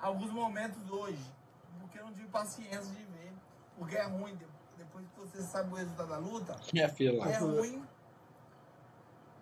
alguns 0.00 0.30
momentos 0.32 0.88
hoje, 0.90 1.22
porque 1.80 1.98
eu 1.98 2.06
não 2.06 2.12
tive 2.14 2.28
paciência 2.28 2.92
de 2.94 3.04
ver, 3.04 3.32
porque 3.76 3.96
é 3.96 4.04
ruim, 4.04 4.34
de- 4.36 4.46
depois 4.78 5.06
que 5.08 5.20
você 5.20 5.42
sabe 5.42 5.70
o 5.72 5.76
resultado 5.76 6.08
da 6.08 6.16
luta, 6.18 6.56
lá. 7.18 7.26
é 7.30 7.38
ruim 7.58 7.86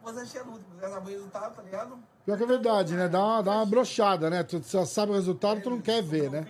você 0.03 0.21
assistir 0.21 0.39
a 0.39 0.43
luta, 0.43 0.65
porque 0.65 0.81
você 0.87 0.93
sabe 0.93 1.07
o 1.07 1.11
resultado, 1.11 1.55
tá 1.55 1.63
ligado? 1.63 2.03
Pior 2.25 2.37
que 2.37 2.45
é 2.45 2.47
verdade, 2.47 2.95
né? 2.95 3.09
Dá 3.09 3.25
uma, 3.25 3.43
dá 3.43 3.53
uma 3.53 3.67
brochada, 3.67 4.29
né? 4.31 4.43
Tu 4.43 4.63
só 4.63 4.85
sabe 4.85 5.13
o 5.13 5.15
resultado, 5.15 5.63
tu 5.63 5.71
não 5.71 5.81
quer 5.81 6.03
ver, 6.03 6.31
né? 6.31 6.47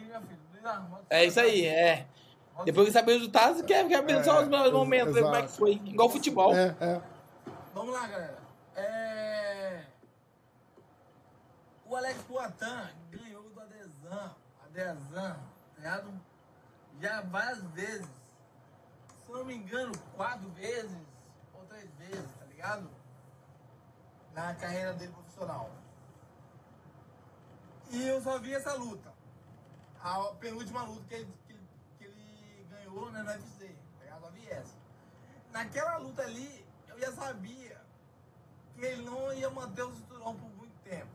É 1.09 1.25
isso 1.25 1.41
aí, 1.41 1.67
é. 1.67 2.07
Depois 2.65 2.89
que 2.89 2.93
saber 2.93 3.13
o 3.13 3.15
resultado, 3.15 3.57
você 3.57 3.63
quer, 3.63 3.87
quer 3.89 4.05
ver 4.05 4.23
só 4.25 4.43
os 4.43 4.49
melhores 4.49 4.67
ex- 4.67 4.77
momentos, 4.77 5.15
ver 5.15 5.23
como 5.23 5.35
é 5.35 5.43
que 5.43 5.49
foi. 5.49 5.73
Igual 5.85 6.11
futebol. 6.11 6.55
É, 6.55 6.77
é. 6.81 7.01
Vamos 7.75 7.95
lá, 7.95 8.07
galera. 8.07 8.39
É... 8.77 9.81
O 11.87 11.97
Alex 11.97 12.23
Poitin 12.29 12.89
ganhou 13.11 13.43
do 13.51 13.61
Adezan. 13.61 14.31
Adezan, 14.67 15.33
tá 15.33 15.39
ligado? 15.79 16.13
Já 17.01 17.23
várias 17.23 17.63
vezes. 17.73 18.07
Se 19.25 19.33
não 19.33 19.45
me 19.45 19.55
engano, 19.55 19.93
quatro 20.15 20.49
vezes 20.51 20.91
ou 21.55 21.65
três 21.65 21.89
vezes, 21.99 22.31
tá 22.39 22.45
ligado? 22.45 22.91
Na 24.35 24.55
carreira 24.55 24.93
dele 24.93 25.13
profissional. 25.41 25.71
E 27.91 28.07
eu 28.07 28.21
só 28.23 28.39
vi 28.39 28.55
essa 28.55 28.75
luta. 28.75 29.11
A 30.03 30.19
penúltima 30.39 30.83
luta 30.85 31.03
que 31.09 31.15
ele, 31.15 31.29
que, 31.47 31.53
ele- 31.53 31.69
que 31.99 32.05
ele 32.05 32.67
ganhou 32.71 33.11
né, 33.11 33.23
no 33.23 33.29
UFC. 33.31 33.67
Tá 33.99 34.05
ligado? 34.05 34.21
Só 34.21 34.31
vi 34.31 34.49
essa. 34.49 34.75
Naquela 35.53 35.97
luta 35.99 36.23
ali, 36.23 36.65
eu 36.89 36.99
já 36.99 37.13
sabia 37.13 37.81
que 38.75 38.85
ele 38.85 39.03
não 39.03 39.33
ia 39.33 39.51
manter 39.51 39.83
o 39.83 39.93
cinturão 39.93 40.35
por 40.37 40.49
muito 40.57 40.73
tempo. 40.85 41.09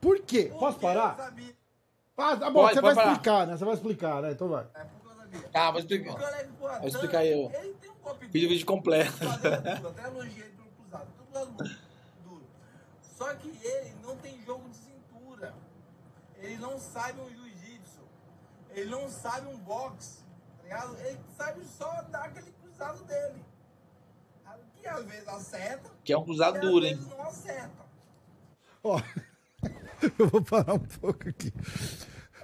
Por 0.00 0.18
quê? 0.20 0.44
Porque 0.46 0.58
Posso 0.58 0.78
parar? 0.78 1.16
Eu 1.18 1.24
sabia. 1.24 1.56
Ah, 2.18 2.36
tá 2.36 2.50
bom, 2.50 2.62
Pode, 2.62 2.74
você 2.74 2.80
vai 2.80 2.94
pode 2.94 2.96
parar. 2.96 3.12
explicar, 3.12 3.46
né? 3.46 3.56
Você 3.56 3.64
vai 3.64 3.74
explicar, 3.74 4.22
né? 4.22 4.30
Então 4.32 4.48
vai. 4.48 4.66
É 4.74 4.84
porque 4.84 5.06
eu 5.08 5.14
sabia. 5.16 5.48
Tá, 5.50 5.70
vou 5.70 5.80
explicar. 5.80 6.10
Porque 6.12 6.24
o 6.24 6.26
Alex 6.26 6.50
Poitin, 6.58 6.78
Vou 6.78 6.88
explicar 6.88 7.18
ó. 7.18 7.22
Ele 7.22 7.74
tem 7.74 7.90
um 7.90 7.94
golpe 7.96 8.26
Vídeo, 8.26 8.48
vídeo 8.48 8.66
completo. 8.66 9.12
Fazendo 9.12 9.76
tudo, 9.76 9.88
até 9.88 10.04
elogiei 10.06 10.42
ele 10.44 10.52
pelo 10.56 10.68
cruzado. 10.70 11.06
Tudo. 11.32 11.85
Só 13.16 13.34
que 13.34 13.48
ele 13.62 13.94
não 14.02 14.16
tem 14.16 14.38
jogo 14.44 14.68
de 14.68 14.76
cintura. 14.76 15.54
Ele 16.38 16.56
não 16.58 16.78
sabe 16.78 17.20
um 17.20 17.28
jiu-jitsu. 17.30 18.00
Ele 18.70 18.90
não 18.90 19.08
sabe 19.08 19.48
um 19.48 19.56
boxe. 19.56 20.18
Tá 20.58 20.62
ligado? 20.64 20.96
Ele 21.00 21.18
sabe 21.36 21.64
só 21.64 22.02
dar 22.10 22.24
aquele 22.24 22.52
cruzado 22.62 23.02
dele. 23.04 23.42
Que 24.80 24.86
às 24.86 25.04
vezes 25.04 25.26
acerta. 25.28 25.90
Que 26.04 26.12
é 26.12 26.18
um 26.18 26.24
cruzado 26.24 26.58
e 26.58 26.60
duro, 26.60 26.84
às 26.84 26.90
hein? 26.90 26.96
vezes 26.96 27.10
não 27.10 27.22
acerta. 27.22 27.86
Ó, 28.84 29.00
eu 30.18 30.28
vou 30.28 30.42
parar 30.44 30.74
um 30.74 30.78
pouco 30.78 31.28
aqui. 31.28 31.52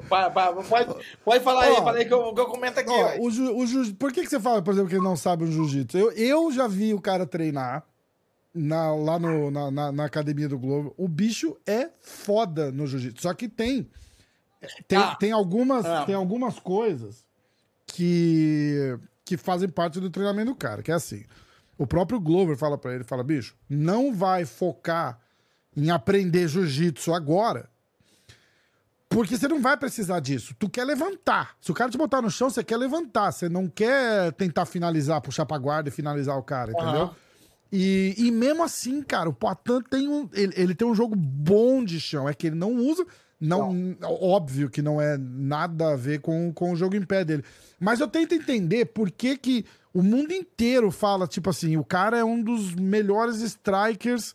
Para, 0.09 0.31
para, 0.31 0.53
pode, 0.65 1.07
pode 1.25 1.45
falar 1.45 1.65
aí, 1.65 1.73
Ó. 1.73 1.89
aí 1.91 2.05
que 2.05 2.13
eu, 2.13 2.35
que 2.35 2.41
eu 2.41 2.47
comento 2.47 2.81
aqui. 2.81 2.91
Ó, 2.91 3.21
o 3.21 3.31
ju, 3.31 3.57
o 3.57 3.67
jiu- 3.67 3.95
por 3.95 4.11
que, 4.13 4.23
que 4.23 4.29
você 4.31 4.41
fala, 4.41 4.61
por 4.61 4.73
exemplo, 4.73 4.89
que 4.89 4.97
ele 4.97 5.05
não 5.05 5.17
sabe 5.17 5.45
um 5.45 5.53
jiu-jitsu? 5.53 5.97
Eu, 5.97 6.11
eu 6.13 6.51
já 6.53 6.67
vi 6.67 6.93
o 6.95 7.01
cara 7.01 7.25
treinar 7.27 7.85
na- 8.55 8.95
lá 8.95 9.19
no- 9.19 9.51
na, 9.51 9.71
na- 9.71 9.93
na 9.93 10.05
academia 10.05 10.49
do 10.49 10.59
Globo. 10.59 10.95
O 10.97 11.09
bicho 11.09 11.57
é 11.67 11.91
foda 12.01 12.71
no 12.73 12.87
jiu-jitsu. 12.87 13.23
Só 13.23 13.33
que 13.35 13.49
tem. 13.49 13.89
Tem, 14.87 14.99
Ah. 14.99 15.17
tem, 15.17 15.33
algumas, 15.33 15.85
Ah. 15.85 16.05
tem 16.05 16.15
algumas 16.15 16.59
coisas 16.59 17.25
que, 17.87 18.97
que 19.25 19.37
fazem 19.37 19.69
parte 19.69 19.99
do 20.01 20.09
treinamento 20.11 20.53
do 20.53 20.57
cara, 20.57 20.83
que 20.83 20.91
é 20.91 20.95
assim. 20.95 21.25
O 21.77 21.87
próprio 21.87 22.21
Glover 22.21 22.57
fala 22.57 22.79
pra 22.79 22.95
ele, 22.95 23.03
fala, 23.05 23.25
bicho, 23.25 23.57
não 23.69 24.15
vai 24.15 24.45
focar 24.45 25.19
em 25.77 25.91
aprender 25.91 26.47
jiu-jitsu 26.47 27.13
agora, 27.13 27.69
porque 29.09 29.37
você 29.37 29.49
não 29.49 29.61
vai 29.61 29.77
precisar 29.77 30.21
disso. 30.21 30.55
Tu 30.59 30.69
quer 30.71 30.85
levantar. 30.85 31.57
Se 31.61 31.71
o 31.71 31.75
cara 31.75 31.91
te 31.91 31.99
botar 31.99 32.23
no 32.23 32.31
chão, 32.31 32.49
você 32.49 32.63
quer 32.65 32.77
levantar. 32.77 33.31
Você 33.33 33.49
não 33.49 33.69
quer 33.69 34.33
tentar 34.33 34.65
finalizar, 34.65 35.21
puxar 35.21 35.45
pra 35.45 35.59
guarda 35.59 35.89
e 35.89 35.93
finalizar 35.93 36.39
o 36.39 36.43
cara, 36.43 36.71
entendeu? 36.73 36.89
Aham. 37.03 37.17
E, 37.73 38.15
e 38.19 38.31
mesmo 38.31 38.63
assim, 38.63 39.03
cara, 39.03 39.31
o 39.31 39.33
Poitin 39.33 39.81
tem 39.89 40.07
um. 40.07 40.29
Ele, 40.35 40.53
ele 40.57 40.75
tem 40.75 40.87
um 40.87 40.95
jogo 40.95 41.17
bom 41.17 41.83
de 41.83 41.99
chão. 41.99 42.29
É 42.29 42.35
que 42.35 42.49
ele 42.49 42.57
não 42.57 42.77
usa. 42.77 43.07
Não, 43.41 43.97
óbvio 44.03 44.71
que 44.71 44.81
não 44.81 45.01
é 45.01 45.19
nada 45.19 45.95
a 45.95 45.97
ver 45.97 46.21
com, 46.21 46.53
com 46.53 46.71
o 46.71 46.77
jogo 46.77 46.95
em 46.95 47.03
pé 47.03 47.25
dele. 47.25 47.43
Mas 47.81 47.99
eu 47.99 48.07
tento 48.07 48.37
entender 48.37 48.85
por 48.85 49.11
que, 49.11 49.37
que 49.37 49.65
o 49.93 50.01
mundo 50.01 50.33
inteiro 50.33 50.93
fala, 50.93 51.27
tipo 51.27 51.51
assim, 51.51 51.77
o 51.77 51.85
cara 51.85 52.17
é 52.17 52.25
um 52.25 52.41
dos 52.41 52.73
melhores 52.73 53.41
strikers. 53.41 54.33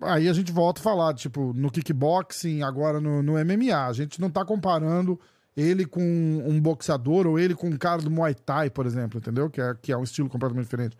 Aí 0.00 0.28
a 0.28 0.32
gente 0.32 0.52
volta 0.52 0.80
a 0.80 0.84
falar, 0.84 1.14
tipo, 1.14 1.52
no 1.52 1.68
kickboxing, 1.68 2.62
agora 2.62 3.00
no, 3.00 3.24
no 3.24 3.32
MMA. 3.32 3.86
A 3.86 3.92
gente 3.92 4.20
não 4.20 4.30
tá 4.30 4.44
comparando 4.44 5.18
ele 5.56 5.84
com 5.84 6.00
um 6.00 6.60
boxeador 6.60 7.26
ou 7.26 7.40
ele 7.40 7.54
com 7.54 7.68
um 7.68 7.76
cara 7.76 8.02
do 8.02 8.10
Muay 8.10 8.34
Thai, 8.34 8.70
por 8.70 8.86
exemplo, 8.86 9.18
entendeu? 9.18 9.50
Que 9.50 9.60
é, 9.60 9.74
que 9.82 9.90
é 9.90 9.96
um 9.96 10.04
estilo 10.04 10.28
completamente 10.28 10.66
diferente. 10.66 10.96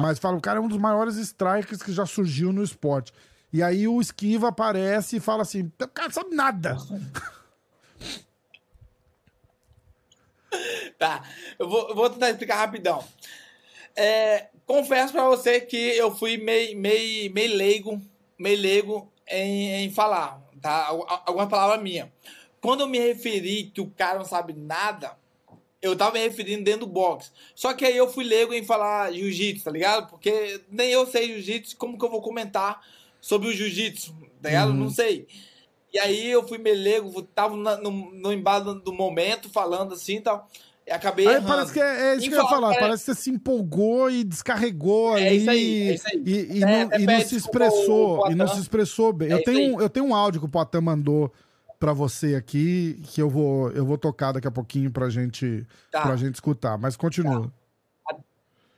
Mas 0.00 0.18
fala, 0.18 0.36
o 0.36 0.40
cara 0.40 0.58
é 0.58 0.62
um 0.62 0.68
dos 0.68 0.78
maiores 0.78 1.16
strikers 1.16 1.82
que 1.82 1.92
já 1.92 2.06
surgiu 2.06 2.52
no 2.52 2.62
esporte. 2.62 3.12
E 3.52 3.62
aí 3.62 3.86
o 3.86 4.00
Esquiva 4.00 4.48
aparece 4.48 5.16
e 5.16 5.20
fala 5.20 5.42
assim: 5.42 5.70
o 5.80 5.88
cara 5.88 6.08
não 6.08 6.14
sabe 6.14 6.34
nada. 6.34 6.76
Tá, 10.98 11.22
eu 11.58 11.68
vou, 11.68 11.88
eu 11.88 11.94
vou 11.96 12.08
tentar 12.10 12.30
explicar 12.30 12.56
rapidão. 12.56 13.04
É, 13.96 14.48
confesso 14.66 15.12
pra 15.12 15.24
você 15.28 15.60
que 15.60 15.76
eu 15.76 16.14
fui 16.14 16.36
meio, 16.36 16.76
meio, 16.78 17.32
meio 17.32 17.56
leigo, 17.56 18.00
meio 18.38 18.60
leigo 18.60 19.12
em, 19.26 19.84
em 19.84 19.90
falar, 19.90 20.40
tá? 20.60 20.86
Al- 20.86 21.22
Algumas 21.26 21.48
palavras 21.48 21.82
minhas. 21.82 22.08
Quando 22.60 22.80
eu 22.82 22.88
me 22.88 22.98
referi 22.98 23.64
que 23.74 23.80
o 23.80 23.90
cara 23.90 24.18
não 24.18 24.24
sabe 24.24 24.52
nada, 24.52 25.16
eu 25.84 25.96
tava 25.96 26.12
me 26.12 26.20
referindo 26.20 26.64
dentro 26.64 26.80
do 26.80 26.92
box. 26.92 27.30
Só 27.54 27.72
que 27.74 27.84
aí 27.84 27.96
eu 27.96 28.08
fui 28.10 28.24
leigo 28.24 28.52
em 28.54 28.64
falar 28.64 29.12
jiu-jitsu, 29.12 29.64
tá 29.64 29.70
ligado? 29.70 30.08
Porque 30.08 30.60
nem 30.70 30.90
eu 30.90 31.06
sei 31.06 31.28
jiu-jitsu, 31.28 31.76
como 31.76 31.98
que 31.98 32.04
eu 32.04 32.10
vou 32.10 32.22
comentar 32.22 32.80
sobre 33.20 33.48
o 33.48 33.52
jiu-jitsu, 33.52 34.14
tá 34.42 34.48
ligado? 34.48 34.70
Uhum. 34.70 34.76
Não 34.76 34.90
sei. 34.90 35.26
E 35.92 35.98
aí 35.98 36.28
eu 36.30 36.46
fui 36.46 36.58
meio 36.58 36.76
leigo, 36.76 37.22
tava 37.22 37.56
na- 37.56 37.76
no, 37.76 37.90
no 38.12 38.32
embalo 38.32 38.74
do 38.74 38.92
momento, 38.92 39.48
falando 39.48 39.94
assim 39.94 40.16
e 40.16 40.20
tal. 40.20 40.48
E 40.86 40.90
acabei 40.90 41.26
Aí 41.26 41.34
errando. 41.36 41.48
parece 41.48 41.72
que 41.72 41.80
é, 41.80 41.84
é 42.12 42.16
isso 42.16 42.26
Em 42.26 42.28
que 42.28 42.34
eu 42.34 42.38
ia 42.42 42.44
falar, 42.48 42.60
falar. 42.60 42.74
é- 42.74 42.80
Parece 42.80 43.04
que 43.06 43.14
você 43.14 43.20
se 43.22 43.30
empolgou 43.30 44.10
e 44.10 44.22
descarregou 44.22 45.16
É 45.16 45.28
ali. 45.28 45.36
isso 45.38 45.50
aí, 45.50 45.88
é 45.90 45.94
isso 45.94 46.08
aí. 46.08 46.22
E, 46.26 46.58
e 46.58 46.62
É, 46.62 46.66
não, 46.84 46.98
e 47.00 47.06
não 47.06 47.20
se 47.22 47.36
expressou. 47.36 48.24
ao 48.26 48.32
E 48.32 48.34
não 48.34 48.48
se 48.48 48.60
expressou 48.60 49.12
bem. 49.12 49.28
É 49.30 49.32
eu, 49.32 49.36
isso 49.36 49.44
tenho, 49.46 49.78
aí. 49.78 49.84
eu 49.84 49.88
tenho 49.88 50.06
um 50.06 50.14
áudio 50.14 50.40
que 50.40 50.46
o 50.46 50.50
Poitin 50.50 50.80
mandou 50.80 51.32
pra 51.78 51.92
você 51.92 52.34
aqui, 52.34 53.00
que 53.04 53.20
eu 53.20 53.28
vou, 53.28 53.70
eu 53.72 53.84
vou 53.84 53.98
tocar 53.98 54.32
daqui 54.32 54.46
a 54.46 54.50
pouquinho 54.50 54.90
pra 54.90 55.08
gente, 55.10 55.66
Tá. 55.90 56.02
pra 56.02 56.16
gente 56.16 56.34
escutar. 56.34 56.78
Mas 56.78 56.96
continua. 56.96 57.52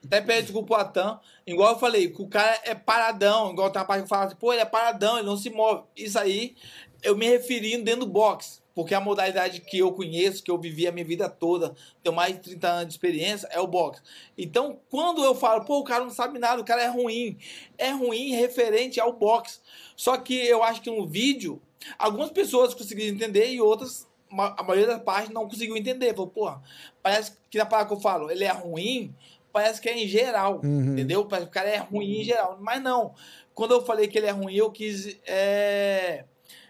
Até 0.04 0.20
pede 0.20 0.42
desculpa 0.42 0.68
pro 0.68 0.76
Atan. 0.76 1.18
Igual 1.44 1.72
eu 1.72 1.78
falei, 1.80 2.08
que 2.10 2.22
o 2.22 2.28
cara 2.28 2.60
é 2.64 2.74
paradão. 2.74 3.50
Igual 3.52 3.70
tem 3.70 3.80
uma 3.80 3.86
parte 3.86 4.02
que 4.04 4.08
fala 4.08 4.26
assim, 4.26 4.36
pô, 4.36 4.52
ele 4.52 4.62
é 4.62 4.66
paradão, 4.66 5.18
ele 5.18 5.26
não 5.26 5.36
se 5.36 5.50
move. 5.50 5.82
Isso 5.96 6.16
aí, 6.18 6.54
eu 7.02 7.16
me 7.16 7.26
referindo 7.26 7.84
dentro 7.84 8.00
do 8.00 8.06
boxe. 8.06 8.60
Porque 8.72 8.94
a 8.94 9.00
modalidade 9.00 9.62
que 9.62 9.78
eu 9.78 9.90
conheço, 9.90 10.44
que 10.44 10.50
eu 10.50 10.58
vivi 10.58 10.86
a 10.86 10.92
minha 10.92 11.04
vida 11.04 11.30
toda, 11.30 11.74
tenho 12.02 12.14
mais 12.14 12.34
de 12.34 12.40
30 12.42 12.68
anos 12.68 12.86
de 12.88 12.92
experiência, 12.92 13.48
é 13.50 13.58
o 13.58 13.66
boxe. 13.66 14.02
Então, 14.36 14.78
quando 14.90 15.24
eu 15.24 15.34
falo, 15.34 15.64
pô, 15.64 15.78
o 15.78 15.84
cara 15.84 16.04
não 16.04 16.10
sabe 16.10 16.38
nada, 16.38 16.60
o 16.60 16.64
cara 16.64 16.82
é 16.82 16.86
ruim. 16.86 17.38
É 17.78 17.90
ruim 17.90 18.32
referente 18.32 19.00
ao 19.00 19.14
boxe. 19.14 19.60
Só 19.96 20.18
que 20.18 20.34
eu 20.34 20.62
acho 20.62 20.82
que 20.82 20.90
no 20.90 21.06
vídeo, 21.06 21.60
algumas 21.98 22.30
pessoas 22.30 22.74
conseguiram 22.74 23.14
entender 23.14 23.48
e 23.50 23.60
outras, 23.60 24.06
a 24.30 24.62
maioria 24.62 24.86
da 24.88 24.98
parte, 24.98 25.32
não 25.32 25.48
conseguiu 25.48 25.76
entender. 25.76 26.12
Falou, 26.14 26.28
porra, 26.28 26.62
parece 27.02 27.32
que 27.50 27.58
na 27.58 27.66
palavra 27.66 27.88
que 27.88 27.94
eu 27.96 28.00
falo, 28.00 28.30
ele 28.30 28.44
é 28.44 28.52
ruim, 28.52 29.14
parece 29.52 29.80
que 29.80 29.88
é 29.88 29.96
em 29.98 30.06
geral, 30.08 30.60
Uhum. 30.64 30.92
entendeu? 30.92 31.24
Parece 31.24 31.46
que 31.46 31.50
o 31.50 31.54
cara 31.54 31.68
é 31.70 31.78
ruim 31.78 32.20
em 32.20 32.24
geral. 32.24 32.58
Mas 32.60 32.82
não. 32.82 33.14
Quando 33.54 33.72
eu 33.72 33.84
falei 33.84 34.06
que 34.08 34.18
ele 34.18 34.26
é 34.26 34.30
ruim, 34.32 34.54
eu 34.54 34.70
quis. 34.70 35.18
é, 35.26 36.24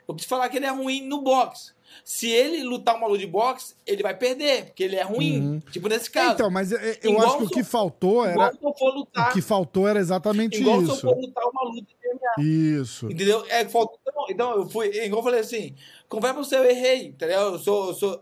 Eu 0.09 0.15
quis 0.15 0.25
falar 0.27 0.49
que 0.49 0.57
ele 0.57 0.67
é 0.67 0.71
ruim 0.71 1.03
no 1.03 1.21
boxe. 1.23 1.73
Se 2.05 2.31
ele 2.31 2.63
lutar 2.63 2.97
uma 2.97 3.07
luta 3.07 3.19
de 3.19 3.27
boxe, 3.27 3.75
ele 3.87 4.03
vai 4.03 4.17
perder, 4.17 4.67
porque 4.67 4.83
ele 4.85 4.97
é 4.97 5.03
ruim. 5.03 5.41
Uhum. 5.41 5.61
Tipo 5.71 5.89
nesse 5.89 6.11
caso. 6.11 6.35
Então, 6.35 6.51
mas 6.51 6.73
eu 6.73 6.79
Igual 7.03 7.27
acho 7.27 7.39
que 7.39 7.45
o 7.45 7.49
que 7.51 7.65
faltou 7.65 8.29
igual 8.29 8.47
era. 8.49 8.57
se 8.57 8.65
eu 8.65 8.75
for 8.75 8.95
lutar. 8.95 9.31
O 9.31 9.33
que 9.33 9.43
faltou 9.43 9.89
era 9.89 9.99
exatamente 9.99 10.61
Igual 10.61 10.81
se 10.81 10.89
eu 10.89 10.93
isso. 10.93 11.01
for 11.01 11.17
lutar 11.17 11.45
uma 11.45 11.65
luta 11.65 11.83
de 11.83 12.09
MMA. 12.09 12.81
Isso. 12.83 13.07
Entendeu? 13.11 13.45
É, 13.49 13.65
faltou, 13.67 13.99
então, 14.07 14.25
então, 14.31 14.57
eu 14.57 14.69
fui, 14.69 14.89
igual 14.89 15.21
eu 15.21 15.25
falei 15.25 15.41
assim, 15.41 15.75
confere 16.09 16.35
pra 16.35 16.43
você, 16.43 16.57
eu 16.57 16.65
errei, 16.65 17.07
entendeu? 17.09 17.41
Eu 17.41 17.59
sou, 17.59 17.89
eu 17.89 17.95
sou, 17.95 18.21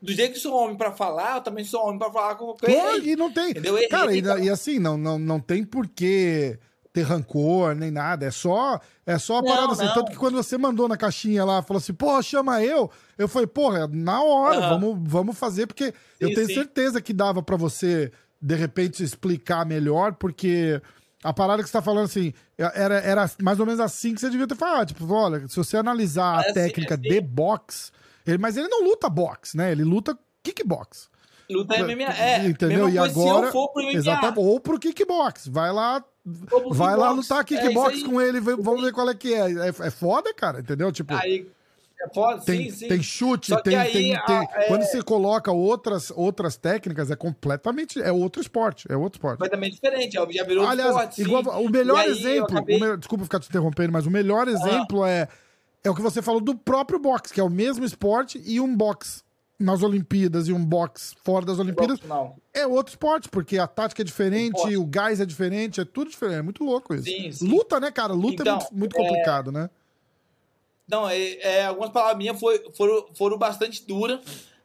do 0.00 0.12
jeito 0.12 0.34
que 0.34 0.38
sou 0.38 0.54
homem 0.54 0.76
pra 0.76 0.92
falar, 0.92 1.36
eu 1.36 1.40
também 1.42 1.64
sou 1.64 1.82
homem 1.84 1.98
pra 1.98 2.10
falar 2.12 2.34
com 2.36 2.54
eu 2.62 2.68
errei. 2.68 3.12
e 3.12 3.16
não 3.16 3.32
tem. 3.32 3.50
Entendeu? 3.50 3.76
Eu 3.78 3.88
Cara, 3.88 4.14
e, 4.14 4.20
e 4.20 4.50
assim, 4.50 4.78
não, 4.78 4.96
não, 4.96 5.18
não 5.18 5.40
tem 5.40 5.64
por 5.64 5.88
que 5.88 6.58
ter 6.96 7.02
rancor 7.02 7.74
nem 7.74 7.90
nada. 7.90 8.24
É 8.24 8.30
só, 8.30 8.80
é 9.04 9.18
só 9.18 9.38
a 9.38 9.42
Não, 9.42 9.48
parada 9.48 9.72
assim. 9.74 9.84
não. 9.84 9.92
Tanto 9.92 10.10
que 10.10 10.16
quando 10.16 10.34
você 10.34 10.56
mandou 10.56 10.88
na 10.88 10.96
caixinha 10.96 11.44
lá, 11.44 11.60
falou 11.60 11.78
assim, 11.78 11.92
porra, 11.92 12.22
chama 12.22 12.62
eu. 12.62 12.90
Eu 13.18 13.28
falei, 13.28 13.46
porra, 13.46 13.86
na 13.86 14.22
hora, 14.22 14.60
Aham. 14.60 14.68
vamos, 14.80 14.98
vamos 15.10 15.38
fazer, 15.38 15.66
porque 15.66 15.92
eu 16.18 16.28
Sim, 16.30 16.34
tenho 16.34 16.46
sim. 16.46 16.54
certeza 16.54 17.02
que 17.02 17.12
dava 17.12 17.42
pra 17.42 17.54
você, 17.56 18.10
de 18.40 18.54
repente, 18.54 19.02
explicar 19.02 19.66
melhor, 19.66 20.14
porque. 20.14 20.80
A 21.24 21.32
parada 21.32 21.60
que 21.62 21.68
você 21.68 21.72
tá 21.72 21.82
falando 21.82 22.04
assim, 22.04 22.32
era, 22.56 22.98
era 23.00 23.28
mais 23.42 23.58
ou 23.58 23.66
menos 23.66 23.80
assim 23.80 24.14
que 24.14 24.20
você 24.20 24.30
devia 24.30 24.46
ter 24.46 24.54
falado. 24.54 24.88
Tipo, 24.88 25.12
olha, 25.12 25.48
se 25.48 25.56
você 25.56 25.76
analisar 25.76 26.36
a 26.38 26.42
É 26.42 26.44
assim, 26.44 26.54
técnica 26.54 26.94
é 26.94 26.96
assim. 26.98 27.08
de 27.08 27.20
boxe, 27.20 27.90
ele, 28.24 28.38
mas 28.38 28.56
ele 28.56 28.68
não 28.68 28.84
luta 28.84 29.08
boxe, 29.08 29.56
né? 29.56 29.72
Ele 29.72 29.82
luta 29.82 30.16
kickbox. 30.42 31.08
Luta 31.50 31.78
MMA, 31.78 32.02
é. 32.18 32.46
Entendeu? 32.46 32.88
E 32.88 32.98
agora. 32.98 33.12
se 33.40 33.46
eu 33.46 33.52
for 33.52 33.68
pro 33.72 33.82
MMA. 33.82 33.92
Exatamente. 33.92 34.38
Ou 34.38 34.60
pro 34.60 34.78
kickbox. 34.78 35.46
Vai 35.48 35.72
lá. 35.72 36.04
Vai 36.70 36.96
lá 36.96 37.10
lutar 37.10 37.40
É 37.40 37.44
kickbox 37.44 37.94
aí. 37.94 38.04
com 38.04 38.20
ele. 38.20 38.40
Vamos 38.40 38.82
ver 38.82 38.92
qual 38.92 39.08
é 39.08 39.14
que 39.14 39.32
é. 39.32 39.40
É, 39.50 39.68
é 39.68 39.90
foda, 39.90 40.34
cara. 40.34 40.58
Entendeu? 40.60 40.90
Tipo. 40.90 41.14
Aí, 41.14 41.48
é 42.02 42.12
foda, 42.12 42.42
tem, 42.42 42.68
sim, 42.70 42.76
sim. 42.76 42.88
tem 42.88 43.02
chute, 43.02 43.54
tem, 43.62 43.74
aí, 43.74 43.90
tem, 43.90 44.14
a- 44.14 44.20
tem- 44.22 44.36
é- 44.54 44.64
Quando 44.68 44.82
você 44.82 45.00
coloca 45.02 45.50
outras, 45.50 46.10
outras 46.14 46.56
técnicas, 46.56 47.10
é 47.10 47.16
completamente. 47.16 48.02
É 48.02 48.12
outro 48.12 48.42
esporte. 48.42 48.86
É 48.90 48.96
outro 48.96 49.16
esporte. 49.18 49.38
completamente 49.38 49.74
diferente, 49.74 50.18
ó, 50.18 50.26
já 50.30 50.44
virou 50.44 50.66
Aliás, 50.66 50.90
esporte, 50.90 51.22
igual, 51.22 51.42
o 51.64 51.70
melhor 51.70 51.98
aí, 52.00 52.10
exemplo. 52.10 52.56
acabei- 52.58 52.76
o 52.76 52.80
melhor- 52.80 52.96
desculpa 52.98 53.24
ficar 53.24 53.40
te 53.40 53.48
interrompendo, 53.48 53.92
mas 53.92 54.04
o 54.06 54.10
melhor 54.10 54.46
exemplo 54.46 55.06
é, 55.06 55.26
é 55.82 55.88
o 55.90 55.94
que 55.94 56.02
você 56.02 56.20
falou 56.20 56.40
do 56.40 56.54
próprio 56.54 56.98
boxe, 56.98 57.32
que 57.32 57.40
é 57.40 57.44
o 57.44 57.48
mesmo 57.48 57.84
esporte 57.84 58.42
e 58.44 58.60
um 58.60 58.76
boxe 58.76 59.22
nas 59.58 59.82
Olimpíadas 59.82 60.48
e 60.48 60.52
um 60.52 60.64
boxe 60.64 61.14
fora 61.24 61.44
das 61.46 61.58
Olimpíadas 61.58 61.98
Não. 62.02 62.36
é 62.52 62.66
outro 62.66 62.92
esporte, 62.92 63.28
porque 63.28 63.58
a 63.58 63.66
tática 63.66 64.02
é 64.02 64.04
diferente, 64.04 64.56
Esporte. 64.56 64.76
o 64.76 64.84
gás 64.84 65.20
é 65.20 65.24
diferente, 65.24 65.80
é 65.80 65.84
tudo 65.84 66.10
diferente. 66.10 66.38
É 66.38 66.42
muito 66.42 66.62
louco 66.62 66.94
isso. 66.94 67.04
Sim, 67.04 67.32
sim. 67.32 67.48
Luta, 67.48 67.80
né, 67.80 67.90
cara? 67.90 68.12
Luta 68.12 68.42
Então, 68.42 68.56
é 68.56 68.58
muito, 68.58 68.74
muito 68.76 68.96
é- 68.96 69.02
complicado, 69.02 69.50
né? 69.50 69.70
Não, 70.88 71.08
é, 71.08 71.32
é, 71.40 71.64
algumas 71.66 71.90
palavras 71.90 72.16
minhas 72.18 72.38
foi, 72.38 72.64
foram, 72.76 73.06
foram 73.16 73.36
bastante 73.36 73.84
duras, 73.84 74.20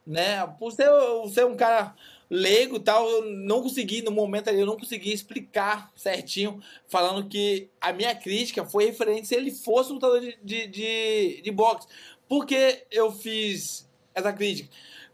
né? 0.05 0.45
Por 0.59 0.71
ser, 0.71 0.87
ser 1.33 1.45
um 1.45 1.55
cara 1.55 1.95
leigo 2.29 2.75
e 2.75 2.79
tal, 2.79 3.09
eu 3.09 3.25
não 3.25 3.61
consegui, 3.61 4.01
no 4.01 4.11
momento 4.11 4.47
ali, 4.49 4.59
eu 4.59 4.65
não 4.65 4.77
consegui 4.77 5.11
explicar 5.11 5.91
certinho, 5.95 6.61
falando 6.87 7.27
que 7.27 7.69
a 7.79 7.91
minha 7.91 8.13
crítica 8.15 8.63
foi 8.65 8.85
referente 8.85 9.27
se 9.27 9.35
ele 9.35 9.51
fosse 9.51 9.91
lutador 9.91 10.21
de, 10.21 10.37
de, 10.43 10.67
de, 10.67 11.41
de 11.41 11.51
boxe. 11.51 11.87
Por 12.29 12.45
que 12.45 12.83
eu 12.91 13.11
fiz 13.11 13.89
essa 14.13 14.33
crítica? 14.33 14.69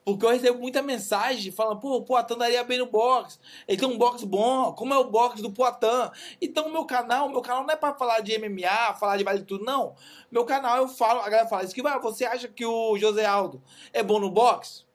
Porque 0.08 0.26
eu 0.26 0.30
recebo 0.30 0.60
muita 0.60 0.82
mensagem 0.82 1.52
falando, 1.52 1.82
pô, 1.82 1.98
o 1.98 2.02
Poatan 2.02 2.38
daria 2.38 2.64
bem 2.64 2.78
no 2.78 2.86
boxe. 2.86 3.38
Ele 3.68 3.78
tem 3.78 3.90
um 3.90 3.98
boxe 3.98 4.26
bom, 4.26 4.72
como 4.72 4.94
é 4.94 4.98
o 4.98 5.12
boxe 5.12 5.42
do 5.42 5.52
Poatan. 5.52 6.10
Então, 6.42 6.72
meu 6.72 6.86
canal, 6.86 7.28
meu 7.28 7.42
canal 7.42 7.64
não 7.64 7.74
é 7.74 7.76
pra 7.76 7.94
falar 7.94 8.22
de 8.22 8.38
MMA, 8.40 8.94
falar 8.98 9.18
de 9.18 9.26
vale 9.26 9.44
tudo, 9.44 9.66
não. 9.66 9.96
Meu 10.32 10.46
canal 10.46 10.78
eu 10.78 10.88
falo, 10.88 11.20
a 11.20 11.30
galera 11.30 11.50
fala, 11.50 11.66
Esquiva, 11.66 12.00
você 12.00 12.24
acha 12.24 12.48
que 12.48 12.66
o 12.66 12.98
José 12.98 13.26
Aldo 13.26 13.62
é 13.92 14.02
bom 14.02 14.18
no 14.18 14.32
boxe? 14.32 14.86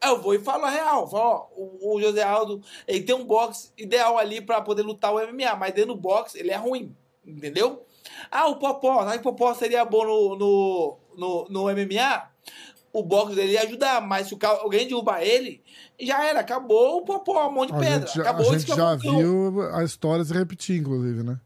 Aí 0.00 0.10
eu 0.10 0.20
vou 0.20 0.34
e 0.34 0.40
falo 0.40 0.64
a 0.64 0.70
real. 0.70 1.08
Falo, 1.08 1.22
ó, 1.22 1.94
o, 1.94 2.00
José 2.00 2.24
Aldo, 2.24 2.60
ele 2.88 3.02
tem 3.04 3.14
um 3.14 3.24
boxe 3.24 3.72
ideal 3.76 4.18
ali 4.18 4.40
pra 4.40 4.60
poder 4.60 4.82
lutar 4.82 5.14
o 5.14 5.24
MMA, 5.24 5.54
mas 5.54 5.72
dentro 5.72 5.94
do 5.94 6.00
boxe 6.00 6.36
ele 6.36 6.50
é 6.50 6.56
ruim, 6.56 6.96
entendeu? 7.24 7.86
Ah, 8.30 8.48
o 8.48 8.56
Popó, 8.56 9.04
sabe 9.04 9.20
que 9.20 9.28
o 9.28 9.32
Popó 9.32 9.54
seria 9.54 9.84
bom 9.84 10.04
no, 10.04 10.36
no, 10.36 10.98
no, 11.16 11.46
no 11.48 11.62
MMA? 11.64 12.28
O 12.92 13.02
boxe 13.02 13.34
dele 13.34 13.52
ia 13.52 13.62
ajudar, 13.62 14.00
mas 14.00 14.28
se 14.28 14.34
o 14.34 14.38
cara, 14.38 14.58
alguém 14.60 14.88
derrubar 14.88 15.22
ele, 15.22 15.62
já 16.00 16.24
era, 16.24 16.40
acabou 16.40 16.98
o 16.98 17.02
Popó, 17.02 17.38
a 17.38 17.50
mão 17.50 17.66
de 17.66 17.72
A 17.72 17.78
pedra. 17.78 18.06
gente, 18.06 18.20
acabou 18.20 18.50
a 18.50 18.58
gente 18.58 18.74
já 18.74 18.94
viu 18.94 19.60
a 19.74 19.84
história 19.84 20.24
se 20.24 20.32
repetir, 20.32 20.80
inclusive, 20.80 21.22
né? 21.22 21.38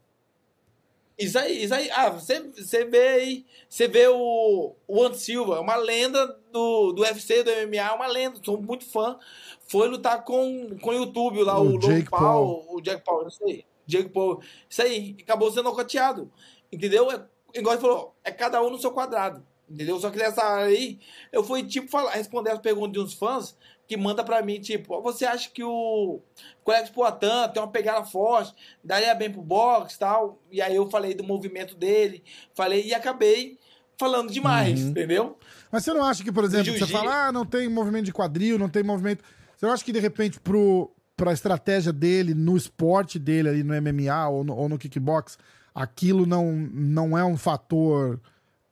Isso 1.18 1.38
aí, 1.38 1.64
isso 1.64 1.74
aí. 1.74 1.90
Ah, 1.90 2.10
você, 2.10 2.40
você 2.40 2.84
vê 2.84 3.08
aí, 3.08 3.46
você 3.68 3.86
vê 3.86 4.08
o, 4.08 4.74
o 4.88 5.04
Ant 5.04 5.14
Silva, 5.14 5.56
é 5.56 5.60
uma 5.60 5.76
lenda 5.76 6.26
do, 6.50 6.92
do 6.92 7.02
UFC, 7.02 7.42
do 7.42 7.50
MMA, 7.50 7.76
é 7.76 7.92
uma 7.92 8.06
lenda, 8.06 8.38
sou 8.42 8.60
muito 8.60 8.84
fã. 8.84 9.18
Foi 9.66 9.88
lutar 9.88 10.24
com, 10.24 10.76
com 10.80 10.90
o 10.90 10.94
YouTube 10.94 11.42
lá, 11.42 11.60
O 11.60 11.74
o, 11.74 11.78
Jake 11.78 12.10
Paul, 12.10 12.66
o 12.68 12.80
Jack 12.80 13.04
Paul, 13.04 13.28
isso 13.28 13.44
aí. 13.44 13.64
Jake 13.86 14.08
Paul. 14.08 14.40
Isso 14.68 14.82
aí, 14.82 15.16
acabou 15.22 15.50
sendo 15.50 15.64
nocauteado. 15.64 16.30
Entendeu? 16.72 17.10
É, 17.10 17.24
igual 17.54 17.74
ele 17.74 17.82
falou, 17.82 18.14
é 18.24 18.30
cada 18.30 18.62
um 18.62 18.70
no 18.70 18.78
seu 18.78 18.90
quadrado. 18.90 19.46
Entendeu? 19.72 19.98
Só 19.98 20.10
que 20.10 20.18
nessa 20.18 20.42
área 20.42 20.66
aí, 20.66 20.98
eu 21.32 21.42
fui, 21.42 21.62
tipo, 21.62 21.88
falar, 21.88 22.12
responder 22.12 22.50
as 22.50 22.58
perguntas 22.58 22.92
de 22.92 23.00
uns 23.00 23.14
fãs 23.14 23.56
que 23.88 23.96
manda 23.96 24.22
pra 24.22 24.42
mim, 24.42 24.60
tipo, 24.60 25.00
você 25.02 25.24
acha 25.24 25.50
que 25.50 25.62
o 25.64 26.20
Colex 26.62 26.90
Poitin 26.90 27.50
tem 27.52 27.62
uma 27.62 27.68
pegada 27.70 28.04
forte, 28.04 28.54
daria 28.82 29.14
bem 29.14 29.30
pro 29.30 29.42
boxe 29.42 29.96
e 29.96 29.98
tal? 29.98 30.38
E 30.50 30.60
aí 30.62 30.76
eu 30.76 30.88
falei 30.90 31.14
do 31.14 31.24
movimento 31.24 31.74
dele, 31.74 32.22
falei 32.54 32.84
e 32.86 32.94
acabei 32.94 33.58
falando 33.98 34.30
demais, 34.32 34.80
Uhum. 34.82 34.88
entendeu? 34.90 35.38
Mas 35.70 35.84
você 35.84 35.92
não 35.92 36.04
acha 36.04 36.22
que, 36.22 36.32
por 36.32 36.44
exemplo, 36.44 36.72
você 36.72 36.86
fala, 36.86 37.28
ah, 37.28 37.32
não 37.32 37.44
tem 37.46 37.68
movimento 37.68 38.04
de 38.06 38.12
quadril, 38.12 38.58
não 38.58 38.68
tem 38.68 38.82
movimento. 38.82 39.22
Você 39.56 39.66
não 39.66 39.72
acha 39.72 39.84
que, 39.84 39.92
de 39.92 40.00
repente, 40.00 40.38
pro, 40.40 40.90
pra 41.16 41.32
estratégia 41.32 41.92
dele, 41.92 42.34
no 42.34 42.56
esporte 42.56 43.18
dele 43.18 43.48
ali 43.48 43.62
no 43.62 43.74
MMA 43.74 44.28
ou 44.28 44.44
no, 44.44 44.56
ou 44.56 44.68
no 44.68 44.78
kickbox, 44.78 45.38
aquilo 45.74 46.26
não, 46.26 46.52
não 46.52 47.16
é 47.16 47.24
um 47.24 47.36
fator 47.36 48.20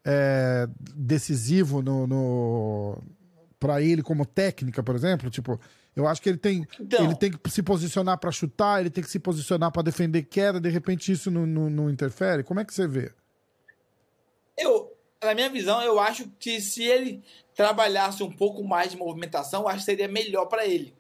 é, 0.05 0.69
decisivo 0.95 1.83
no, 1.83 2.07
no, 2.07 3.03
para 3.59 3.83
ele 3.83 4.03
como 4.03 4.25
técnica, 4.25 4.83
por 4.83 4.95
exemplo? 4.95 5.31
Tipo, 5.31 5.61
eu 5.95 6.07
acho 6.07 6.23
que 6.23 6.29
ele 6.29 6.39
tem, 6.39 6.67
Então. 6.79 7.05
ele 7.05 7.15
tem 7.15 7.31
que 7.33 7.51
se 7.51 7.63
posicionar 7.63 8.19
pra 8.19 8.31
chutar, 8.31 8.81
ele 8.81 8.91
tem 8.91 9.03
que 9.05 9.11
se 9.11 9.19
posicionar 9.19 9.71
pra 9.71 9.83
defender 9.83 10.23
queda, 10.23 10.61
de 10.61 10.69
repente 10.69 11.13
isso 11.13 11.31
não, 11.31 11.47
não, 11.47 11.69
não 11.69 11.91
interfere? 11.91 12.43
Como 12.43 12.61
é 12.61 12.65
que 12.65 12.73
você 12.73 12.87
vê? 12.87 13.13
Eu, 14.57 14.93
na 15.23 15.35
minha 15.35 15.51
visão, 15.51 15.83
eu 15.83 15.99
acho 15.99 16.29
que 16.39 16.61
se 16.61 16.83
ele 16.85 17.23
trabalhasse 17.55 18.23
um 18.23 18.31
pouco 18.31 18.65
mais 18.65 18.93
de 18.93 18.97
movimentação, 18.97 19.63
eu 19.63 19.69
acho 19.69 19.79
que 19.79 19.85
seria 19.85 20.09
melhor 20.09 20.47
para 20.47 20.67
ele. 20.67 20.95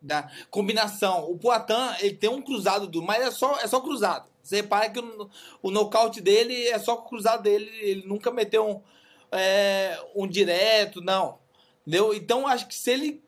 Da 0.00 0.30
combinação. 0.50 1.28
O 1.30 1.38
Poitin, 1.38 1.72
ele 2.00 2.14
tem 2.14 2.30
um 2.30 2.42
cruzado 2.42 2.86
duro, 2.86 3.06
mas 3.06 3.22
é 3.24 3.30
só, 3.30 3.58
é 3.58 3.66
só 3.66 3.80
cruzado. 3.80 4.28
Você 4.46 4.56
repara 4.56 4.88
que 4.88 5.00
o, 5.00 5.28
o 5.60 5.70
nocaute 5.72 6.20
dele 6.20 6.68
é 6.68 6.78
só 6.78 6.96
com 6.96 7.06
o 7.06 7.08
cruzado 7.08 7.42
dele, 7.42 7.68
ele 7.80 8.06
nunca 8.06 8.30
meteu 8.30 8.64
um, 8.68 8.80
é, 9.36 9.98
um 10.14 10.26
direto, 10.26 11.00
não. 11.00 11.38
Entendeu? 11.82 12.14
Então, 12.14 12.46
acho 12.46 12.68
que 12.68 12.74
se 12.74 12.90
ele 12.92 13.22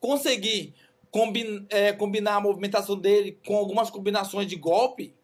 conseguir 0.00 0.74
combin, 1.10 1.66
é, 1.68 1.92
combinar 1.92 2.36
a 2.36 2.40
movimentação 2.40 2.96
dele 2.96 3.38
com 3.46 3.56
algumas 3.56 3.90
combinações 3.90 4.46
de 4.46 4.56
golpe, 4.56 5.14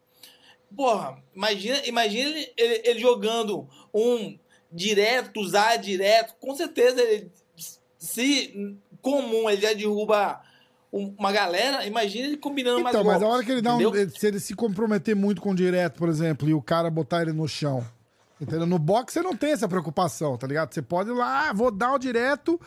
porra, 0.77 1.23
imagina, 1.35 1.81
imagina 1.87 2.29
ele, 2.31 2.53
ele- 2.57 2.83
ele 2.85 3.01
jogando 3.01 3.69
um 3.95 4.39
direto, 4.71 5.33
cruzar 5.33 5.79
direto, 5.79 6.35
com 6.39 6.55
certeza 6.55 7.01
ele, 7.01 7.31
se 7.99 8.77
comum 9.01 9.49
ele 9.49 9.63
já 9.63 9.73
derruba 9.73 10.43
uma 10.97 11.33
galera, 11.33 11.85
imagina 11.87 12.27
ele 12.29 12.37
combinando 12.37 12.81
mais 12.83 12.95
Então, 12.95 13.05
mas 13.07 13.17
a 13.17 13.19
golpes, 13.21 13.35
hora 13.37 13.45
que 13.45 13.53
ele 13.53 13.63
dá 13.63 13.77
um. 13.77 14.09
Se 14.11 14.27
ele 14.27 14.41
se 14.41 14.55
comprometer 14.55 15.15
muito 15.15 15.41
com 15.41 15.51
o 15.51 15.55
direto, 15.55 15.99
por 15.99 16.09
exemplo, 16.09 16.49
e 16.49 16.55
o 16.55 16.63
cara 16.63 16.91
botar 16.91 17.23
ele 17.23 17.33
no 17.33 17.47
chão. 17.49 17.85
Entendeu? 18.41 18.67
No 18.67 18.79
boxe 18.79 19.15
você 19.15 19.23
não 19.23 19.35
tem 19.35 19.53
essa 19.53 19.67
preocupação, 19.69 20.37
tá 20.37 20.47
ligado? 20.47 20.73
Você 20.75 20.83
pode 20.83 21.11
ir 21.11 21.15
lá, 21.15 21.49
ah, 21.49 21.53
vou 21.53 21.71
dar 21.71 21.95
o 21.95 21.99
direto 21.99 22.61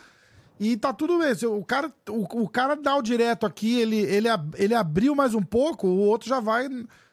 e 0.58 0.76
tá 0.76 0.92
tudo 0.92 1.18
bem. 1.20 1.34
Se 1.34 1.46
O 1.46 1.64
cara, 1.64 1.92
o, 2.08 2.42
o 2.42 2.48
cara 2.48 2.74
dá 2.74 2.96
o 2.96 3.02
direto 3.02 3.46
aqui, 3.46 3.80
ele, 3.80 3.98
ele, 3.98 4.26
ele 4.56 4.74
abriu 4.74 5.14
mais 5.14 5.32
um 5.34 5.42
pouco, 5.42 5.86
o 5.86 5.98
outro 5.98 6.28
já 6.28 6.40
vai 6.40 6.68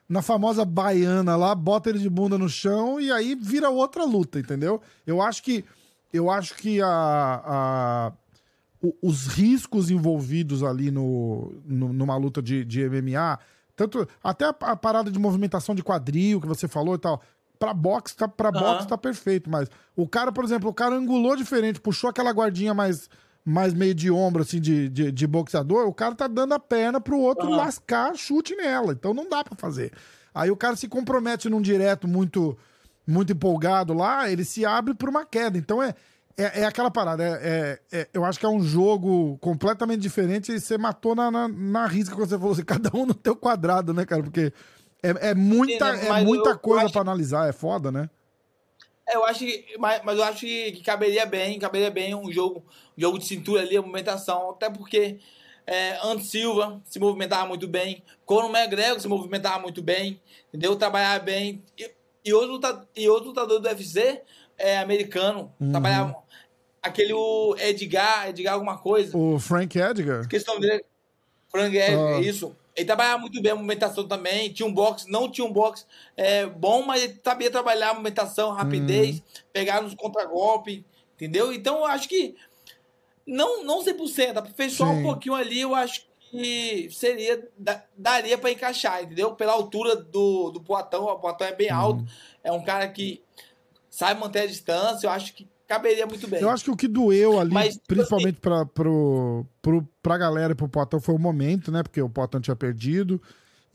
na 0.09 0.22
famosa 0.22 0.65
baiana 0.65 1.36
lá, 1.36 1.53
bota 1.53 1.89
ele 1.89 1.99
de 1.99 2.09
bunda 2.09 2.38
no 2.38 2.49
chão 2.49 2.99
e 2.99 3.11
aí 3.11 3.36
vira 3.36 3.70
outra 3.70 4.03
luta, 4.05 4.39
entendeu? 4.39 4.82
Eu 5.05 5.22
acho 5.22 5.43
que. 5.43 5.63
Eu 6.11 6.32
acho 6.32 6.55
que 6.55 6.82
a- 6.82 7.41
a 7.45 8.11
o- 8.82 8.93
os 9.01 9.28
riscos 9.28 9.89
envolvidos 9.89 10.63
ali 10.63 10.91
no, 10.91 11.53
no- 11.65 11.93
numa 11.93 12.15
luta 12.15 12.41
de, 12.41 12.63
de 12.65 12.82
MMA, 12.89 13.39
tanto 13.75 14.07
até 14.23 14.45
a, 14.45 14.49
a 14.49 14.75
parada 14.75 15.11
de 15.11 15.19
movimentação 15.19 15.73
de 15.75 15.84
quadril 15.84 16.39
que 16.41 16.47
você 16.47 16.67
falou 16.67 16.95
e 16.95 16.97
tal, 16.97 17.21
pra 17.59 17.73
boxe 17.73 18.15
tá, 18.15 18.28
pra 18.28 18.49
Aham. 18.49 18.59
boxe 18.59 18.88
tá 18.88 18.97
perfeito, 18.97 19.49
mas 19.49 19.69
o 19.95 20.07
cara, 20.07 20.32
por 20.32 20.43
exemplo, 20.43 20.69
o 20.69 20.73
cara 20.73 20.95
angulou 20.95 21.36
diferente, 21.36 21.82
puxou 21.82 22.09
aquela 22.09 22.32
guardinha 22.32 22.73
mais, 22.73 23.09
mais 23.43 23.73
meio 23.73 23.95
de 23.95 24.11
ombro, 24.11 24.41
assim, 24.43 24.59
de, 24.61 24.89
de, 24.89 25.11
de 25.11 25.28
boxeador, 25.28 25.88
o 25.88 25.93
cara 25.93 26.13
tá 26.13 26.28
dando 26.28 26.53
a 26.53 26.59
perna 26.59 26.99
pro 27.01 27.17
outro 27.19 27.47
Aham. 27.47 27.57
lascar 27.57 28.15
chute 28.15 28.55
nela, 28.55 28.93
então 28.93 29.13
não 29.13 29.28
dá 29.30 29.43
pra 29.43 29.55
fazer. 29.57 29.91
Aí 30.34 30.51
o 30.51 30.55
cara 30.57 30.75
se 30.75 30.88
compromete 30.88 31.49
num 31.49 31.61
direto 31.61 32.07
muito 32.07 32.55
muito 33.09 33.32
empolgado 33.32 33.93
lá, 33.93 34.30
ele 34.30 34.43
se 34.43 34.65
abre 34.65 34.93
por 34.93 35.07
uma 35.07 35.25
queda. 35.25 35.57
Então 35.57 35.82
é, 35.82 35.95
é, 36.38 36.61
é 36.61 36.65
aquela 36.65 36.91
parada. 36.91 37.23
É, 37.23 37.79
é- 37.91 37.99
é- 38.01 38.07
eu 38.13 38.23
acho 38.23 38.39
que 38.39 38.45
é 38.45 38.49
um 38.49 38.61
jogo 38.61 39.38
completamente 39.39 40.01
diferente 40.01 40.51
e 40.51 40.59
você 40.59 40.77
matou 40.77 41.15
na, 41.15 41.31
na, 41.31 41.47
na 41.47 41.88
risca 41.88 42.15
quando 42.15 42.29
você 42.29 42.38
falou 42.38 42.53
assim, 42.53 42.63
cada 42.65 42.91
um 42.95 43.05
no 43.05 43.13
teu 43.13 43.35
quadrado, 43.35 43.93
né, 43.93 44.05
cara? 44.05 44.21
Porque 44.23 44.53
é, 45.01 45.29
é 45.29 45.35
muita, 45.35 45.95
Sim, 45.97 46.01
né? 46.09 46.19
é 46.19 46.23
muita 46.23 46.49
eu- 46.51 46.59
coisa 46.59 46.85
acho- 46.85 46.93
pra 46.93 47.01
analisar, 47.01 47.49
é 47.49 47.51
foda, 47.53 47.91
né? 47.91 48.09
É, 49.09 49.15
eu 49.15 49.25
acho 49.25 49.39
que, 49.39 49.65
mas, 49.79 50.01
mas 50.03 50.17
eu 50.17 50.23
acho 50.25 50.39
que, 50.41 50.81
caberia 50.83 51.25
bem, 51.25 51.57
caberia 51.59 51.89
bem 51.89 52.13
um 52.13 52.29
jogo, 52.31 52.65
um 52.97 53.01
jogo 53.01 53.17
de 53.17 53.25
cintura 53.25 53.61
ali, 53.61 53.77
a 53.77 53.81
movimentação, 53.81 54.51
até 54.51 54.69
porque 54.69 55.19
é, 55.65 55.97
Ant 56.05 56.21
Silva 56.23 56.81
se 56.83 56.99
movimentava 56.99 57.47
muito 57.47 57.67
bem, 57.69 58.03
Conor 58.25 58.49
McGregor 58.53 58.99
se 58.99 59.07
movimentava 59.07 59.59
muito 59.61 59.81
bem, 59.81 60.19
entendeu? 60.49 60.75
Trabalhava 60.75 61.23
bem. 61.23 61.63
E, 61.77 61.89
e, 62.25 62.33
outro, 62.33 62.85
e 62.95 63.07
outro 63.07 63.29
lutador 63.29 63.59
do 63.61 63.67
UFC 63.69 64.21
é 64.57 64.77
americano, 64.79 65.53
Uhum. 65.59 65.71
trabalhava 65.71 66.15
aquele 66.88 67.13
o 67.13 67.55
Edgar, 67.59 68.29
Edgar 68.29 68.53
alguma 68.55 68.77
coisa, 68.77 69.17
O 69.17 69.39
Frank 69.39 69.77
Edgar. 69.77 70.27
questão 70.27 70.59
dele, 70.59 70.83
Frank 71.49 71.75
Edgar, 71.75 72.15
Ah. 72.17 72.21
isso. 72.21 72.55
Ele 72.75 72.85
trabalhava 72.85 73.17
muito 73.19 73.41
bem 73.41 73.51
a 73.51 73.55
movimentação 73.55 74.07
também, 74.07 74.53
tinha 74.53 74.67
um 74.67 74.71
boxe, 74.73 75.09
não 75.09 75.29
tinha 75.31 75.45
um 75.45 75.51
boxe 75.51 75.83
é, 76.15 76.45
bom, 76.45 76.83
mas 76.83 77.01
ele 77.03 77.19
sabia 77.23 77.49
trabalhar 77.49 77.89
a 77.89 77.93
movimentação, 77.93 78.51
rapidez, 78.51 79.21
pegar 79.51 79.81
nos 79.81 79.95
contragolpes, 79.95 80.81
entendeu? 81.15 81.51
Então 81.51 81.77
eu 81.77 81.85
acho 81.85 82.07
que 82.07 82.35
não, 83.25 83.63
não 83.63 83.83
100%, 83.83 84.38
aperfeiçoar 84.38 84.91
Sim. 84.93 84.99
um 84.99 85.03
pouquinho 85.03 85.33
ali, 85.35 85.61
eu 85.61 85.73
acho 85.73 86.05
que 86.29 86.88
seria, 86.91 87.49
da- 87.57 87.83
daria 87.97 88.38
para 88.38 88.51
encaixar, 88.51 89.01
entendeu? 89.03 89.33
Pela 89.33 89.53
altura 89.53 89.95
do, 89.95 90.51
do 90.51 90.61
Poatão, 90.61 91.05
o 91.05 91.19
Poatão 91.19 91.47
é 91.47 91.53
bem 91.55 91.69
alto, 91.69 92.05
é 92.43 92.51
um 92.51 92.63
cara 92.63 92.88
que 92.88 93.21
sabe 93.89 94.19
manter 94.19 94.41
a 94.41 94.45
distância, 94.45 95.07
eu 95.07 95.11
acho 95.11 95.33
que 95.33 95.47
caberia 95.68 96.05
muito 96.07 96.28
bem. 96.28 96.41
Eu 96.41 96.49
acho 96.49 96.63
que 96.63 96.72
o 96.72 96.76
que 96.78 96.88
doeu 96.88 97.39
ali, 97.39 97.53
Mas, 97.53 97.74
tipo 97.74 97.88
principalmente 97.88 98.39
pra, 98.39 98.65
pro, 98.65 99.45
pro, 99.61 99.88
pra 100.01 100.18
galera 100.18 100.53
e 100.53 100.55
pro 100.55 100.70
Poitin, 100.70 100.99
foi 100.99 101.15
o 101.15 101.20
momento, 101.20 101.72
né? 101.72 101.84
Porque 101.84 102.01
o 102.01 102.09
Poitin 102.09 102.39
tinha 102.39 102.55
perdido. 102.55 103.22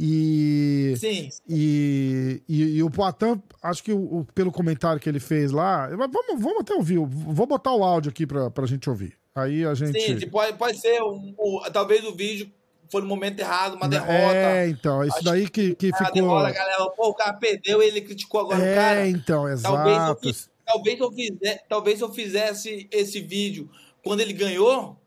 E. 0.05 0.95
Sim, 0.99 1.28
E, 1.49 2.43
e, 2.49 2.62
e 2.78 2.82
o 2.82 2.90
Poitin, 2.90 3.40
acho 3.62 3.84
que 3.84 3.93
o, 3.93 4.20
o- 4.20 4.24
pelo 4.34 4.51
comentário 4.51 5.01
que 5.01 5.09
ele 5.09 5.20
fez 5.20 5.53
lá, 5.53 5.86
vamos, 5.88 6.43
vamos 6.43 6.61
até 6.61 6.74
ouvir, 6.74 6.99
vou 6.99 7.47
botar 7.47 7.72
o 7.72 7.84
áudio 7.84 8.11
aqui 8.11 8.26
pra, 8.26 8.51
pra 8.51 8.66
gente 8.66 8.88
ouvir. 8.90 9.14
Aí 9.34 9.64
a 9.64 9.74
gente. 9.74 9.99
sim, 10.01 10.16
tipo, 10.16 10.32
pode, 10.32 10.57
pode 10.59 10.78
ser, 10.78 11.01
um, 11.03 11.34
o- 11.38 11.62
talvez 11.72 12.05
o 12.05 12.14
vídeo 12.14 12.51
foi 12.90 13.01
no 13.01 13.07
momento 13.07 13.38
errado, 13.40 13.74
uma 13.74 13.88
derrota. 13.88 14.12
É, 14.34 14.68
então, 14.68 15.03
isso 15.05 15.16
Acho 15.16 15.24
daí 15.24 15.49
que, 15.49 15.74
que 15.74 15.90
A 15.95 15.97
ficou. 15.97 16.12
derrota, 16.14 16.51
galera, 16.51 16.90
pô, 16.90 17.09
o 17.09 17.14
cara 17.14 17.32
perdeu, 17.34 17.80
ele 17.82 18.01
criticou 18.01 18.40
agora 18.40 18.59
o 18.59 18.62
É, 18.62 18.74
cara. 18.74 19.09
então, 19.09 19.45
Talvez 19.62 19.64
eu, 19.64 20.03
exato. 20.03 20.20
fiz- 20.20 20.51
talvez, 20.72 21.00
eu 21.00 21.12
fizer, 21.12 21.64
talvez 21.68 22.00
eu 22.00 22.12
fizesse 22.12 22.88
esse 22.90 23.20
vídeo 23.20 23.70
quando 24.02 24.20
ele 24.20 24.32
ganhou. 24.32 24.98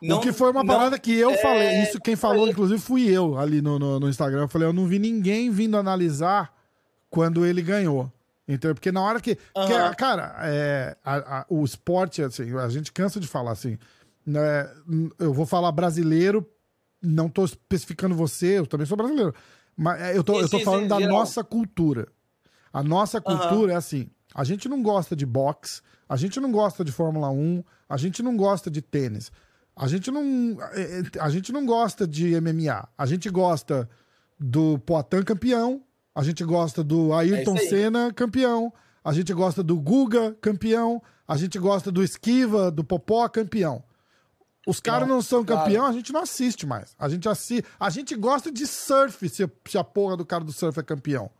Não, 0.00 0.18
o 0.18 0.20
que 0.20 0.32
foi 0.32 0.50
uma 0.50 0.64
não- 0.64 0.74
parada 0.74 0.98
que 0.98 1.12
eu 1.14 1.30
é, 1.30 1.36
falei. 1.38 1.82
Isso 1.82 2.00
quem 2.00 2.16
falou, 2.16 2.38
falei. 2.38 2.52
inclusive, 2.52 2.80
fui 2.80 3.08
eu 3.08 3.38
ali 3.38 3.62
no, 3.62 3.78
no, 3.78 4.00
no 4.00 4.08
Instagram. 4.08 4.42
Eu 4.42 4.48
falei, 4.48 4.66
eu 4.66 4.72
não 4.72 4.86
vi 4.86 4.98
ninguém 4.98 5.50
vindo 5.50 5.76
analisar 5.76 6.52
quando 7.08 7.46
ele 7.46 7.62
ganhou. 7.62 8.10
Entendeu? 8.48 8.74
Porque 8.74 8.90
na 8.90 9.00
hora 9.00 9.20
que. 9.20 9.36
porque, 9.54 9.72
Aham. 9.72 9.94
cara, 9.94 10.34
é, 10.42 10.96
a- 11.04 11.38
a- 11.40 11.46
o 11.48 11.64
esporte, 11.64 12.20
assim, 12.22 12.52
a 12.58 12.68
gente 12.68 12.90
cansa 12.92 13.20
de 13.20 13.28
falar 13.28 13.52
assim. 13.52 13.78
né, 14.26 14.68
eu 15.18 15.32
vou 15.32 15.44
falar 15.46 15.70
brasileiro, 15.72 16.48
não 17.00 17.28
tô 17.28 17.44
especificando 17.44 18.14
você, 18.14 18.58
eu 18.58 18.66
também 18.66 18.86
sou 18.86 18.96
brasileiro. 18.96 19.34
Mas 19.76 20.00
é, 20.00 20.16
eu 20.16 20.22
tô, 20.22 20.34
Sim, 20.34 20.40
eu 20.42 20.48
tô 20.48 20.58
sim, 20.58 20.64
falando 20.64 20.82
sim, 20.82 20.88
da 20.88 20.98
geral. 21.00 21.18
nossa 21.18 21.42
cultura. 21.44 22.06
A 22.72 22.82
nossa 22.82 23.20
cultura 23.20 23.72
é 23.72 23.76
assim: 23.76 24.08
a 24.34 24.44
gente 24.44 24.68
não 24.68 24.82
gosta 24.82 25.14
de 25.14 25.26
boxe, 25.26 25.82
a 26.08 26.16
gente 26.16 26.40
não 26.40 26.50
gosta 26.50 26.84
de 26.84 26.92
Fórmula 26.92 27.30
1, 27.30 27.62
a 27.88 27.96
gente 27.96 28.22
não 28.22 28.36
gosta 28.36 28.70
de 28.70 28.80
tênis. 28.80 29.30
A 29.74 29.88
gente 29.88 30.10
não, 30.10 30.58
é, 30.72 31.00
é, 31.00 31.02
a 31.20 31.30
gente 31.30 31.50
não 31.52 31.64
gosta 31.64 32.06
de 32.06 32.38
MMA. 32.40 32.88
A 32.96 33.06
gente 33.06 33.30
gosta 33.30 33.88
do 34.38 34.78
Poitin 34.80 35.22
campeão, 35.22 35.82
a 36.14 36.22
gente 36.22 36.44
gosta 36.44 36.84
do 36.84 37.14
Ayrton 37.14 37.52
É 37.52 37.54
isso 37.54 37.74
aí. 37.74 37.82
Senna 37.82 38.12
campeão, 38.12 38.72
a 39.02 39.12
gente 39.12 39.32
gosta 39.32 39.62
do 39.62 39.78
Guga 39.78 40.36
campeão, 40.40 41.02
a 41.26 41.36
gente 41.36 41.58
gosta 41.58 41.90
do 41.90 42.02
Esquiva, 42.02 42.70
do 42.70 42.84
Popó 42.84 43.26
campeão. 43.28 43.82
Os 44.66 44.78
caras 44.78 45.08
não 45.08 45.20
são 45.20 45.44
campeão, 45.44 45.86
a 45.86 45.92
gente 45.92 46.12
não 46.12 46.20
assiste 46.20 46.66
mais. 46.66 46.94
A 46.98 47.08
gente 47.08 47.28
assi... 47.28 47.64
a 47.80 47.90
gente 47.90 48.14
gosta 48.14 48.52
de 48.52 48.64
surf 48.66 49.28
se 49.28 49.78
a 49.78 49.82
porra 49.82 50.16
do 50.16 50.24
cara 50.24 50.44
do 50.44 50.52
surf 50.52 50.78
é 50.78 50.82
campeão. 50.82 51.30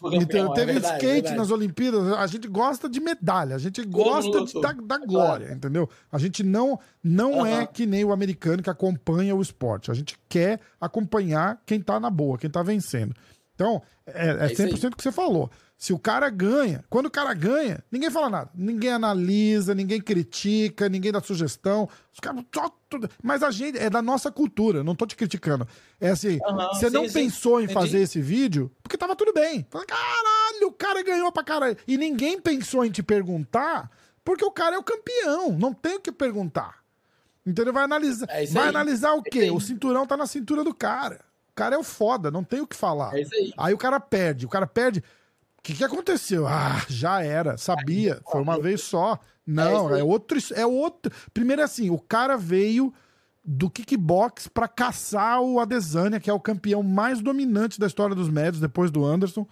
Campeão, 0.00 0.20
Então, 0.22 0.52
é 0.52 0.54
teve 0.54 0.72
verdade, 0.72 0.94
skate 0.94 1.06
é 1.06 1.12
verdade. 1.14 1.36
nas 1.36 1.50
Olimpíadas, 1.50 2.12
a 2.12 2.26
gente 2.26 2.48
gosta 2.48 2.88
de 2.88 3.00
medalha, 3.00 3.56
a 3.56 3.58
gente 3.58 3.82
gosta 3.84 4.44
de- 4.44 4.60
da, 4.60 4.72
da 4.72 4.98
glória, 4.98 5.52
entendeu? 5.52 5.88
A 6.10 6.18
gente 6.18 6.42
não, 6.42 6.78
não 7.02 7.44
é 7.44 7.66
que 7.66 7.86
nem 7.86 8.04
o 8.04 8.12
americano 8.12 8.62
que 8.62 8.70
acompanha 8.70 9.34
o 9.34 9.42
esporte. 9.42 9.90
A 9.90 9.94
gente 9.94 10.18
quer 10.28 10.60
acompanhar 10.80 11.60
quem 11.66 11.80
tá 11.80 11.98
na 11.98 12.10
boa, 12.10 12.36
quem 12.38 12.50
tá 12.50 12.62
vencendo. 12.62 13.14
Então, 13.54 13.82
é, 14.06 14.28
é 14.28 14.44
É 14.48 14.52
isso 14.52 14.62
aí. 14.62 14.72
100% 14.72 14.92
o 14.92 14.96
que 14.96 15.02
você 15.02 15.12
falou. 15.12 15.50
Se 15.82 15.92
o 15.92 15.98
cara 15.98 16.30
ganha, 16.30 16.84
quando 16.88 17.06
o 17.06 17.10
cara 17.10 17.34
ganha, 17.34 17.82
ninguém 17.90 18.08
fala 18.08 18.30
nada. 18.30 18.50
Ninguém 18.54 18.92
analisa, 18.92 19.74
ninguém 19.74 20.00
critica, 20.00 20.88
ninguém 20.88 21.10
dá 21.10 21.20
sugestão. 21.20 21.88
Os 22.12 22.20
caras 22.20 22.44
só 22.54 22.70
tudo. 22.88 23.10
Mas 23.20 23.42
a 23.42 23.50
gente, 23.50 23.76
é 23.78 23.90
da 23.90 24.00
nossa 24.00 24.30
cultura, 24.30 24.84
não 24.84 24.94
tô 24.94 25.04
te 25.08 25.16
criticando. 25.16 25.66
É 26.00 26.10
assim, 26.10 26.38
Aham, 26.46 26.68
você 26.68 26.86
sim, 26.86 26.94
não 26.94 27.08
sim, 27.08 27.14
pensou 27.14 27.60
em 27.60 27.64
entendi. 27.64 27.74
fazer 27.74 27.98
esse 27.98 28.20
vídeo 28.20 28.70
porque 28.80 28.96
tava 28.96 29.16
tudo 29.16 29.32
bem. 29.32 29.66
Caralho, 29.72 30.68
o 30.68 30.72
cara 30.72 31.02
ganhou 31.02 31.32
pra 31.32 31.42
caralho. 31.42 31.76
E 31.84 31.98
ninguém 31.98 32.40
pensou 32.40 32.84
em 32.84 32.90
te 32.92 33.02
perguntar 33.02 33.90
porque 34.24 34.44
o 34.44 34.52
cara 34.52 34.76
é 34.76 34.78
o 34.78 34.84
campeão. 34.84 35.50
Não 35.58 35.74
tem 35.74 35.96
o 35.96 36.00
que 36.00 36.12
perguntar. 36.12 36.76
Entendeu? 37.44 37.72
Vai 37.72 37.82
analisar. 37.82 38.26
É 38.30 38.46
vai 38.46 38.62
aí. 38.62 38.68
analisar 38.68 39.14
o 39.14 39.22
quê? 39.24 39.50
O 39.50 39.58
cinturão 39.58 40.06
tá 40.06 40.16
na 40.16 40.28
cintura 40.28 40.62
do 40.62 40.72
cara. 40.72 41.24
O 41.50 41.54
cara 41.56 41.74
é 41.74 41.78
o 41.78 41.82
foda, 41.82 42.30
não 42.30 42.44
tem 42.44 42.60
o 42.60 42.68
que 42.68 42.76
falar. 42.76 43.18
É 43.18 43.24
aí. 43.24 43.52
Aí 43.58 43.74
o 43.74 43.78
cara 43.78 43.98
perde. 43.98 44.46
O 44.46 44.48
cara 44.48 44.64
perde. 44.64 45.02
O 45.62 45.64
que, 45.64 45.74
que 45.74 45.84
aconteceu? 45.84 46.44
Ah, 46.44 46.84
já 46.88 47.22
era. 47.22 47.56
Sabia. 47.56 48.20
Foi 48.28 48.42
uma 48.42 48.60
vez 48.60 48.80
só. 48.82 49.16
Não, 49.46 49.94
é 49.94 50.02
outro. 50.02 50.36
É 50.56 50.66
outro. 50.66 51.12
Primeiro 51.32 51.62
é 51.62 51.64
assim: 51.64 51.88
o 51.88 52.00
cara 52.00 52.36
veio 52.36 52.92
do 53.44 53.70
kickbox 53.70 54.48
pra 54.48 54.66
caçar 54.66 55.40
o 55.40 55.60
Adesanya, 55.60 56.18
que 56.18 56.28
é 56.28 56.32
o 56.32 56.40
campeão 56.40 56.82
mais 56.82 57.20
dominante 57.20 57.78
da 57.78 57.86
história 57.86 58.12
dos 58.12 58.28
médios, 58.28 58.60
depois 58.60 58.90
do 58.90 59.04
Anderson. 59.04 59.46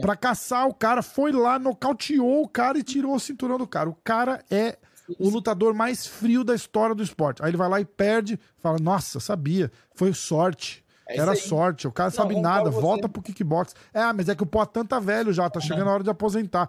Pra 0.00 0.16
caçar 0.16 0.66
o 0.66 0.74
cara, 0.74 1.02
foi 1.02 1.30
lá, 1.30 1.56
nocauteou 1.56 2.42
o 2.42 2.48
cara 2.48 2.76
e 2.76 2.82
tirou 2.82 3.14
o 3.14 3.20
cinturão 3.20 3.58
do 3.58 3.66
cara. 3.66 3.88
O 3.88 3.94
cara 4.02 4.44
é 4.50 4.76
o 5.20 5.28
lutador 5.28 5.72
mais 5.72 6.04
frio 6.04 6.42
da 6.42 6.54
história 6.54 6.96
do 6.96 7.02
esporte. 7.02 7.44
Aí 7.44 7.50
ele 7.50 7.56
vai 7.56 7.68
lá 7.68 7.80
e 7.80 7.84
perde, 7.84 8.40
fala: 8.58 8.78
Nossa, 8.80 9.20
sabia, 9.20 9.70
foi 9.94 10.12
sorte. 10.12 10.84
É 11.08 11.16
Era 11.16 11.34
sorte, 11.34 11.88
o 11.88 11.92
cara 11.92 12.10
Não, 12.10 12.16
sabe 12.16 12.38
nada, 12.40 12.70
você. 12.70 12.80
volta 12.80 13.08
pro 13.08 13.22
kickbox. 13.22 13.74
É, 13.94 14.12
mas 14.12 14.28
é 14.28 14.34
que 14.34 14.42
o 14.42 14.46
Poitin 14.46 14.84
tá 14.84 15.00
velho 15.00 15.32
já, 15.32 15.48
tá 15.48 15.58
chegando 15.58 15.88
a 15.88 15.92
hora 15.94 16.04
de 16.04 16.10
aposentar. 16.10 16.68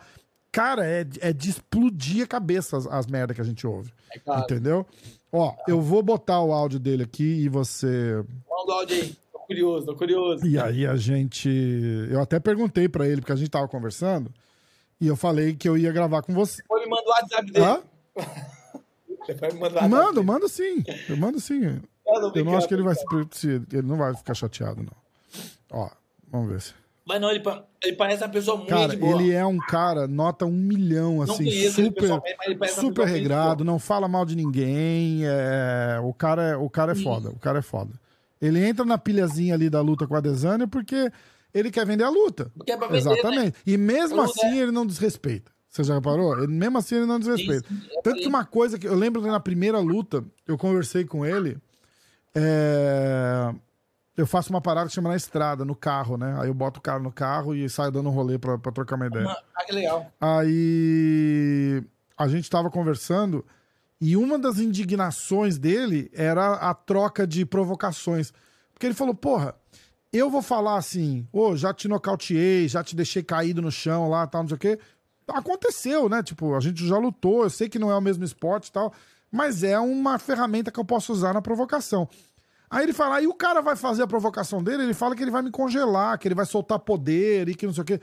Cara, 0.51 0.85
é, 0.85 1.05
é 1.19 1.33
de 1.33 1.49
explodir 1.49 2.23
a 2.23 2.27
cabeça 2.27 2.77
as, 2.77 2.87
as 2.87 3.05
merdas 3.05 3.35
que 3.35 3.41
a 3.41 3.45
gente 3.45 3.67
ouve. 3.67 3.91
É 4.11 4.19
claro. 4.19 4.41
Entendeu? 4.41 4.85
Ó, 5.31 5.53
eu 5.67 5.79
vou 5.81 6.01
botar 6.01 6.41
o 6.41 6.51
áudio 6.51 6.79
dele 6.79 7.03
aqui 7.03 7.43
e 7.43 7.49
você. 7.49 8.15
Manda 8.49 8.71
o 8.71 8.71
áudio 8.71 8.95
aí. 8.95 9.15
Tô 9.31 9.39
curioso, 9.39 9.85
tô 9.85 9.95
curioso. 9.95 10.47
E 10.47 10.57
aí 10.57 10.87
a 10.87 10.95
gente. 10.95 11.49
Eu 12.09 12.21
até 12.21 12.39
perguntei 12.39 12.87
pra 12.89 13.07
ele, 13.07 13.21
porque 13.21 13.33
a 13.33 13.35
gente 13.35 13.49
tava 13.51 13.67
conversando, 13.67 14.33
e 14.99 15.07
eu 15.07 15.15
falei 15.15 15.53
que 15.55 15.67
eu 15.69 15.77
ia 15.77 15.91
gravar 15.91 16.21
com 16.23 16.33
você. 16.33 16.61
Depois 16.61 16.83
me 16.83 16.89
manda 16.89 17.03
o 17.05 17.09
WhatsApp 17.09 17.51
dele. 17.51 17.65
Hã? 17.65 17.81
Depois 19.27 19.53
me 19.53 19.59
manda 19.59 19.73
o 19.73 19.75
WhatsApp 19.75 19.89
Mando, 19.89 20.23
mando 20.23 20.49
sim. 20.49 20.83
Eu 21.07 21.17
mando 21.17 21.39
sim. 21.39 21.79
Eu 22.16 22.22
não 22.22 22.32
Eu 22.36 22.45
não 22.45 22.57
acho 22.57 22.68
que 22.68 22.74
ele 22.74 22.84
vai 22.84 22.95
se. 22.95 23.47
Ele 23.47 23.82
não 23.84 23.97
vai 23.97 24.16
ficar 24.16 24.34
chateado, 24.34 24.82
não. 24.84 24.93
Ó, 25.72 25.89
vamos 26.32 26.49
ver 26.49 26.62
se. 26.62 26.74
Mas 27.05 27.20
não, 27.20 27.32
ele, 27.32 27.41
ele 27.84 27.95
parece 27.95 28.22
uma 28.24 28.30
pessoa 28.30 28.55
muito 28.57 28.70
Cara, 28.70 28.95
boa. 28.95 29.20
ele 29.20 29.32
é 29.32 29.43
um 29.43 29.57
cara, 29.57 30.07
nota 30.07 30.45
um 30.45 30.51
milhão, 30.51 31.24
assim, 31.24 31.38
conheço 31.45 31.84
super, 31.84 32.22
super 32.68 33.07
regrado, 33.07 33.64
não 33.66 33.80
fala 33.80 34.07
mal 34.07 34.24
de 34.26 34.36
ninguém. 34.36 35.22
é, 35.26 35.99
O 36.03 36.14
cara, 36.14 36.49
é- 36.49 36.55
o 36.55 36.70
cara 36.70 36.91
é 36.91 36.95
foda, 36.95 37.30
o 37.32 37.39
cara 37.39 37.60
é 37.60 37.62
foda. 37.64 37.91
Ele 38.39 38.64
entra 38.64 38.86
na 38.86 38.95
pilhazinha 38.97 39.55
ali 39.55 39.70
da 39.72 39.82
luta 39.82 40.05
com 40.05 40.16
a 40.16 40.20
Desânia 40.22 40.68
porque 40.68 41.12
ele 41.51 41.72
quer 41.72 41.84
vender 41.86 42.03
a 42.03 42.10
luta. 42.10 42.51
É 42.68 42.78
pra 42.78 42.88
vender, 42.88 43.03
né? 43.03 43.12
Exatamente. 43.14 43.57
E 43.66 43.76
mesmo 43.76 44.22
assim 44.22 44.60
ele 44.60 44.72
não 44.72 44.86
desrespeita. 44.86 45.51
Você 45.68 45.84
já 45.84 45.95
reparou? 45.95 46.38
Ele, 46.38 46.47
mesmo 46.53 46.78
assim 46.78 46.95
ele 46.95 47.05
não 47.07 47.20
desrespeita. 47.20 47.68
Tanto 48.03 48.20
que 48.22 48.28
uma 48.28 48.45
coisa 48.45 48.78
que 48.78 48.88
eu 48.88 48.95
lembro 48.95 49.22
que 49.22 49.28
na 49.28 49.39
primeira 49.39 49.80
luta 49.80 50.24
eu 50.47 50.57
conversei 50.60 51.05
com 51.05 51.26
ele. 51.26 51.57
É, 52.36 53.53
Eu 54.15 54.27
faço 54.27 54.49
uma 54.49 54.61
parada 54.61 54.88
que 54.88 54.93
chama 54.93 55.09
na 55.09 55.15
estrada, 55.15 55.63
no 55.63 55.75
carro, 55.75 56.17
né? 56.17 56.38
Aí 56.39 56.47
eu 56.49 56.53
boto 56.53 56.80
o 56.80 56.84
cara 56.84 56.99
no 56.99 57.11
carro 57.11 57.55
e 57.55 57.69
saio 57.69 57.91
dando 57.91 58.09
um 58.09 58.13
rolê 58.13 58.38
pra, 58.38 58.57
pra 58.57 58.71
trocar 58.71 58.95
uma 58.95 59.07
ideia. 59.07 59.27
Ah, 59.55 59.63
que 59.65 59.71
legal. 59.71 60.11
Aí 60.19 61.84
a 62.17 62.27
gente 62.27 62.49
tava 62.49 62.69
conversando 62.69 63.45
e 64.01 64.15
uma 64.15 64.38
das 64.39 64.59
indignações 64.59 65.57
dele 65.57 66.09
era 66.13 66.53
a 66.53 66.73
troca 66.73 67.27
de 67.27 67.45
provocações. 67.45 68.34
Porque 68.73 68.88
ele 68.88 68.93
falou, 68.93 69.13
porra, 69.13 69.55
eu 70.11 70.30
vou 70.30 70.41
falar 70.41 70.77
assim, 70.77 71.27
ô, 71.32 71.55
já 71.55 71.73
te 71.73 71.88
nocauteei, 71.88 72.67
já 72.67 72.84
te 72.84 72.95
deixei 72.95 73.21
caído 73.21 73.61
no 73.61 73.71
chão 73.71 74.09
lá, 74.09 74.25
tal, 74.25 74.43
não 74.43 74.49
sei 74.49 74.55
o 74.55 74.59
quê. 74.59 74.80
Aconteceu, 75.27 76.09
né? 76.09 76.23
Tipo, 76.23 76.55
a 76.55 76.59
gente 76.59 76.88
já 76.88 76.97
lutou, 76.97 77.43
eu 77.43 77.49
sei 77.49 77.69
que 77.69 77.77
não 77.77 77.91
é 77.91 77.95
o 77.95 78.01
mesmo 78.01 78.23
esporte 78.23 78.69
e 78.69 78.71
tal, 78.71 78.93
mas 79.32 79.63
é 79.63 79.80
uma 79.80 80.17
ferramenta 80.19 80.71
que 80.71 80.80
eu 80.80 80.86
posso 80.86 81.11
usar 81.13 81.34
na 81.34 81.41
provocação. 81.41 82.07
Aí 82.69 82.84
ele 82.84 82.93
fala, 82.93 83.15
aí 83.15 83.27
o 83.27 83.34
cara 83.34 83.61
vai 83.61 83.75
fazer 83.75 84.03
a 84.03 84.07
provocação 84.07 84.61
dele, 84.63 84.84
ele 84.84 84.93
fala 84.93 85.15
que 85.15 85.23
ele 85.23 85.32
vai 85.32 85.41
me 85.41 85.49
congelar, 85.49 86.19
que 86.19 86.27
ele 86.27 86.36
vai 86.36 86.45
soltar 86.45 86.77
poder 86.80 87.49
e 87.49 87.55
que 87.55 87.65
não 87.65 87.73
sei 87.73 87.82
o 87.82 87.86
quê. 87.86 87.99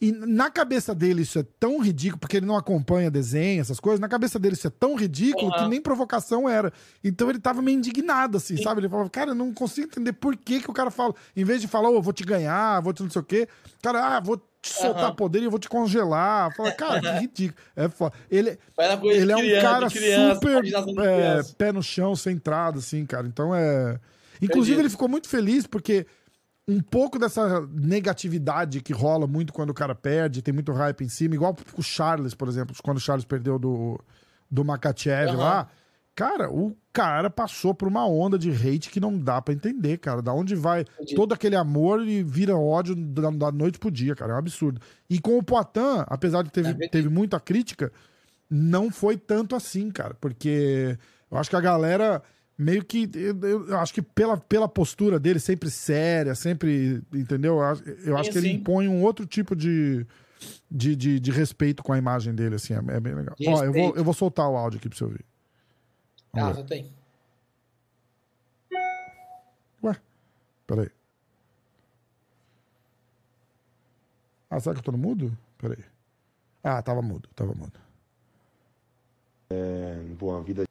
E 0.00 0.10
na 0.10 0.50
cabeça 0.50 0.92
dele 0.94 1.22
isso 1.22 1.38
é 1.38 1.44
tão 1.60 1.78
ridículo, 1.78 2.18
porque 2.18 2.38
ele 2.38 2.46
não 2.46 2.56
acompanha 2.56 3.08
desenho, 3.08 3.60
essas 3.60 3.78
coisas, 3.78 4.00
na 4.00 4.08
cabeça 4.08 4.36
dele 4.36 4.54
isso 4.54 4.66
é 4.66 4.70
tão 4.70 4.96
ridículo 4.96 5.46
Uhum. 5.46 5.52
que 5.52 5.68
nem 5.68 5.80
provocação 5.80 6.48
era. 6.48 6.72
Então 7.04 7.30
ele 7.30 7.38
tava 7.38 7.62
meio 7.62 7.76
indignado, 7.78 8.38
assim, 8.38 8.56
sabe? 8.60 8.80
Ele 8.80 8.88
falava, 8.88 9.08
cara, 9.10 9.30
eu 9.30 9.34
não 9.34 9.52
consigo 9.54 9.86
entender 9.86 10.14
por 10.14 10.36
que, 10.36 10.60
que 10.60 10.68
o 10.70 10.72
cara 10.74 10.90
fala, 10.90 11.14
em 11.36 11.44
vez 11.44 11.60
de 11.60 11.68
falar, 11.68 11.88
ô, 11.90 12.02
vou 12.02 12.12
te 12.12 12.24
ganhar, 12.24 12.80
vou 12.80 12.92
te 12.92 13.02
não 13.02 13.10
sei 13.10 13.20
o 13.22 13.24
quê, 13.24 13.46
cara, 13.80 14.16
ah, 14.16 14.20
vou 14.20 14.42
soltar 14.68 15.10
Uhum. 15.10 15.16
poder 15.16 15.40
e 15.40 15.44
eu 15.44 15.50
vou 15.50 15.58
te 15.58 15.68
congelar. 15.68 16.54
Fala, 16.54 16.72
cara, 16.72 17.00
que 17.00 17.08
ridículo. 17.20 17.60
É 17.74 17.88
foda. 17.88 18.14
Ele, 18.30 18.58
ele 19.12 19.32
é 19.32 19.36
um 19.36 19.40
criança, 19.40 19.62
cara 19.62 19.90
criança, 19.90 20.34
super 20.34 20.64
é, 21.04 21.42
pé 21.58 21.72
no 21.72 21.82
chão, 21.82 22.14
centrado, 22.14 22.78
assim, 22.78 23.04
cara. 23.04 23.26
Então 23.26 23.54
é. 23.54 23.98
Inclusive, 24.40 24.74
Entendi. 24.74 24.80
ele 24.86 24.90
ficou 24.90 25.08
muito 25.08 25.28
feliz 25.28 25.66
porque 25.66 26.06
um 26.66 26.80
pouco 26.80 27.18
dessa 27.18 27.66
negatividade 27.72 28.80
que 28.80 28.92
rola 28.92 29.26
muito 29.26 29.52
quando 29.52 29.70
o 29.70 29.74
cara 29.74 29.94
perde, 29.94 30.42
tem 30.42 30.54
muito 30.54 30.72
hype 30.72 31.04
em 31.04 31.08
cima, 31.08 31.34
igual 31.34 31.56
o 31.76 31.82
Charles, 31.82 32.34
por 32.34 32.48
exemplo, 32.48 32.74
quando 32.82 32.98
o 32.98 33.00
Charles 33.00 33.24
perdeu 33.24 33.58
do, 33.58 34.00
do 34.50 34.64
Makachev 34.64 35.30
Aham. 35.30 35.38
lá. 35.38 35.68
Cara, 36.14 36.50
o 36.52 36.76
cara 36.92 37.30
passou 37.30 37.74
por 37.74 37.88
uma 37.88 38.06
onda 38.06 38.38
de 38.38 38.50
hate 38.50 38.90
que 38.90 39.00
não 39.00 39.18
dá 39.18 39.40
pra 39.40 39.54
entender, 39.54 39.96
cara. 39.96 40.20
Da 40.20 40.32
onde 40.32 40.54
vai 40.54 40.84
todo 41.16 41.32
aquele 41.32 41.56
amor 41.56 42.06
e 42.06 42.22
vira 42.22 42.54
ódio 42.56 42.94
da, 42.94 43.30
da 43.30 43.50
noite 43.50 43.78
pro 43.78 43.90
dia, 43.90 44.14
cara. 44.14 44.32
É 44.32 44.34
um 44.34 44.38
absurdo. 44.38 44.80
E 45.08 45.18
com 45.18 45.38
o 45.38 45.42
Poitin, 45.42 46.04
apesar 46.06 46.42
de 46.42 46.48
É 46.48 46.52
teve, 46.52 46.68
verdade. 46.68 46.90
teve 46.90 47.08
muita 47.08 47.40
crítica, 47.40 47.90
não 48.50 48.90
foi 48.90 49.16
tanto 49.16 49.56
assim, 49.56 49.90
cara. 49.90 50.14
Porque 50.20 50.98
eu 51.30 51.38
acho 51.38 51.48
que 51.48 51.56
a 51.56 51.60
galera 51.62 52.22
meio 52.58 52.84
que. 52.84 53.08
Eu, 53.14 53.68
eu- 53.68 53.78
acho 53.78 53.94
que 53.94 54.02
pela, 54.02 54.36
pela 54.36 54.68
postura 54.68 55.18
dele, 55.18 55.40
sempre 55.40 55.70
séria, 55.70 56.34
sempre. 56.34 57.02
Entendeu? 57.14 57.54
Eu 58.04 58.16
acho, 58.18 58.30
que 58.30 58.36
ele 58.38 58.48
sim. 58.48 58.54
impõe 58.56 58.86
um 58.86 59.02
outro 59.02 59.24
tipo 59.26 59.56
de. 59.56 60.06
De, 60.68 60.96
de, 60.96 61.20
de 61.20 61.30
respeito 61.30 61.84
com 61.84 61.92
a 61.92 61.98
imagem 61.98 62.34
dele, 62.34 62.56
assim, 62.56 62.74
é, 62.74 62.78
é 62.96 62.98
bem 63.00 63.14
legal. 63.14 63.36
Ó, 63.46 63.64
eu 63.64 63.72
vou, 63.72 63.94
eu 63.94 64.02
vou 64.02 64.12
soltar 64.12 64.50
o 64.50 64.56
áudio 64.56 64.78
aqui 64.78 64.88
pra 64.88 64.98
você 64.98 65.04
ouvir. 65.04 65.24
Vamos 66.34 66.50
Ah, 66.50 66.52
ver. 66.52 66.62
só 66.62 66.66
tem. 66.66 66.92
Ué, 69.82 69.96
peraí. 70.66 70.90
Ah, 74.48 74.60
será 74.60 74.74
que 74.74 74.80
eu 74.80 74.84
tô 74.84 74.92
no 74.92 74.98
mudo? 74.98 75.36
Peraí. 75.58 75.84
Ah, 76.62 76.80
tava 76.82 77.02
mudo, 77.02 77.28
tava 77.34 77.54
mudo. 77.54 77.78
Bom, 80.18 80.36
a 80.36 80.40
vida. 80.40 80.62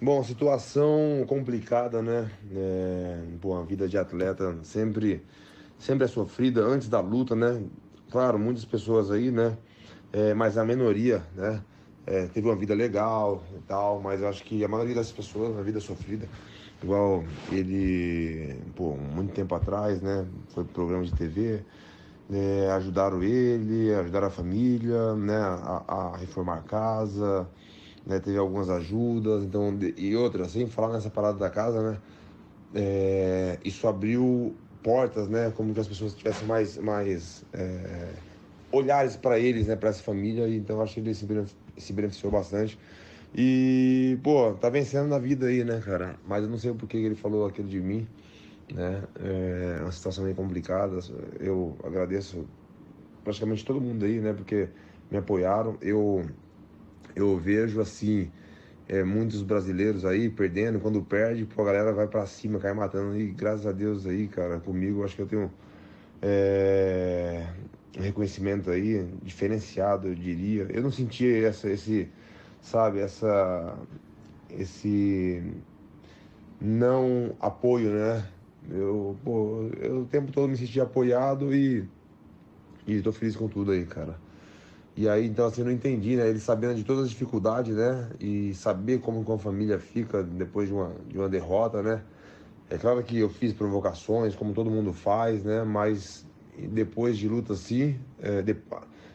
Bom, 0.00 0.22
situação 0.24 1.24
complicada, 1.28 2.00
né? 2.02 2.30
É, 2.52 3.22
bom, 3.40 3.54
a 3.56 3.62
vida 3.64 3.86
de 3.88 3.98
atleta 3.98 4.58
sempre, 4.64 5.24
sempre 5.78 6.04
é 6.04 6.08
sofrida 6.08 6.62
antes 6.62 6.88
da 6.88 7.00
luta, 7.00 7.36
né? 7.36 7.62
Claro, 8.10 8.38
muitas 8.38 8.64
pessoas 8.64 9.10
aí, 9.10 9.30
né? 9.30 9.56
É, 10.12 10.32
mas 10.32 10.56
a 10.56 10.64
minoria, 10.64 11.22
né? 11.34 11.62
É, 12.06 12.26
teve 12.26 12.46
uma 12.46 12.56
vida 12.56 12.74
legal 12.74 13.42
e 13.56 13.60
tal, 13.62 14.00
mas 14.00 14.20
eu 14.20 14.28
acho 14.28 14.44
que 14.44 14.64
a 14.64 14.68
maioria 14.68 14.94
das 14.94 15.10
pessoas, 15.10 15.50
uma 15.50 15.62
vida 15.62 15.80
sofrida. 15.80 16.28
Igual 16.82 17.24
ele, 17.50 18.60
pô, 18.76 18.94
muito 18.96 19.32
tempo 19.32 19.54
atrás, 19.54 20.00
né? 20.02 20.26
Foi 20.50 20.62
pro 20.64 20.74
programa 20.74 21.04
de 21.04 21.12
TV, 21.14 21.64
é, 22.30 22.70
ajudaram 22.72 23.22
ele, 23.22 23.94
ajudaram 23.94 24.26
a 24.26 24.30
família, 24.30 25.14
né, 25.14 25.36
a, 25.36 25.84
a 25.86 26.16
reformar 26.16 26.58
a 26.58 26.62
casa, 26.62 27.48
né, 28.06 28.18
teve 28.18 28.36
algumas 28.38 28.68
ajudas, 28.68 29.44
então, 29.44 29.76
e 29.96 30.16
outra, 30.16 30.48
sem 30.48 30.66
falar 30.66 30.92
nessa 30.92 31.10
parada 31.10 31.38
da 31.38 31.50
casa, 31.50 31.92
né, 31.92 31.98
é, 32.74 33.58
isso 33.64 33.86
abriu 33.86 34.54
portas, 34.82 35.28
né, 35.28 35.52
como 35.56 35.72
que 35.72 35.80
as 35.80 35.88
pessoas 35.88 36.14
tivessem 36.14 36.46
mais, 36.46 36.76
mais 36.78 37.44
é, 37.52 38.08
olhares 38.72 39.16
para 39.16 39.38
eles, 39.38 39.66
né, 39.68 39.76
para 39.76 39.90
essa 39.90 40.02
família, 40.02 40.48
então 40.48 40.80
acho 40.80 40.94
que 40.94 41.00
ele 41.00 41.14
se, 41.14 41.26
se 41.78 41.92
beneficiou 41.92 42.30
bastante. 42.32 42.78
E, 43.34 44.18
pô, 44.22 44.54
tá 44.54 44.70
vencendo 44.70 45.08
na 45.08 45.18
vida 45.18 45.46
aí, 45.46 45.64
né, 45.64 45.80
cara? 45.80 46.18
Mas 46.24 46.44
eu 46.44 46.50
não 46.50 46.58
sei 46.58 46.72
porquê 46.72 46.98
que 47.00 47.04
ele 47.06 47.14
falou 47.16 47.46
aquilo 47.46 47.68
de 47.68 47.80
mim 47.80 48.08
né? 48.72 49.02
É 49.78 49.82
uma 49.82 49.92
situação 49.92 50.24
meio 50.24 50.36
complicada. 50.36 50.98
Eu 51.40 51.76
agradeço 51.84 52.46
praticamente 53.24 53.64
todo 53.64 53.80
mundo 53.80 54.04
aí, 54.04 54.20
né? 54.20 54.32
Porque 54.32 54.68
me 55.10 55.18
apoiaram. 55.18 55.78
Eu 55.80 56.24
eu 57.14 57.36
vejo 57.38 57.80
assim 57.80 58.30
é, 58.88 59.02
muitos 59.04 59.42
brasileiros 59.42 60.04
aí 60.04 60.30
perdendo, 60.30 60.80
quando 60.80 61.02
perde, 61.04 61.44
pô, 61.46 61.62
a 61.62 61.66
galera 61.66 61.92
vai 61.92 62.08
para 62.08 62.26
cima, 62.26 62.58
cai 62.58 62.72
matando. 62.74 63.18
E 63.18 63.32
graças 63.32 63.66
a 63.66 63.72
Deus 63.72 64.06
aí, 64.06 64.28
cara, 64.28 64.60
comigo, 64.60 65.04
acho 65.04 65.16
que 65.16 65.22
eu 65.22 65.26
tenho 65.26 65.52
é, 66.22 67.46
um 67.96 68.02
reconhecimento 68.02 68.70
aí 68.70 69.06
diferenciado, 69.22 70.08
eu 70.08 70.14
diria. 70.14 70.66
Eu 70.70 70.82
não 70.82 70.90
senti 70.90 71.44
essa, 71.44 71.70
esse, 71.70 72.08
sabe, 72.60 73.00
essa, 73.00 73.74
esse 74.50 75.42
não 76.60 77.34
apoio, 77.40 77.90
né? 77.90 78.26
Eu, 78.70 79.16
pô, 79.24 79.68
eu 79.80 80.00
o 80.00 80.04
tempo 80.06 80.32
todo 80.32 80.48
me 80.48 80.56
senti 80.56 80.80
apoiado 80.80 81.54
e, 81.54 81.88
e 82.86 83.02
feliz 83.12 83.36
com 83.36 83.48
tudo 83.48 83.70
aí, 83.70 83.84
cara. 83.86 84.18
E 84.96 85.08
aí, 85.08 85.26
então, 85.26 85.46
assim, 85.46 85.60
eu 85.60 85.66
não 85.66 85.72
entendi, 85.72 86.16
né? 86.16 86.28
Ele 86.28 86.40
sabendo 86.40 86.74
de 86.74 86.82
todas 86.82 87.04
as 87.04 87.10
dificuldades, 87.10 87.76
né? 87.76 88.08
E 88.18 88.54
saber 88.54 89.00
como 89.00 89.22
com 89.24 89.34
a 89.34 89.38
família 89.38 89.78
fica 89.78 90.22
depois 90.22 90.68
de 90.68 90.74
uma, 90.74 90.92
de 91.06 91.18
uma 91.18 91.28
derrota, 91.28 91.82
né? 91.82 92.02
É 92.70 92.78
claro 92.78 93.02
que 93.02 93.18
eu 93.18 93.28
fiz 93.28 93.52
provocações, 93.52 94.34
como 94.34 94.54
todo 94.54 94.70
mundo 94.70 94.92
faz, 94.92 95.44
né? 95.44 95.62
Mas 95.62 96.26
depois 96.56 97.18
de 97.18 97.28
luta 97.28 97.52
assim, 97.52 97.98
é, 98.20 98.42
de, 98.42 98.56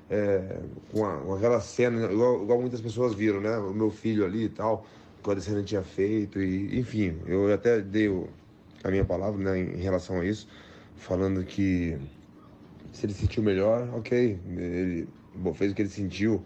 é, 0.10 0.60
com, 0.92 1.06
a, 1.06 1.18
com, 1.18 1.34
aquela 1.34 1.60
cena, 1.62 2.12
igual, 2.12 2.44
igual, 2.44 2.62
muitas 2.62 2.82
pessoas 2.82 3.14
viram, 3.14 3.42
né? 3.42 3.58
O 3.58 3.74
meu 3.74 3.90
filho 3.90 4.26
ali 4.26 4.46
e 4.46 4.50
tal, 4.50 4.86
que 5.22 5.30
o 5.30 5.32
Adesanya 5.32 5.64
tinha 5.64 5.84
feito, 5.84 6.42
e 6.42 6.80
enfim, 6.80 7.18
eu 7.26 7.52
até 7.54 7.82
dei 7.82 8.10
a 8.84 8.90
minha 8.90 9.06
palavra 9.06 9.42
né, 9.42 9.60
em 9.60 9.82
relação 9.82 10.20
a 10.20 10.26
isso, 10.26 10.48
falando 10.96 11.44
que 11.44 11.98
se 12.92 13.06
ele 13.06 13.14
sentiu 13.14 13.44
melhor, 13.44 13.90
ok, 13.94 14.40
ele 14.58 15.08
bom, 15.36 15.54
fez 15.54 15.72
o 15.72 15.76
que 15.76 15.82
ele 15.82 15.90
sentiu, 15.90 16.44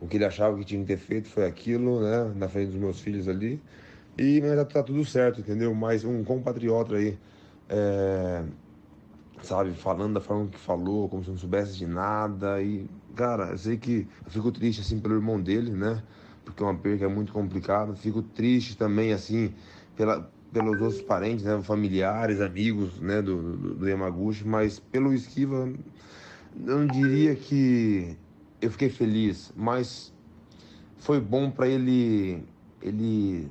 o 0.00 0.06
que 0.06 0.16
ele 0.16 0.24
achava 0.24 0.56
que 0.58 0.64
tinha 0.64 0.80
que 0.80 0.86
ter 0.86 0.98
feito 0.98 1.28
foi 1.28 1.46
aquilo, 1.46 2.00
né, 2.02 2.32
na 2.36 2.48
frente 2.48 2.70
dos 2.70 2.80
meus 2.80 3.00
filhos 3.00 3.28
ali, 3.28 3.60
e 4.18 4.40
mas 4.40 4.56
tá, 4.56 4.64
tá 4.64 4.82
tudo 4.82 5.04
certo, 5.04 5.40
entendeu? 5.40 5.74
Mas 5.74 6.04
um 6.04 6.24
compatriota 6.24 6.96
aí, 6.96 7.18
é, 7.68 8.42
sabe, 9.42 9.72
falando 9.72 10.14
da 10.14 10.20
forma 10.20 10.48
que 10.48 10.58
falou, 10.58 11.08
como 11.08 11.22
se 11.22 11.30
não 11.30 11.38
soubesse 11.38 11.76
de 11.76 11.86
nada, 11.86 12.60
e, 12.62 12.88
cara, 13.14 13.50
eu 13.50 13.58
sei 13.58 13.76
que 13.76 14.06
eu 14.24 14.30
fico 14.30 14.50
triste, 14.50 14.80
assim, 14.80 14.98
pelo 14.98 15.14
irmão 15.14 15.40
dele, 15.40 15.70
né, 15.70 16.02
porque 16.44 16.62
é 16.62 16.66
uma 16.66 16.74
perca 16.74 17.08
muito 17.08 17.32
complicada, 17.32 17.94
fico 17.94 18.22
triste 18.22 18.76
também, 18.76 19.12
assim, 19.12 19.52
pela, 19.96 20.30
pelos 20.52 20.80
outros 20.80 21.02
parentes, 21.02 21.44
né, 21.44 21.60
familiares, 21.62 22.40
amigos, 22.40 23.00
né, 23.00 23.20
do, 23.22 23.56
do, 23.56 23.74
do 23.74 23.88
Yamaguchi, 23.88 24.46
mas 24.46 24.78
pelo 24.78 25.12
Esquiva, 25.12 25.68
eu 26.66 26.78
não 26.78 26.86
diria 26.86 27.34
que 27.34 28.16
eu 28.60 28.70
fiquei 28.70 28.88
feliz, 28.88 29.52
mas 29.54 30.12
foi 30.98 31.20
bom 31.20 31.50
para 31.50 31.68
ele 31.68 32.42
ele 32.82 33.50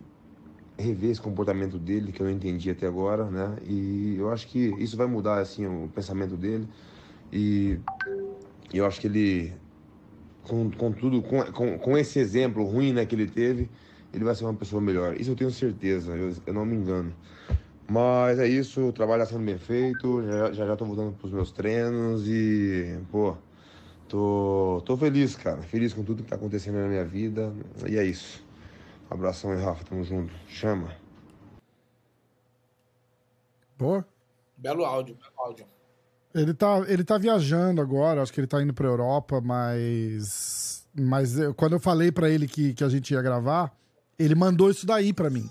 rever 0.78 1.12
esse 1.12 1.22
comportamento 1.22 1.78
dele 1.78 2.12
que 2.12 2.22
eu 2.22 2.26
não 2.26 2.34
entendi 2.34 2.70
até 2.70 2.88
agora, 2.88 3.26
né? 3.26 3.58
E 3.66 4.16
eu 4.18 4.32
acho 4.32 4.48
que 4.48 4.74
isso 4.78 4.98
vai 4.98 5.08
mudar 5.08 5.40
assim 5.40 5.66
o 5.66 5.90
pensamento 5.94 6.36
dele 6.36 6.68
e 7.32 7.80
eu 8.74 8.86
acho 8.86 9.00
que 9.00 9.08
ele 9.08 9.54
com, 10.44 10.70
com 10.72 10.92
tudo 10.92 11.22
com, 11.22 11.44
com, 11.52 11.78
com 11.78 11.98
esse 11.98 12.20
exemplo 12.20 12.64
ruim 12.64 12.94
né, 12.94 13.06
que 13.06 13.16
ele 13.16 13.28
teve, 13.28 13.70
ele 14.14 14.24
vai 14.24 14.36
ser 14.36 14.44
uma 14.44 14.54
pessoa 14.54 14.82
melhor. 14.82 15.20
Isso 15.20 15.32
eu 15.32 15.36
tenho 15.36 15.52
certeza, 15.52 16.16
eu, 16.16 16.34
eu 16.46 16.54
não 16.54 16.66
me 16.66 16.76
engano. 16.76 17.14
Mas 17.88 18.40
é 18.40 18.48
isso, 18.48 18.82
o 18.88 18.92
trabalho 18.92 19.24
está 19.24 19.36
sendo 19.36 19.46
bem 19.46 19.58
feito, 19.58 20.24
já 20.24 20.52
já, 20.52 20.66
já 20.68 20.76
tô 20.76 20.86
voltando 20.86 21.14
pros 21.14 21.32
meus 21.32 21.52
treinos 21.52 22.28
e, 22.28 22.98
pô, 23.12 23.36
tô, 24.10 24.82
tô 24.86 24.98
feliz, 24.98 25.36
cara. 25.36 25.62
Feliz 25.62 25.94
com 25.94 26.04
tudo 26.04 26.24
que 26.24 26.30
tá 26.30 26.36
acontecendo 26.36 26.76
na 26.76 26.88
minha 26.88 27.06
vida. 27.06 27.54
E 27.88 27.98
é 27.98 28.04
isso. 28.04 28.45
Abração 29.10 29.52
aí, 29.52 29.62
Rafa, 29.62 29.84
tamo 29.86 30.04
junto. 30.04 30.34
Chama. 30.48 30.96
Boa. 33.78 34.06
Belo 34.58 34.86
áudio, 34.86 35.16
belo 35.16 35.34
áudio. 35.38 35.66
Ele 36.34 36.54
tá, 36.54 36.84
ele 36.88 37.04
tá 37.04 37.18
viajando 37.18 37.82
agora, 37.82 38.22
acho 38.22 38.34
que 38.34 38.40
ele 38.40 38.48
tá 38.48 38.62
indo 38.62 38.74
pra 38.74 38.88
Europa, 38.88 39.40
mas. 39.42 40.86
Mas 40.94 41.38
eu, 41.38 41.54
quando 41.54 41.74
eu 41.74 41.80
falei 41.80 42.12
para 42.12 42.30
ele 42.30 42.48
que, 42.48 42.74
que 42.74 42.84
a 42.84 42.90
gente 42.90 43.14
ia 43.14 43.22
gravar, 43.22 43.74
ele 44.18 44.36
mandou 44.36 44.70
isso 44.70 44.86
daí 44.86 45.14
para 45.14 45.30
mim. 45.30 45.50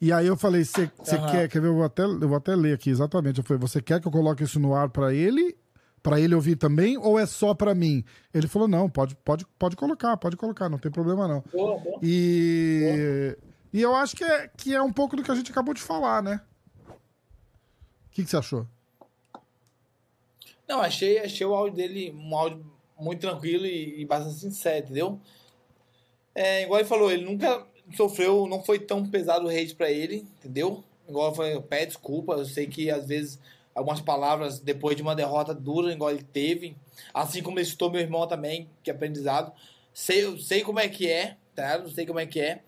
E 0.00 0.12
aí 0.12 0.26
eu 0.26 0.36
falei, 0.36 0.64
você 0.64 0.82
uhum. 0.82 1.26
quer, 1.30 1.48
quer 1.48 1.60
ver? 1.60 1.68
Eu 1.68 1.74
vou, 1.74 1.84
até, 1.84 2.02
eu 2.02 2.28
vou 2.28 2.36
até 2.36 2.54
ler 2.54 2.74
aqui 2.74 2.90
exatamente. 2.90 3.38
Eu 3.38 3.44
falei, 3.44 3.60
você 3.60 3.80
quer 3.80 4.00
que 4.00 4.06
eu 4.06 4.12
coloque 4.12 4.42
isso 4.42 4.60
no 4.60 4.74
ar 4.74 4.90
para 4.90 5.14
ele? 5.14 5.56
Para 6.04 6.20
ele 6.20 6.34
ouvir 6.34 6.56
também 6.56 6.98
ou 6.98 7.18
é 7.18 7.24
só 7.24 7.54
para 7.54 7.74
mim? 7.74 8.04
Ele 8.32 8.46
falou: 8.46 8.68
"Não, 8.68 8.90
pode 8.90 9.16
pode 9.16 9.46
pode 9.58 9.74
colocar, 9.74 10.14
pode 10.18 10.36
colocar, 10.36 10.68
não 10.68 10.78
tem 10.78 10.92
problema 10.92 11.26
não". 11.26 11.42
Boa, 11.50 11.78
boa. 11.78 11.98
E 12.02 13.34
boa. 13.40 13.52
e 13.72 13.80
eu 13.80 13.94
acho 13.96 14.14
que 14.14 14.22
é 14.22 14.46
que 14.46 14.74
é 14.74 14.82
um 14.82 14.92
pouco 14.92 15.16
do 15.16 15.22
que 15.22 15.30
a 15.30 15.34
gente 15.34 15.50
acabou 15.50 15.72
de 15.72 15.80
falar, 15.80 16.22
né? 16.22 16.42
O 16.86 18.10
que, 18.10 18.22
que 18.22 18.30
você 18.30 18.36
achou? 18.36 18.66
Não, 20.68 20.80
achei, 20.80 21.18
achei 21.18 21.46
o 21.46 21.54
áudio 21.54 21.76
dele 21.76 22.12
um 22.12 22.36
áudio 22.36 22.64
muito 23.00 23.20
tranquilo 23.20 23.64
e, 23.64 24.02
e 24.02 24.04
bastante 24.04 24.38
sincero, 24.38 24.84
entendeu? 24.84 25.20
É, 26.34 26.64
igual 26.64 26.80
ele 26.80 26.88
falou, 26.88 27.10
ele 27.10 27.24
nunca 27.24 27.66
sofreu, 27.96 28.46
não 28.46 28.62
foi 28.62 28.78
tão 28.78 29.08
pesado 29.08 29.46
o 29.46 29.50
hate 29.50 29.74
para 29.74 29.90
ele, 29.90 30.26
entendeu? 30.38 30.84
Igual 31.08 31.30
eu 31.30 31.34
falei, 31.34 31.60
pede 31.62 31.86
desculpa, 31.86 32.34
eu 32.34 32.44
sei 32.44 32.66
que 32.66 32.90
às 32.90 33.06
vezes 33.06 33.38
algumas 33.74 34.00
palavras 34.00 34.60
depois 34.60 34.96
de 34.96 35.02
uma 35.02 35.16
derrota 35.16 35.54
dura, 35.54 35.92
igual 35.92 36.10
ele 36.10 36.22
teve, 36.22 36.76
assim 37.12 37.42
como 37.42 37.58
ele 37.58 37.66
citou 37.66 37.90
meu 37.90 38.00
irmão 38.00 38.26
também, 38.26 38.68
que 38.82 38.90
é 38.90 38.94
aprendizado. 38.94 39.52
Sei, 39.92 40.24
eu 40.24 40.38
sei 40.38 40.62
como 40.62 40.78
é 40.80 40.88
que 40.88 41.10
é, 41.10 41.36
tá? 41.54 41.78
Não 41.78 41.88
sei 41.88 42.06
como 42.06 42.20
é 42.20 42.26
que 42.26 42.40
é, 42.40 42.62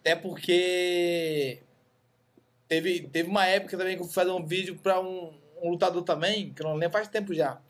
até 0.00 0.14
porque 0.14 1.62
teve, 2.68 3.08
teve 3.08 3.28
uma 3.28 3.46
época 3.46 3.76
também 3.76 3.96
que 3.96 4.02
eu 4.02 4.06
fui 4.06 4.14
fazer 4.14 4.30
um 4.30 4.44
vídeo 4.44 4.78
para 4.82 5.00
um, 5.00 5.32
um 5.62 5.70
lutador 5.70 6.02
também, 6.02 6.52
que 6.52 6.62
eu 6.62 6.66
não 6.68 6.74
lembro 6.74 6.92
faz 6.92 7.08
tempo 7.08 7.34
já. 7.34 7.60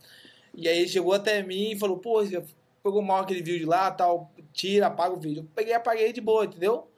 E 0.55 0.69
aí 0.69 0.79
ele 0.79 0.89
chegou 0.89 1.13
até 1.13 1.43
mim 1.43 1.73
e 1.73 1.79
falou, 1.79 1.99
pô, 1.99 2.21
pegou 2.83 3.03
mal 3.03 3.23
aquele 3.23 3.43
vídeo 3.43 3.69
lá, 3.69 3.91
tal, 3.91 4.33
tira, 4.53 4.87
apaga 4.87 5.15
o 5.15 5.21
vídeo. 5.21 5.43
Eu 5.43 5.49
peguei 5.55 5.75
apaguei 5.75 6.13
de 6.13 6.21
boa, 6.21 6.45
entendeu? 6.45 6.89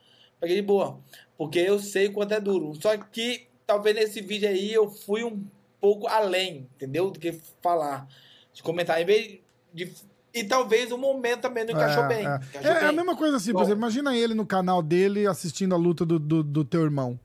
Peguei 0.40 0.56
de 0.56 0.62
boa. 0.62 0.98
Porque 1.36 1.58
eu 1.58 1.78
sei 1.78 2.08
quanto 2.08 2.34
é 2.34 2.40
duro. 2.40 2.74
Só 2.80 2.96
que 2.96 3.46
talvez 3.66 3.94
nesse 3.96 4.20
vídeo 4.20 4.48
aí 4.48 4.72
eu 4.72 4.88
fui 4.90 5.24
um 5.24 5.44
pouco 5.82 6.06
além, 6.06 6.68
entendeu? 6.76 7.10
Do 7.10 7.18
que 7.18 7.32
falar. 7.60 8.06
De 8.52 8.62
comentar. 8.62 9.02
Em 9.02 9.04
vez 9.04 9.40
de. 9.74 9.92
E 10.32 10.44
talvez 10.44 10.90
o 10.92 10.96
momento 10.96 11.42
também 11.42 11.64
não 11.64 11.72
encaixou 11.72 12.04
é, 12.04 12.08
bem. 12.08 12.26
É. 12.26 12.36
Encaixou 12.36 12.70
é, 12.70 12.80
bem. 12.80 12.88
a 12.88 12.92
mesma 12.92 13.16
coisa 13.16 13.36
assim, 13.36 13.52
Bom, 13.52 13.58
por 13.58 13.64
exemplo, 13.64 13.80
imagina 13.80 14.16
ele 14.16 14.32
no 14.32 14.46
canal 14.46 14.80
dele 14.80 15.26
assistindo 15.26 15.74
a 15.74 15.78
luta 15.78 16.06
do, 16.06 16.18
do, 16.18 16.42
do 16.42 16.64
teu 16.64 16.82
irmão. 16.82 17.18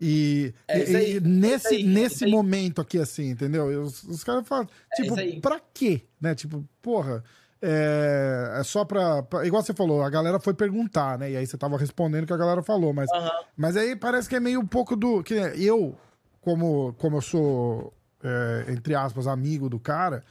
E, 0.00 0.52
é 0.68 0.74
aí, 0.74 1.16
e 1.16 1.20
nesse, 1.20 1.74
aí, 1.74 1.82
nesse 1.82 2.26
momento 2.26 2.80
aqui, 2.80 2.98
assim, 2.98 3.30
entendeu? 3.30 3.66
Os, 3.82 4.02
os 4.04 4.22
caras 4.22 4.46
falam, 4.46 4.68
É 4.92 5.02
tipo, 5.02 5.40
pra 5.40 5.60
quê? 5.72 6.02
Né? 6.20 6.34
Tipo, 6.34 6.64
porra, 6.80 7.24
é, 7.60 8.58
é 8.60 8.62
só 8.62 8.84
pra, 8.84 9.22
pra, 9.22 9.44
Igual 9.44 9.62
você 9.62 9.74
falou, 9.74 10.02
a 10.02 10.10
galera 10.10 10.38
foi 10.38 10.54
perguntar, 10.54 11.18
né? 11.18 11.32
E 11.32 11.36
aí 11.36 11.46
você 11.46 11.56
tava 11.56 11.76
respondendo 11.76 12.24
o 12.24 12.26
que 12.26 12.32
a 12.32 12.36
galera 12.36 12.62
falou, 12.62 12.92
mas, 12.92 13.10
Aham. 13.12 13.30
mas 13.56 13.76
aí 13.76 13.96
parece 13.96 14.28
que 14.28 14.36
é 14.36 14.40
meio 14.40 14.60
um 14.60 14.66
pouco 14.66 14.94
do. 14.94 15.22
Que 15.22 15.34
eu, 15.34 15.96
como, 16.40 16.94
como 16.94 17.16
eu 17.16 17.20
sou, 17.20 17.92
é, 18.22 18.66
entre 18.68 18.94
aspas, 18.94 19.26
amigo 19.26 19.68
do 19.68 19.78
cara, 19.78 20.22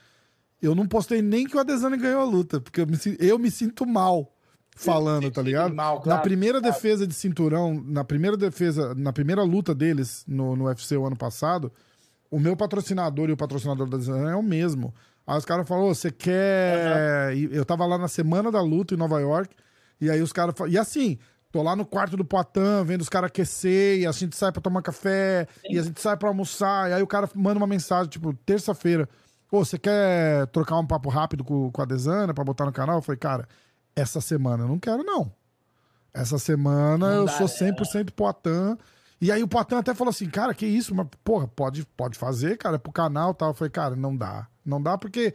eu 0.62 0.74
não 0.74 0.88
postei 0.88 1.22
nem 1.22 1.46
que 1.46 1.56
o 1.56 1.60
Adesanya 1.60 1.98
ganhou 1.98 2.22
a 2.22 2.26
luta, 2.26 2.60
porque 2.60 2.82
eu 2.82 2.88
me, 2.88 2.98
eu 3.20 3.38
me 3.38 3.52
sinto 3.52 3.86
mal 3.86 4.34
falando, 4.76 5.30
tá 5.32 5.42
ligado? 5.42 5.74
mal, 5.74 5.98
na 5.98 6.02
claro, 6.02 6.22
primeira 6.22 6.60
claro. 6.60 6.74
defesa 6.74 7.08
de 7.08 7.14
cinturão, 7.14 7.84
na 7.86 8.04
primeira 8.04 8.38
defesa, 8.38 8.94
na 8.96 9.12
primeira 9.12 9.44
luta 9.44 9.74
deles 9.74 10.24
no, 10.28 10.56
no 10.56 10.66
UFC 10.66 10.96
o 10.96 11.06
ano 11.06 11.18
passado, 11.18 11.72
o 12.30 12.40
meu 12.40 12.56
patrocinador 12.56 13.30
e 13.30 13.32
o 13.32 13.38
patrocinador 13.38 13.88
da 13.90 13.98
Adesanya 13.98 14.32
é 14.32 14.36
o 14.36 14.44
mesmo. 14.44 14.94
Aí 15.26 15.38
os 15.38 15.46
caras 15.46 15.68
falaram, 15.68 15.88
"Ô, 15.88 15.96
você 15.96 16.12
quer... 16.12 17.36
E 17.36 17.50
Eu 17.52 17.66
tava 17.66 17.86
lá 17.86 17.98
na 17.98 18.08
semana 18.08 18.52
da 18.52 18.62
luta 18.62 18.94
em 18.94 18.98
Nova 18.98 19.20
York, 19.20 19.56
e 20.00 20.10
aí 20.10 20.22
os 20.22 20.32
caras... 20.32 20.54
E 20.70 20.78
assim, 20.78 21.18
tô 21.52 21.64
lá 21.64 21.76
no 21.76 21.86
quarto 21.86 22.18
do 22.18 22.26
Poitin, 22.26 22.84
vendo 22.86 23.02
os 23.02 23.10
caras 23.10 23.28
aquecer, 23.28 24.00
e 24.00 24.06
a 24.06 24.12
gente 24.12 24.36
sai 24.36 24.52
pra 24.52 24.62
tomar 24.62 24.82
café, 24.82 25.48
e 25.70 25.80
a 25.80 25.82
gente 25.84 26.02
sai 26.02 26.18
pra 26.18 26.30
almoçar, 26.30 26.90
e 26.90 26.94
aí 26.94 27.02
o 27.02 27.08
cara 27.08 27.30
manda 27.36 27.58
uma 27.58 27.68
mensagem, 27.68 28.10
tipo, 28.10 28.34
terça-feira, 28.46 29.08
Ô, 29.52 29.64
você 29.64 29.78
quer 29.80 30.46
trocar 30.48 30.78
um 30.78 30.86
papo 30.86 31.10
rápido 31.10 31.44
com, 31.44 31.72
com 31.72 31.82
a 31.82 31.86
Desana 31.86 32.34
pra 32.34 32.44
botar 32.44 32.66
no 32.66 32.72
canal? 32.72 32.98
Eu 32.98 33.02
falei, 33.02 33.18
cara, 33.18 33.48
essa 33.96 34.20
semana 34.20 34.64
eu 34.64 34.68
não 34.68 34.78
quero, 34.78 35.04
não. 35.04 35.32
Essa 36.14 36.38
semana 36.38 37.08
Não 37.10 37.16
eu 37.16 37.26
dá, 37.26 37.32
sou 37.32 37.48
né? 37.66 37.72
100% 37.72 38.12
Poitin. 38.12 38.78
E 39.22 39.32
aí 39.32 39.42
o 39.42 39.48
Poitin 39.48 39.76
até 39.76 39.94
falou 39.94 40.10
assim, 40.10 40.30
cara, 40.30 40.54
que 40.54 40.66
isso? 40.66 40.94
Mas, 40.94 41.08
porra, 41.24 41.48
pode, 41.48 41.86
pode 41.96 42.18
fazer, 42.18 42.58
cara, 42.58 42.76
é 42.76 42.80
pro 42.80 42.92
canal 42.92 43.32
e 43.32 43.36
tal. 43.36 43.50
Eu 43.50 43.54
falei, 43.54 43.72
cara, 43.72 43.96
não 43.96 44.16
dá. 44.16 44.48
Não 44.66 44.82
dá 44.82 44.98
porque 44.98 45.34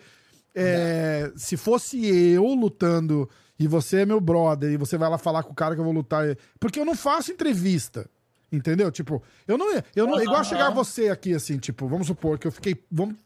é, 0.54 1.32
se 1.34 1.56
fosse 1.56 2.04
eu 2.06 2.44
lutando 2.48 3.28
e 3.58 3.66
você 3.68 4.02
é 4.02 4.06
meu 4.06 4.20
brother 4.20 4.70
e 4.70 4.76
você 4.76 4.96
vai 4.96 5.08
lá 5.08 5.18
falar 5.18 5.42
com 5.42 5.52
o 5.52 5.54
cara 5.54 5.74
que 5.74 5.80
eu 5.80 5.84
vou 5.84 5.92
lutar... 5.92 6.24
Porque 6.58 6.80
eu 6.80 6.84
não 6.84 6.94
faço 6.94 7.32
entrevista. 7.32 8.08
Entendeu? 8.52 8.92
Tipo, 8.92 9.22
eu 9.48 9.56
não. 9.56 9.72
Eu 9.96 10.06
não, 10.06 10.16
Aham, 10.16 10.24
igual 10.24 10.44
chegar 10.44 10.68
você 10.68 11.08
aqui, 11.08 11.32
assim, 11.32 11.56
tipo, 11.56 11.88
vamos 11.88 12.06
supor 12.06 12.38
que 12.38 12.46
eu 12.46 12.52
fiquei. 12.52 12.84
Vamos 12.90 13.16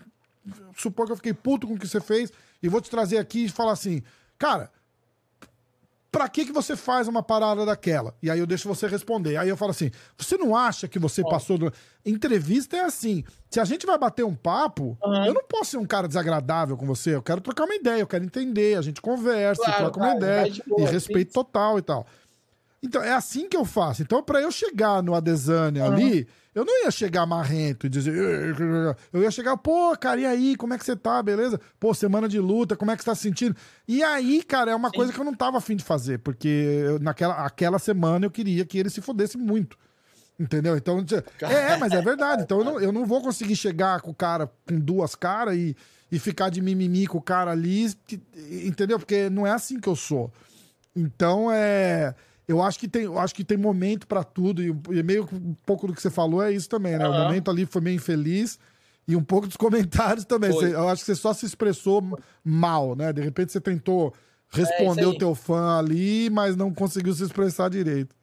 supor 0.77 1.07
que 1.07 1.13
eu 1.13 1.17
fiquei 1.17 1.35
puto 1.35 1.67
com 1.67 1.75
o 1.75 1.79
que 1.79 1.89
você 1.89 2.01
fez 2.01 2.33
e 2.63 2.69
vou 2.69 2.81
te 2.81 2.89
trazer 2.89 3.19
aqui 3.19 3.47
e 3.47 3.49
falar 3.49 3.73
assim, 3.73 4.05
cara, 4.39 4.71
pra 6.17 6.29
que, 6.29 6.47
que 6.47 6.53
você 6.53 6.75
faz 6.75 7.07
uma 7.09 7.23
parada 7.23 7.67
daquela? 7.67 8.15
E 8.23 8.31
aí 8.31 8.39
eu 8.39 8.47
deixo 8.47 8.67
você 8.67 8.87
responder. 8.87 9.37
Aí 9.37 9.49
eu 9.49 9.57
falo 9.57 9.71
assim: 9.73 9.91
você 10.17 10.37
não 10.39 10.57
acha 10.57 10.89
que 10.89 10.99
você 10.99 11.23
passou. 11.23 11.59
Do... 11.59 11.73
Entrevista 12.05 12.77
é 12.77 12.81
assim. 12.81 13.23
Se 13.51 13.61
a 13.61 13.65
gente 13.65 13.85
vai 13.85 13.99
bater 13.99 14.25
um 14.25 14.35
papo, 14.35 14.97
eu 15.27 15.35
não 15.35 15.43
posso 15.45 15.73
ser 15.73 15.77
um 15.77 15.85
cara 15.85 16.09
desagradável 16.09 16.77
com 16.77 16.87
você. 16.87 17.15
Eu 17.15 17.23
quero 17.23 17.41
trocar 17.41 17.65
uma 17.65 17.75
ideia, 17.75 18.01
eu 18.01 18.07
quero 18.07 18.25
entender. 18.25 18.79
A 18.79 18.83
gente 18.83 19.03
conversa, 19.03 19.63
Claro, 19.63 19.79
troca 19.79 19.99
uma 19.99 20.07
cara, 20.19 20.19
ideia. 20.49 20.63
boa, 20.67 20.83
e 20.83 20.93
respeito 20.93 21.33
total 21.33 21.79
e 21.79 21.83
tal. 21.83 22.07
Então, 22.87 23.03
é 23.03 23.13
assim 23.13 23.49
que 23.49 23.57
eu 23.57 23.65
faço. 23.65 24.03
Então, 24.03 24.23
pra 24.23 24.41
eu 24.41 24.51
chegar 24.51 25.03
no 25.03 25.15
Adesanya 25.15 25.85
ali, 25.85 26.27
eu 26.55 26.65
não 26.65 26.85
ia 26.85 26.91
chegar 26.91 27.27
marrento 27.27 27.87
e 27.87 27.91
dizer. 27.91 28.15
Eu 29.13 29.23
ia 29.23 29.31
chegar, 29.31 29.57
pô, 29.57 29.97
cara, 29.97 30.21
e 30.21 30.27
aí, 30.27 30.57
como 30.57 30.73
é 30.75 30.79
que 30.79 30.85
você 30.85 30.97
tá, 30.97 31.23
beleza? 31.23 31.61
Pô, 31.79 31.93
semana 31.93 32.29
de 32.29 32.39
luta, 32.41 32.77
como 32.77 32.91
é 32.91 32.97
que 32.97 33.03
você 33.03 33.11
tá 33.11 33.15
se 33.15 33.23
sentindo? 33.23 33.55
E 33.87 34.03
aí, 34.03 34.43
cara, 34.43 34.71
é 34.71 34.75
uma 34.75 34.91
coisa 34.91 35.13
que 35.13 35.19
eu 35.21 35.25
não 35.25 35.35
tava 35.35 35.59
afim 35.59 35.77
de 35.77 35.85
fazer, 35.85 36.19
porque 36.21 36.49
eu- 36.49 36.99
naquela 36.99 37.35
aquela 37.45 37.79
semana 37.79 38.25
eu 38.27 38.31
queria 38.31 38.65
que 38.65 38.79
ele 38.79 38.89
se 38.91 39.01
fodesse 39.01 39.37
muito. 39.37 39.77
Entendeu? 40.39 40.77
Então, 40.77 41.03
tinha- 41.05 41.25
é, 41.41 41.77
mas 41.79 41.93
é 41.93 42.03
verdade. 42.03 42.43
Então 42.43 42.59
eu 42.59 42.65
não, 42.65 42.81
eu 42.81 42.93
não 42.93 43.07
vou 43.07 43.23
conseguir 43.23 43.57
chegar 43.57 44.01
com 44.03 44.11
o 44.11 44.15
cara 44.15 44.51
com 44.69 44.79
duas 44.79 45.15
caras 45.15 45.57
e, 45.57 45.75
e 46.13 46.19
ficar 46.19 46.51
de 46.51 46.61
mimimi 46.61 47.07
com 47.07 47.17
o 47.19 47.23
cara 47.23 47.53
ali, 47.53 47.87
entendeu? 48.67 48.99
Porque 48.99 49.31
não 49.31 49.47
é 49.47 49.51
assim 49.51 49.81
que 49.81 49.89
eu 49.89 49.97
sou. 49.97 50.31
Então, 50.95 51.51
é. 51.51 52.15
Eu 52.49 52.63
acho 52.63 52.79
que 52.79 52.87
tem, 52.87 53.03
eu 53.03 53.19
acho 53.19 53.35
que 53.35 53.45
tem 53.45 53.57
momento 53.59 54.07
pra 54.07 54.23
tudo, 54.23 54.63
e, 54.63 54.69
e 54.99 55.03
meio 55.03 55.29
um 55.33 55.55
pouco 55.67 55.87
do 55.87 55.95
que 55.95 56.01
você 56.01 56.11
falou 56.11 56.43
é 56.43 56.53
isso 56.53 56.69
também, 56.69 56.97
né? 56.97 57.07
O 57.07 57.11
Aham. 57.11 57.25
momento 57.25 57.51
ali 57.51 57.67
foi 57.67 57.81
meio 57.81 57.97
infeliz. 57.97 58.59
E 59.09 59.15
um 59.17 59.23
pouco 59.23 59.47
dos 59.47 59.57
comentários 59.59 60.25
também. 60.25 60.53
Você- 60.53 60.75
eu 60.75 60.89
acho 60.89 61.03
que 61.03 61.07
você 61.07 61.15
só 61.15 61.33
se 61.33 61.45
expressou 61.47 62.03
mal, 62.45 62.95
né? 62.95 63.13
De 63.13 63.21
repente 63.21 63.53
você 63.53 63.61
tentou 63.61 64.15
responder 64.49 65.05
É 65.05 65.09
o 65.09 65.19
teu 65.19 65.35
fã 65.35 65.79
ali, 65.79 66.31
mas 66.31 66.57
não 66.57 66.73
conseguiu 66.73 67.13
se 67.13 67.25
expressar 67.25 67.69
direito. 67.69 68.15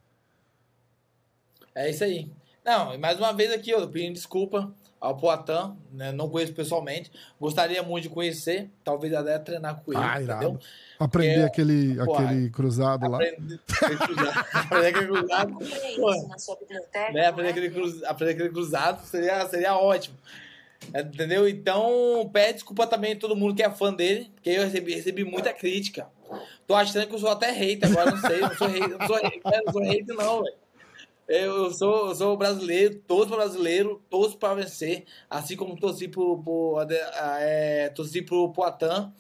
É 1.76 1.90
isso 1.90 2.04
aí. 2.04 2.30
Não, 2.64 2.94
e 2.94 2.98
mais 2.98 3.18
uma 3.20 3.34
vez 3.34 3.52
aqui, 3.52 3.72
eu 3.72 3.88
pedindo 3.90 4.14
desculpa 4.14 4.74
ao 5.04 5.18
Poatan, 5.18 5.76
né? 5.92 6.14
Não 6.14 6.30
conheço 6.30 6.54
pessoalmente. 6.54 7.12
Gostaria 7.38 7.84
muito 7.84 8.04
de 8.04 8.10
conhecer, 8.10 8.70
talvez 8.86 9.14
até 9.14 9.38
treinar 9.38 9.82
com 9.84 9.92
ele, 9.92 10.02
Ah, 10.02 10.22
irado. 10.22 10.46
entendeu? 10.46 10.60
Aprender 10.98 11.34
Porque, 11.42 11.62
aquele, 11.62 11.96
pô, 12.06 12.16
aquele 12.16 12.50
cruzado 12.50 13.10
lá. 13.10 13.18
Aprender 14.56 14.88
aquele 14.88 15.08
cruzado. 15.08 15.52
Aprender 15.54 15.68
aquele 16.48 17.14
né? 17.14 17.26
Aprender 17.28 17.50
aquele, 17.50 17.70
cruz, 17.70 18.04
aprender 18.06 18.34
aquele 18.34 18.50
cruzado 18.50 19.06
seria, 19.06 19.46
seria 19.50 19.76
ótimo. 19.76 20.16
É, 20.94 21.02
Entendeu? 21.02 21.50
Então, 21.50 22.30
pede 22.32 22.54
desculpa 22.54 22.88
também 22.88 23.12
a 23.12 23.20
todo 23.20 23.36
mundo 23.36 23.54
que 23.56 23.64
é 23.64 23.70
fã 23.70 23.94
dele, 23.94 24.32
porque 24.36 24.52
eu 24.52 24.64
recebi, 24.64 24.96
recebi 24.96 25.26
muita 25.26 25.52
crítica. 25.52 26.08
Tô 26.66 26.76
achando 26.76 27.06
que 27.08 27.14
eu 27.14 27.20
sou 27.20 27.30
até 27.30 27.52
hater 27.52 27.92
agora, 27.92 28.12
não 28.12 28.18
sei. 28.20 28.40
Não 28.40 28.56
sou 28.56 28.68
hater, 28.68 28.98
não 28.98 29.74
sou 29.74 29.82
hater 29.84 30.16
não, 30.16 30.44
velho. 30.44 30.63
Eu, 31.28 31.66
eu 31.66 31.72
sou, 31.72 32.10
eu 32.10 32.16
sou 32.16 32.38
brasileiro, 32.38 33.02
torço 33.08 33.30
para 33.30 33.38
brasileiro, 33.38 34.02
torço 34.10 34.38
para 34.38 34.56
vencer, 34.56 35.06
assim 35.30 35.56
como 35.56 35.80
torci 35.80 36.08
pro, 36.08 36.42
pro, 36.44 36.78
é, 37.40 37.90
torci 37.90 38.22
pro 38.22 38.52
Poitin, 38.52 39.12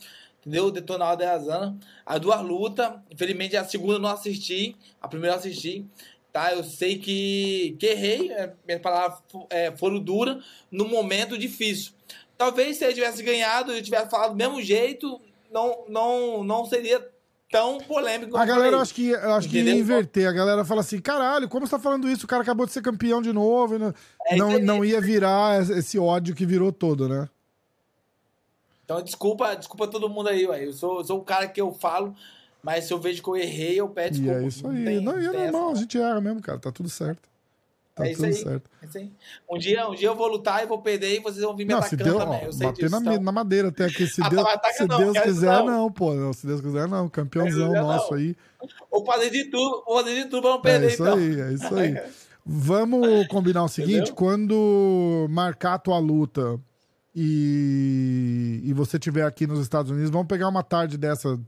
entendeu? 0.42 0.70
Detonar 0.70 1.10
o 1.10 1.12
Adeazana. 1.14 1.80
As 2.06 2.20
duas 2.20 2.42
lutas, 2.42 2.92
infelizmente 3.10 3.56
a 3.56 3.64
segunda 3.64 3.94
eu 3.94 4.00
não 4.00 4.10
assisti, 4.10 4.76
a 5.02 5.08
primeira 5.08 5.36
eu 5.36 5.40
assisti, 5.40 5.86
tá? 6.32 6.54
Eu 6.54 6.64
sei 6.64 6.98
que, 6.98 7.78
que 7.80 7.86
errei, 7.86 8.32
é, 8.34 8.54
minhas 8.66 8.82
palavras 8.82 9.20
é, 9.50 9.72
foram 9.78 10.00
duras 10.00 10.44
no 10.70 10.86
momento 10.86 11.38
difícil. 11.38 11.94
Talvez 12.38 12.78
se 12.78 12.84
ele 12.84 12.96
tivesse 12.96 13.24
ganhado, 13.24 13.72
eu 13.72 13.82
tivesse 13.82 14.10
falado 14.10 14.32
do 14.32 14.38
mesmo 14.38 14.62
jeito, 14.62 15.22
não, 15.50 15.86
não, 15.88 16.44
não 16.44 16.66
seria 16.66 17.13
tão 17.54 17.78
polêmico. 17.78 18.36
A 18.36 18.44
galera, 18.46 18.82
acho 18.82 18.96
que, 18.96 19.10
eu 19.10 19.34
acho 19.36 19.48
que 19.48 19.60
ia 19.62 19.76
inverter. 19.76 20.28
A 20.28 20.32
galera 20.34 20.66
fala 20.66 20.82
assim: 20.82 21.00
caralho, 21.00 21.48
como 21.48 21.68
você 21.68 21.72
tá 21.76 21.80
falando 21.80 22.10
isso? 22.10 22.26
O 22.26 22.28
cara 22.28 22.42
acabou 22.42 22.66
de 22.66 22.72
ser 22.72 22.82
campeão 22.82 23.22
de 23.22 23.32
novo. 23.32 23.76
e 23.76 23.78
Não, 23.80 23.94
É 24.26 24.36
não, 24.36 24.60
não 24.60 24.86
ia 24.86 25.00
virar 25.00 25.62
esse 25.62 26.00
ódio 26.00 26.34
que 26.34 26.46
virou 26.48 26.72
todo, 26.72 27.08
né? 27.08 27.30
Então, 28.84 29.02
desculpa, 29.02 29.56
desculpa 29.56 29.88
todo 29.88 30.10
mundo 30.10 30.30
aí, 30.30 30.46
ué. 30.48 30.66
Eu 30.66 30.74
sou, 30.74 31.04
sou 31.06 31.20
o 31.20 31.24
cara 31.24 31.48
que 31.48 31.62
eu 31.62 31.72
falo, 31.72 32.14
mas 32.62 32.86
se 32.86 32.94
eu 32.94 33.00
vejo 33.00 33.22
que 33.24 33.30
eu 33.30 33.38
errei, 33.38 33.80
eu 33.80 33.88
peço 33.88 34.20
E 34.20 34.24
desculpa. 34.24 34.42
é 34.44 34.48
isso 34.48 34.68
aí. 34.68 34.86
tem- 34.86 35.00
não, 35.02 35.20
e 35.22 35.26
é 35.26 35.32
normal, 35.32 35.62
a 35.70 35.70
não. 35.70 35.76
gente 35.76 35.98
erra 35.98 36.20
mesmo, 36.20 36.42
cara. 36.42 36.60
Tá 36.60 36.72
tudo 36.72 36.90
certo. 36.90 37.22
Tá 37.96 38.08
É 38.08 38.12
isso 38.12 38.18
tudo 38.24 38.28
aí. 38.28 38.34
certo. 38.34 38.70
É 38.82 38.86
isso 38.88 38.98
aí. 38.98 39.12
Um 39.50 39.58
dia, 39.60 39.88
um 39.88 39.94
dia 39.94 40.08
eu 40.08 40.16
vou 40.16 40.28
lutar 40.28 40.64
e 40.64 40.66
vou 40.66 40.82
perder 40.82 41.16
e 41.16 41.20
vocês 41.20 41.44
vão 41.44 41.56
vir 41.56 41.66
me 41.66 41.74
Não, 41.74 41.80
atacando 41.80 42.04
Deus, 42.04 42.18
também. 42.24 42.44
Eu 42.44 42.52
sei 42.54 42.68
bater 42.68 42.82
disso. 42.86 43.00
na, 43.00 43.12
então. 43.14 43.24
na 43.24 43.32
madeira 43.32 43.68
até 43.68 43.86
aqui. 43.86 44.08
Se 44.08 44.22
Ah, 44.24 44.30
Deus, 44.30 44.44
tá, 44.44 44.54
ataca 44.54 44.74
se 44.74 44.86
não, 44.88 44.98
Deus 44.98 45.20
quiser, 45.20 45.58
não. 45.60 45.66
não, 45.68 45.92
pô. 45.92 46.14
Não, 46.16 46.34
se 46.34 46.48
Deus 46.48 46.60
quiser, 46.60 46.88
não. 46.88 47.08
Campeãozão 47.08 47.68
quiser, 47.68 47.82
não. 47.82 47.88
nosso 47.88 48.14
aí. 48.16 48.36
Vou 48.90 49.06
fazer 49.06 49.30
de 49.30 49.46
tudo, 49.46 49.84
vou 49.86 49.98
fazer 50.00 50.16
de 50.24 50.26
tudo 50.30 50.42
pra 50.42 50.50
não 50.52 50.58
É 50.58 50.62
perder, 50.62 50.88
isso 50.94 51.04
então. 51.04 51.18
aí, 51.18 51.42
é 51.42 51.54
isso 51.54 51.76
aí. 51.76 52.02
Vamos 52.46 53.28
combinar 53.28 53.64
o 53.64 53.68
seguinte: 53.70 53.96
Entendeu? 54.12 54.16
quando 54.16 55.28
marcar 55.30 55.76
a 55.76 55.80
tua 55.80 56.00
luta 56.00 56.60
e, 57.16 58.62
e 58.64 58.74
você 58.74 58.98
estiver 58.98 59.24
aqui 59.26 59.46
nos 59.48 59.60
Estados 59.60 59.92
Unidos, 59.92 60.10
vamos 60.10 60.28
pegar 60.28 60.48
uma 60.50 60.64
tarde 60.64 60.98
dessa 60.98 61.40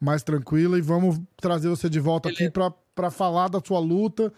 mais 0.00 0.22
tranquila 0.22 0.76
e 0.76 0.80
vamos 0.80 1.20
trazer 1.40 1.68
você 1.68 1.88
de 1.88 2.00
volta 2.00 2.28
aqui 2.28 2.50
pra, 2.50 2.72
pra 2.94 3.10
falar 3.10 3.48
da 3.48 3.60
sua 3.64 3.78
luta. 3.78 4.32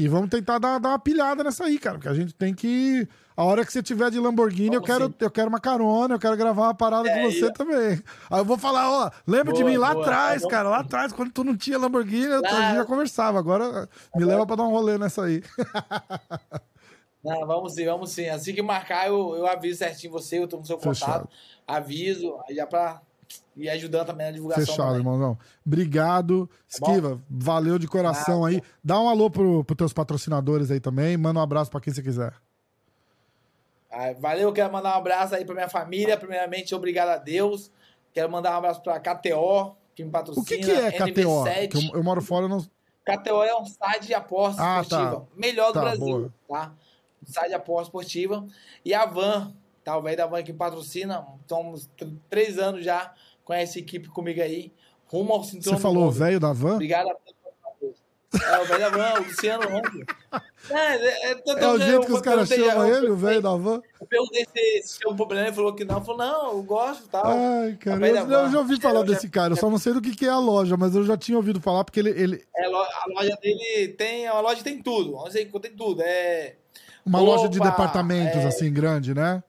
E 0.00 0.08
vamos 0.08 0.30
tentar 0.30 0.58
dar, 0.58 0.78
dar 0.78 0.88
uma 0.88 0.98
pilhada 0.98 1.44
nessa 1.44 1.64
aí, 1.64 1.78
cara. 1.78 1.96
Porque 1.96 2.08
a 2.08 2.14
gente 2.14 2.32
tem 2.32 2.54
que. 2.54 3.06
A 3.36 3.44
hora 3.44 3.66
que 3.66 3.70
você 3.70 3.82
tiver 3.82 4.10
de 4.10 4.18
Lamborghini, 4.18 4.74
eu 4.74 4.80
quero, 4.80 5.08
sim. 5.08 5.14
eu 5.20 5.30
quero 5.30 5.48
uma 5.50 5.60
carona, 5.60 6.14
eu 6.14 6.18
quero 6.18 6.38
gravar 6.38 6.62
uma 6.62 6.74
parada 6.74 7.06
É, 7.06 7.22
com 7.22 7.30
você 7.30 7.52
também. 7.52 8.02
Aí 8.30 8.40
eu 8.40 8.44
vou 8.44 8.56
falar, 8.56 8.90
ó, 8.90 9.10
lembra 9.26 9.52
de 9.52 9.60
Boa, 9.60 9.70
mim 9.70 9.76
lá 9.76 9.90
atrás, 9.90 10.42
tá 10.42 10.48
cara, 10.48 10.70
lá 10.70 10.78
atrás, 10.78 11.12
quando 11.12 11.30
tu 11.30 11.44
não 11.44 11.54
tinha 11.54 11.78
Lamborghini, 11.78 12.24
eu, 12.24 12.44
a 12.44 12.62
gente 12.62 12.76
já 12.76 12.84
conversava. 12.86 13.38
Agora 13.38 13.86
me 14.16 14.24
leva 14.24 14.46
pra 14.46 14.56
dar 14.56 14.62
um 14.62 14.70
rolê 14.70 14.96
nessa 14.96 15.24
aí. 15.24 15.42
Não, 17.22 17.46
vamos 17.46 17.74
sim, 17.74 17.84
vamos 17.84 18.10
sim. 18.12 18.30
Assim 18.30 18.54
que 18.54 18.62
marcar, 18.62 19.06
eu, 19.08 19.36
eu 19.36 19.46
aviso 19.46 19.80
certinho 19.80 20.10
você, 20.10 20.38
eu 20.38 20.48
tô 20.48 20.56
no 20.56 20.64
seu 20.64 20.78
contato. 20.78 20.94
Fechado. 20.94 21.28
Aviso, 21.66 22.38
aí 22.48 22.54
já 22.54 22.66
pra 22.66 23.02
ir 23.56 23.68
ajudando 23.70 24.06
também 24.06 24.26
na 24.26 24.32
divulgação. 24.32 24.64
Fechado, 24.66 24.86
também. 24.88 24.98
irmãozão. 25.00 25.38
Obrigado. 25.66 26.46
Tá? 26.46 26.54
Esquiva, 26.68 27.20
valeu 27.28 27.78
de 27.78 27.86
coração 27.88 28.44
aí. 28.44 28.62
Dá 28.82 28.98
um 29.00 29.08
alô 29.08 29.30
pro, 29.30 29.64
pros 29.64 29.76
teus 29.76 29.92
patrocinadores 29.92 30.70
aí 30.70 30.80
também. 30.80 31.16
Manda 31.16 31.40
um 31.40 31.42
abraço 31.42 31.70
pra 31.70 31.80
quem 31.80 31.92
você 31.92 32.02
quiser. 32.02 32.32
Ah, 33.90 34.12
valeu, 34.18 34.52
quero 34.52 34.72
mandar 34.72 34.94
um 34.94 34.98
abraço 34.98 35.34
aí 35.34 35.44
pra 35.44 35.54
minha 35.54 35.68
família. 35.68 36.16
Primeiramente, 36.16 36.74
obrigado 36.74 37.08
a 37.08 37.16
Deus. 37.16 37.70
Quero 38.12 38.30
mandar 38.30 38.52
um 38.54 38.58
abraço 38.58 38.82
pra 38.82 39.00
KTO, 39.00 39.74
que 39.94 40.04
me 40.04 40.10
patrocina. 40.10 40.42
O 40.42 40.46
que, 40.46 40.58
que 40.58 40.70
é 40.70 40.92
KTO? 40.92 41.44
NV7. 41.44 41.68
Que 41.68 41.88
eu, 41.88 41.96
eu 41.96 42.04
moro 42.04 42.22
fora, 42.22 42.44
eu 42.44 42.48
não. 42.48 42.60
KTO 43.04 43.42
é 43.42 43.56
um 43.56 43.64
site 43.64 44.06
de 44.06 44.14
aposta 44.14 44.62
Ah, 44.62 44.80
esportiva. 44.82 45.16
tá. 45.20 45.26
Melhor 45.36 45.68
do 45.68 45.72
Tá, 45.74 45.80
Brasil, 45.80 46.32
tá? 46.48 46.72
Um 47.26 47.32
site 47.32 47.48
de 47.48 47.54
aposta 47.54 47.82
esportiva. 47.88 48.46
E 48.84 48.94
a 48.94 49.04
Van, 49.06 49.52
tá? 49.84 49.96
O 49.96 50.02
velho 50.02 50.16
da 50.16 50.26
Van 50.26 50.42
que 50.42 50.52
patrocina. 50.52 51.24
Estamos 51.42 51.88
tr- 51.96 52.06
três 52.28 52.58
anos 52.58 52.84
já 52.84 53.12
com 53.44 53.52
essa 53.52 53.78
equipe 53.78 54.08
comigo 54.08 54.40
aí. 54.40 54.72
Rumo 55.06 55.32
ao 55.32 55.42
cinturão 55.44 55.76
Você 55.76 55.82
falou 55.82 56.10
velho 56.10 56.38
da 56.38 56.52
van? 56.52 56.74
Obrigado 56.74 57.08
a. 57.08 57.16
É, 58.32 58.58
o 58.60 58.64
velho 58.64 58.78
da 58.80 58.88
Van, 58.90 59.20
o 59.20 59.24
Luciano 59.24 59.68
Ramos. 59.68 59.90
É, 60.70 60.76
é, 60.94 61.30
é, 61.30 61.34
tô- 61.36 61.52
É 61.58 61.66
o 61.66 61.70
eu- 61.74 61.80
jeito 61.80 62.06
que 62.06 62.12
eu 62.12 62.16
os 62.16 62.20
caras 62.20 62.48
chamam 62.48 62.86
ele, 62.86 63.08
o 63.08 63.16
velho 63.16 63.40
da 63.42 63.56
van? 63.56 63.80
Eu 64.00 64.06
perguntei 64.06 64.44
se, 64.44 64.82
se 64.86 64.98
tinha 65.00 65.10
um 65.12 65.16
problema, 65.16 65.46
ele 65.48 65.56
falou 65.56 65.74
que 65.74 65.84
não. 65.84 66.04
Falou, 66.04 66.18
não, 66.18 66.52
eu 66.52 66.62
gosto 66.62 67.06
e 67.06 67.08
tal. 67.08 67.26
Ai, 67.26 67.76
cara, 67.80 68.06
eu, 68.08 68.16
eu 68.30 68.50
já 68.52 68.58
ouvi 68.58 68.78
falar 68.80 69.00
Eu 69.00 69.06
já- 69.06 69.14
desse 69.14 69.28
cara. 69.28 69.54
Eu 69.54 69.56
só 69.56 69.68
não 69.70 69.78
sei 69.78 69.94
do 69.94 70.00
que, 70.02 70.14
que 70.14 70.26
é 70.26 70.28
a 70.28 70.38
loja, 70.38 70.76
mas 70.76 70.94
eu 70.94 71.02
já 71.04 71.16
tinha 71.16 71.36
ouvido 71.36 71.60
falar 71.60 71.82
porque 71.82 71.98
ele. 71.98 72.10
ele 72.10 72.44
É, 72.54 72.66
a 72.66 73.04
loja 73.08 73.36
dele 73.42 73.88
tem. 73.98 74.28
A 74.28 74.38
loja 74.38 74.62
tem 74.62 74.80
tudo. 74.80 75.12
Você 75.16 75.42
encontra 75.42 75.68
tem 75.68 75.76
tudo. 75.76 76.02
É. 76.02 76.54
uma 77.04 77.20
Opa, 77.20 77.30
loja 77.32 77.48
de 77.48 77.58
departamentos, 77.58 78.36
é. 78.36 78.46
assim, 78.46 78.72
grande, 78.72 79.12
né? 79.14 79.42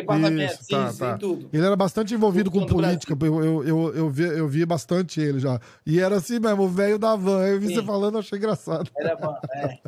Departamento, 0.00 0.54
Isso, 0.54 0.68
tá, 0.68 0.92
tá. 0.92 1.18
tudo. 1.18 1.48
Ele 1.52 1.66
era 1.66 1.76
bastante 1.76 2.14
envolvido 2.14 2.50
com 2.50 2.60
Tudo 2.60 2.76
no 2.76 2.82
política. 2.82 3.16
Eu, 3.20 3.44
eu, 3.44 3.64
eu, 3.64 3.94
eu, 3.94 4.10
vi, 4.10 4.22
eu 4.22 4.48
vi 4.48 4.64
bastante 4.64 5.20
ele 5.20 5.40
já. 5.40 5.60
E 5.84 6.00
era 6.00 6.16
assim 6.16 6.38
mesmo, 6.38 6.62
o 6.62 6.68
velho 6.68 6.98
da 6.98 7.16
van. 7.16 7.46
Eu 7.46 7.60
vi 7.60 7.68
Sim. 7.68 7.74
você 7.74 7.82
falando, 7.82 8.14
eu 8.14 8.20
achei 8.20 8.38
engraçado. 8.38 8.90
Era 8.96 9.16
bom, 9.16 9.34
é. 9.54 9.78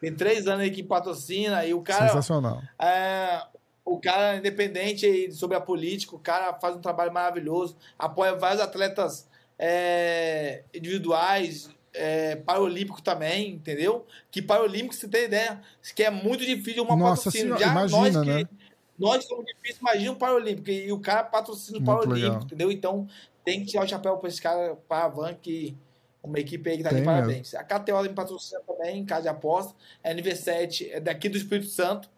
Tem 0.00 0.14
três 0.14 0.46
anos 0.46 0.60
aí 0.60 0.70
que 0.70 0.82
patrocina 0.82 1.64
e 1.64 1.74
o 1.74 1.80
cara. 1.80 2.08
Sensacional. 2.08 2.62
É, 2.78 3.42
o 3.84 3.98
cara 3.98 4.34
é 4.34 4.38
independente 4.38 5.32
sobre 5.32 5.56
a 5.56 5.60
política, 5.60 6.14
o 6.14 6.18
cara 6.18 6.54
faz 6.54 6.76
um 6.76 6.80
trabalho 6.80 7.12
maravilhoso, 7.12 7.76
apoia 7.98 8.34
vários 8.34 8.60
atletas 8.60 9.28
é, 9.58 10.64
individuais, 10.74 11.68
é, 11.92 12.36
paralímpico 12.36 13.02
também, 13.02 13.50
entendeu? 13.50 14.06
Que 14.30 14.40
paralímpico, 14.40 14.94
você 14.94 15.08
tem 15.08 15.24
ideia, 15.24 15.60
que 15.94 16.02
é 16.02 16.10
muito 16.10 16.44
difícil 16.44 16.82
uma 16.82 16.96
Nossa 16.96 17.24
patrocínio. 17.24 17.56
senhora, 17.58 17.64
Já 17.64 17.70
imagina, 17.70 18.00
nós 18.00 18.24
que, 18.24 18.44
né? 18.44 18.48
Nós 19.00 19.24
somos 19.24 19.46
difíceis, 19.46 19.78
imagina 19.78 20.12
um 20.12 20.14
paralímpico, 20.14 20.70
e 20.70 20.92
o 20.92 21.00
cara 21.00 21.24
patrocina 21.24 21.78
o 21.78 21.82
paralímpico, 21.82 22.44
entendeu? 22.44 22.70
Então 22.70 23.08
tem 23.42 23.60
que 23.60 23.66
tirar 23.66 23.84
o 23.84 23.88
chapéu 23.88 24.18
para 24.18 24.28
esse 24.28 24.40
cara, 24.40 24.76
para 24.86 25.06
a 25.06 25.08
Van, 25.08 25.34
que 25.34 25.74
uma 26.22 26.38
equipe 26.38 26.68
aí 26.68 26.76
que 26.76 26.82
tá 26.82 26.90
Tem 26.90 26.98
de 26.98 27.04
parabéns. 27.04 27.54
A 27.54 27.64
KTO 27.64 28.02
me 28.02 28.10
patrocina 28.10 28.60
também, 28.66 28.98
em 28.98 29.06
casa 29.06 29.22
de 29.22 29.28
aposta. 29.28 29.74
A 30.04 30.10
NV7 30.10 30.90
é 30.90 31.00
daqui 31.00 31.30
do 31.30 31.38
Espírito 31.38 31.70
Santo, 31.70 32.10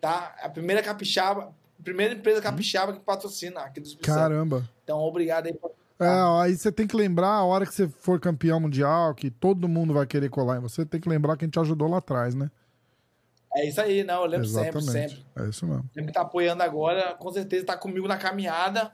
tá? 0.00 0.34
A 0.40 0.48
primeira 0.48 0.82
capixaba, 0.82 1.52
a 1.78 1.82
primeira 1.82 2.14
empresa 2.14 2.40
capixaba 2.40 2.94
que 2.94 3.00
patrocina 3.00 3.60
aqui 3.60 3.80
do 3.80 3.86
Espírito 3.86 4.06
Santo. 4.06 4.18
Caramba. 4.18 4.68
Então, 4.82 4.98
obrigado 5.00 5.46
aí 5.46 5.52
por 5.52 5.72
É, 6.00 6.42
aí 6.42 6.56
você 6.56 6.72
tem 6.72 6.86
que 6.86 6.96
lembrar 6.96 7.28
a 7.28 7.44
hora 7.44 7.66
que 7.66 7.74
você 7.74 7.86
for 7.86 8.18
campeão 8.18 8.58
mundial, 8.58 9.14
que 9.14 9.30
todo 9.30 9.68
mundo 9.68 9.92
vai 9.92 10.06
querer 10.06 10.30
colar 10.30 10.56
em 10.56 10.60
você, 10.60 10.86
tem 10.86 11.00
que 11.00 11.08
lembrar 11.08 11.36
que 11.36 11.44
a 11.44 11.46
gente 11.46 11.60
ajudou 11.60 11.88
lá 11.88 11.98
atrás, 11.98 12.34
né? 12.34 12.50
É 13.56 13.66
isso 13.66 13.80
aí, 13.80 14.02
não, 14.02 14.22
eu 14.22 14.26
lembro 14.26 14.46
sempre, 14.46 14.78
Exatamente. 14.78 15.10
sempre. 15.10 15.26
É 15.36 15.48
isso 15.48 15.66
mesmo. 15.66 15.88
Que 15.92 16.12
tá 16.12 16.22
apoiando 16.22 16.62
agora, 16.62 17.14
com 17.14 17.30
certeza 17.32 17.64
tá 17.64 17.76
comigo 17.76 18.08
na 18.08 18.16
caminhada. 18.16 18.90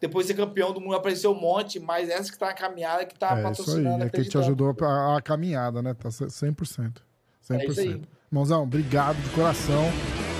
Depois 0.00 0.26
de 0.26 0.32
ser 0.32 0.38
campeão 0.38 0.72
do 0.72 0.80
mundo 0.80 0.96
apareceu 0.96 1.30
um 1.30 1.40
monte, 1.40 1.78
mas 1.78 2.08
essa 2.08 2.32
que 2.32 2.36
tá 2.36 2.46
na 2.46 2.54
caminhada 2.54 3.04
que 3.04 3.16
tá 3.16 3.28
é 3.28 3.30
isso 3.30 3.38
aí. 3.38 3.44
patrocinando. 3.44 4.04
É 4.04 4.08
que 4.08 4.24
te 4.24 4.38
ajudou 4.38 4.74
a, 4.80 5.16
a 5.16 5.22
caminhada, 5.22 5.80
né? 5.80 5.94
Tá 5.94 6.08
100%. 6.08 6.56
100%. 6.56 6.94
É 7.50 7.66
isso 7.66 7.80
aí. 7.80 8.02
Mãozão, 8.30 8.62
obrigado 8.62 9.16
de 9.22 9.28
coração. 9.30 9.84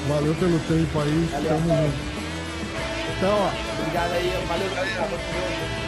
Valeu 0.09 0.35
pelo 0.35 0.59
tempo 0.61 0.99
aí. 0.99 1.25
Valeu, 1.31 1.49
Tamo 1.49 1.69
junto. 1.69 2.13
Então, 3.19 3.39
ó. 3.39 3.83
Obrigado 3.83 4.13
aí, 4.13 4.47
valeu, 4.49 4.75
galera. 4.75 5.82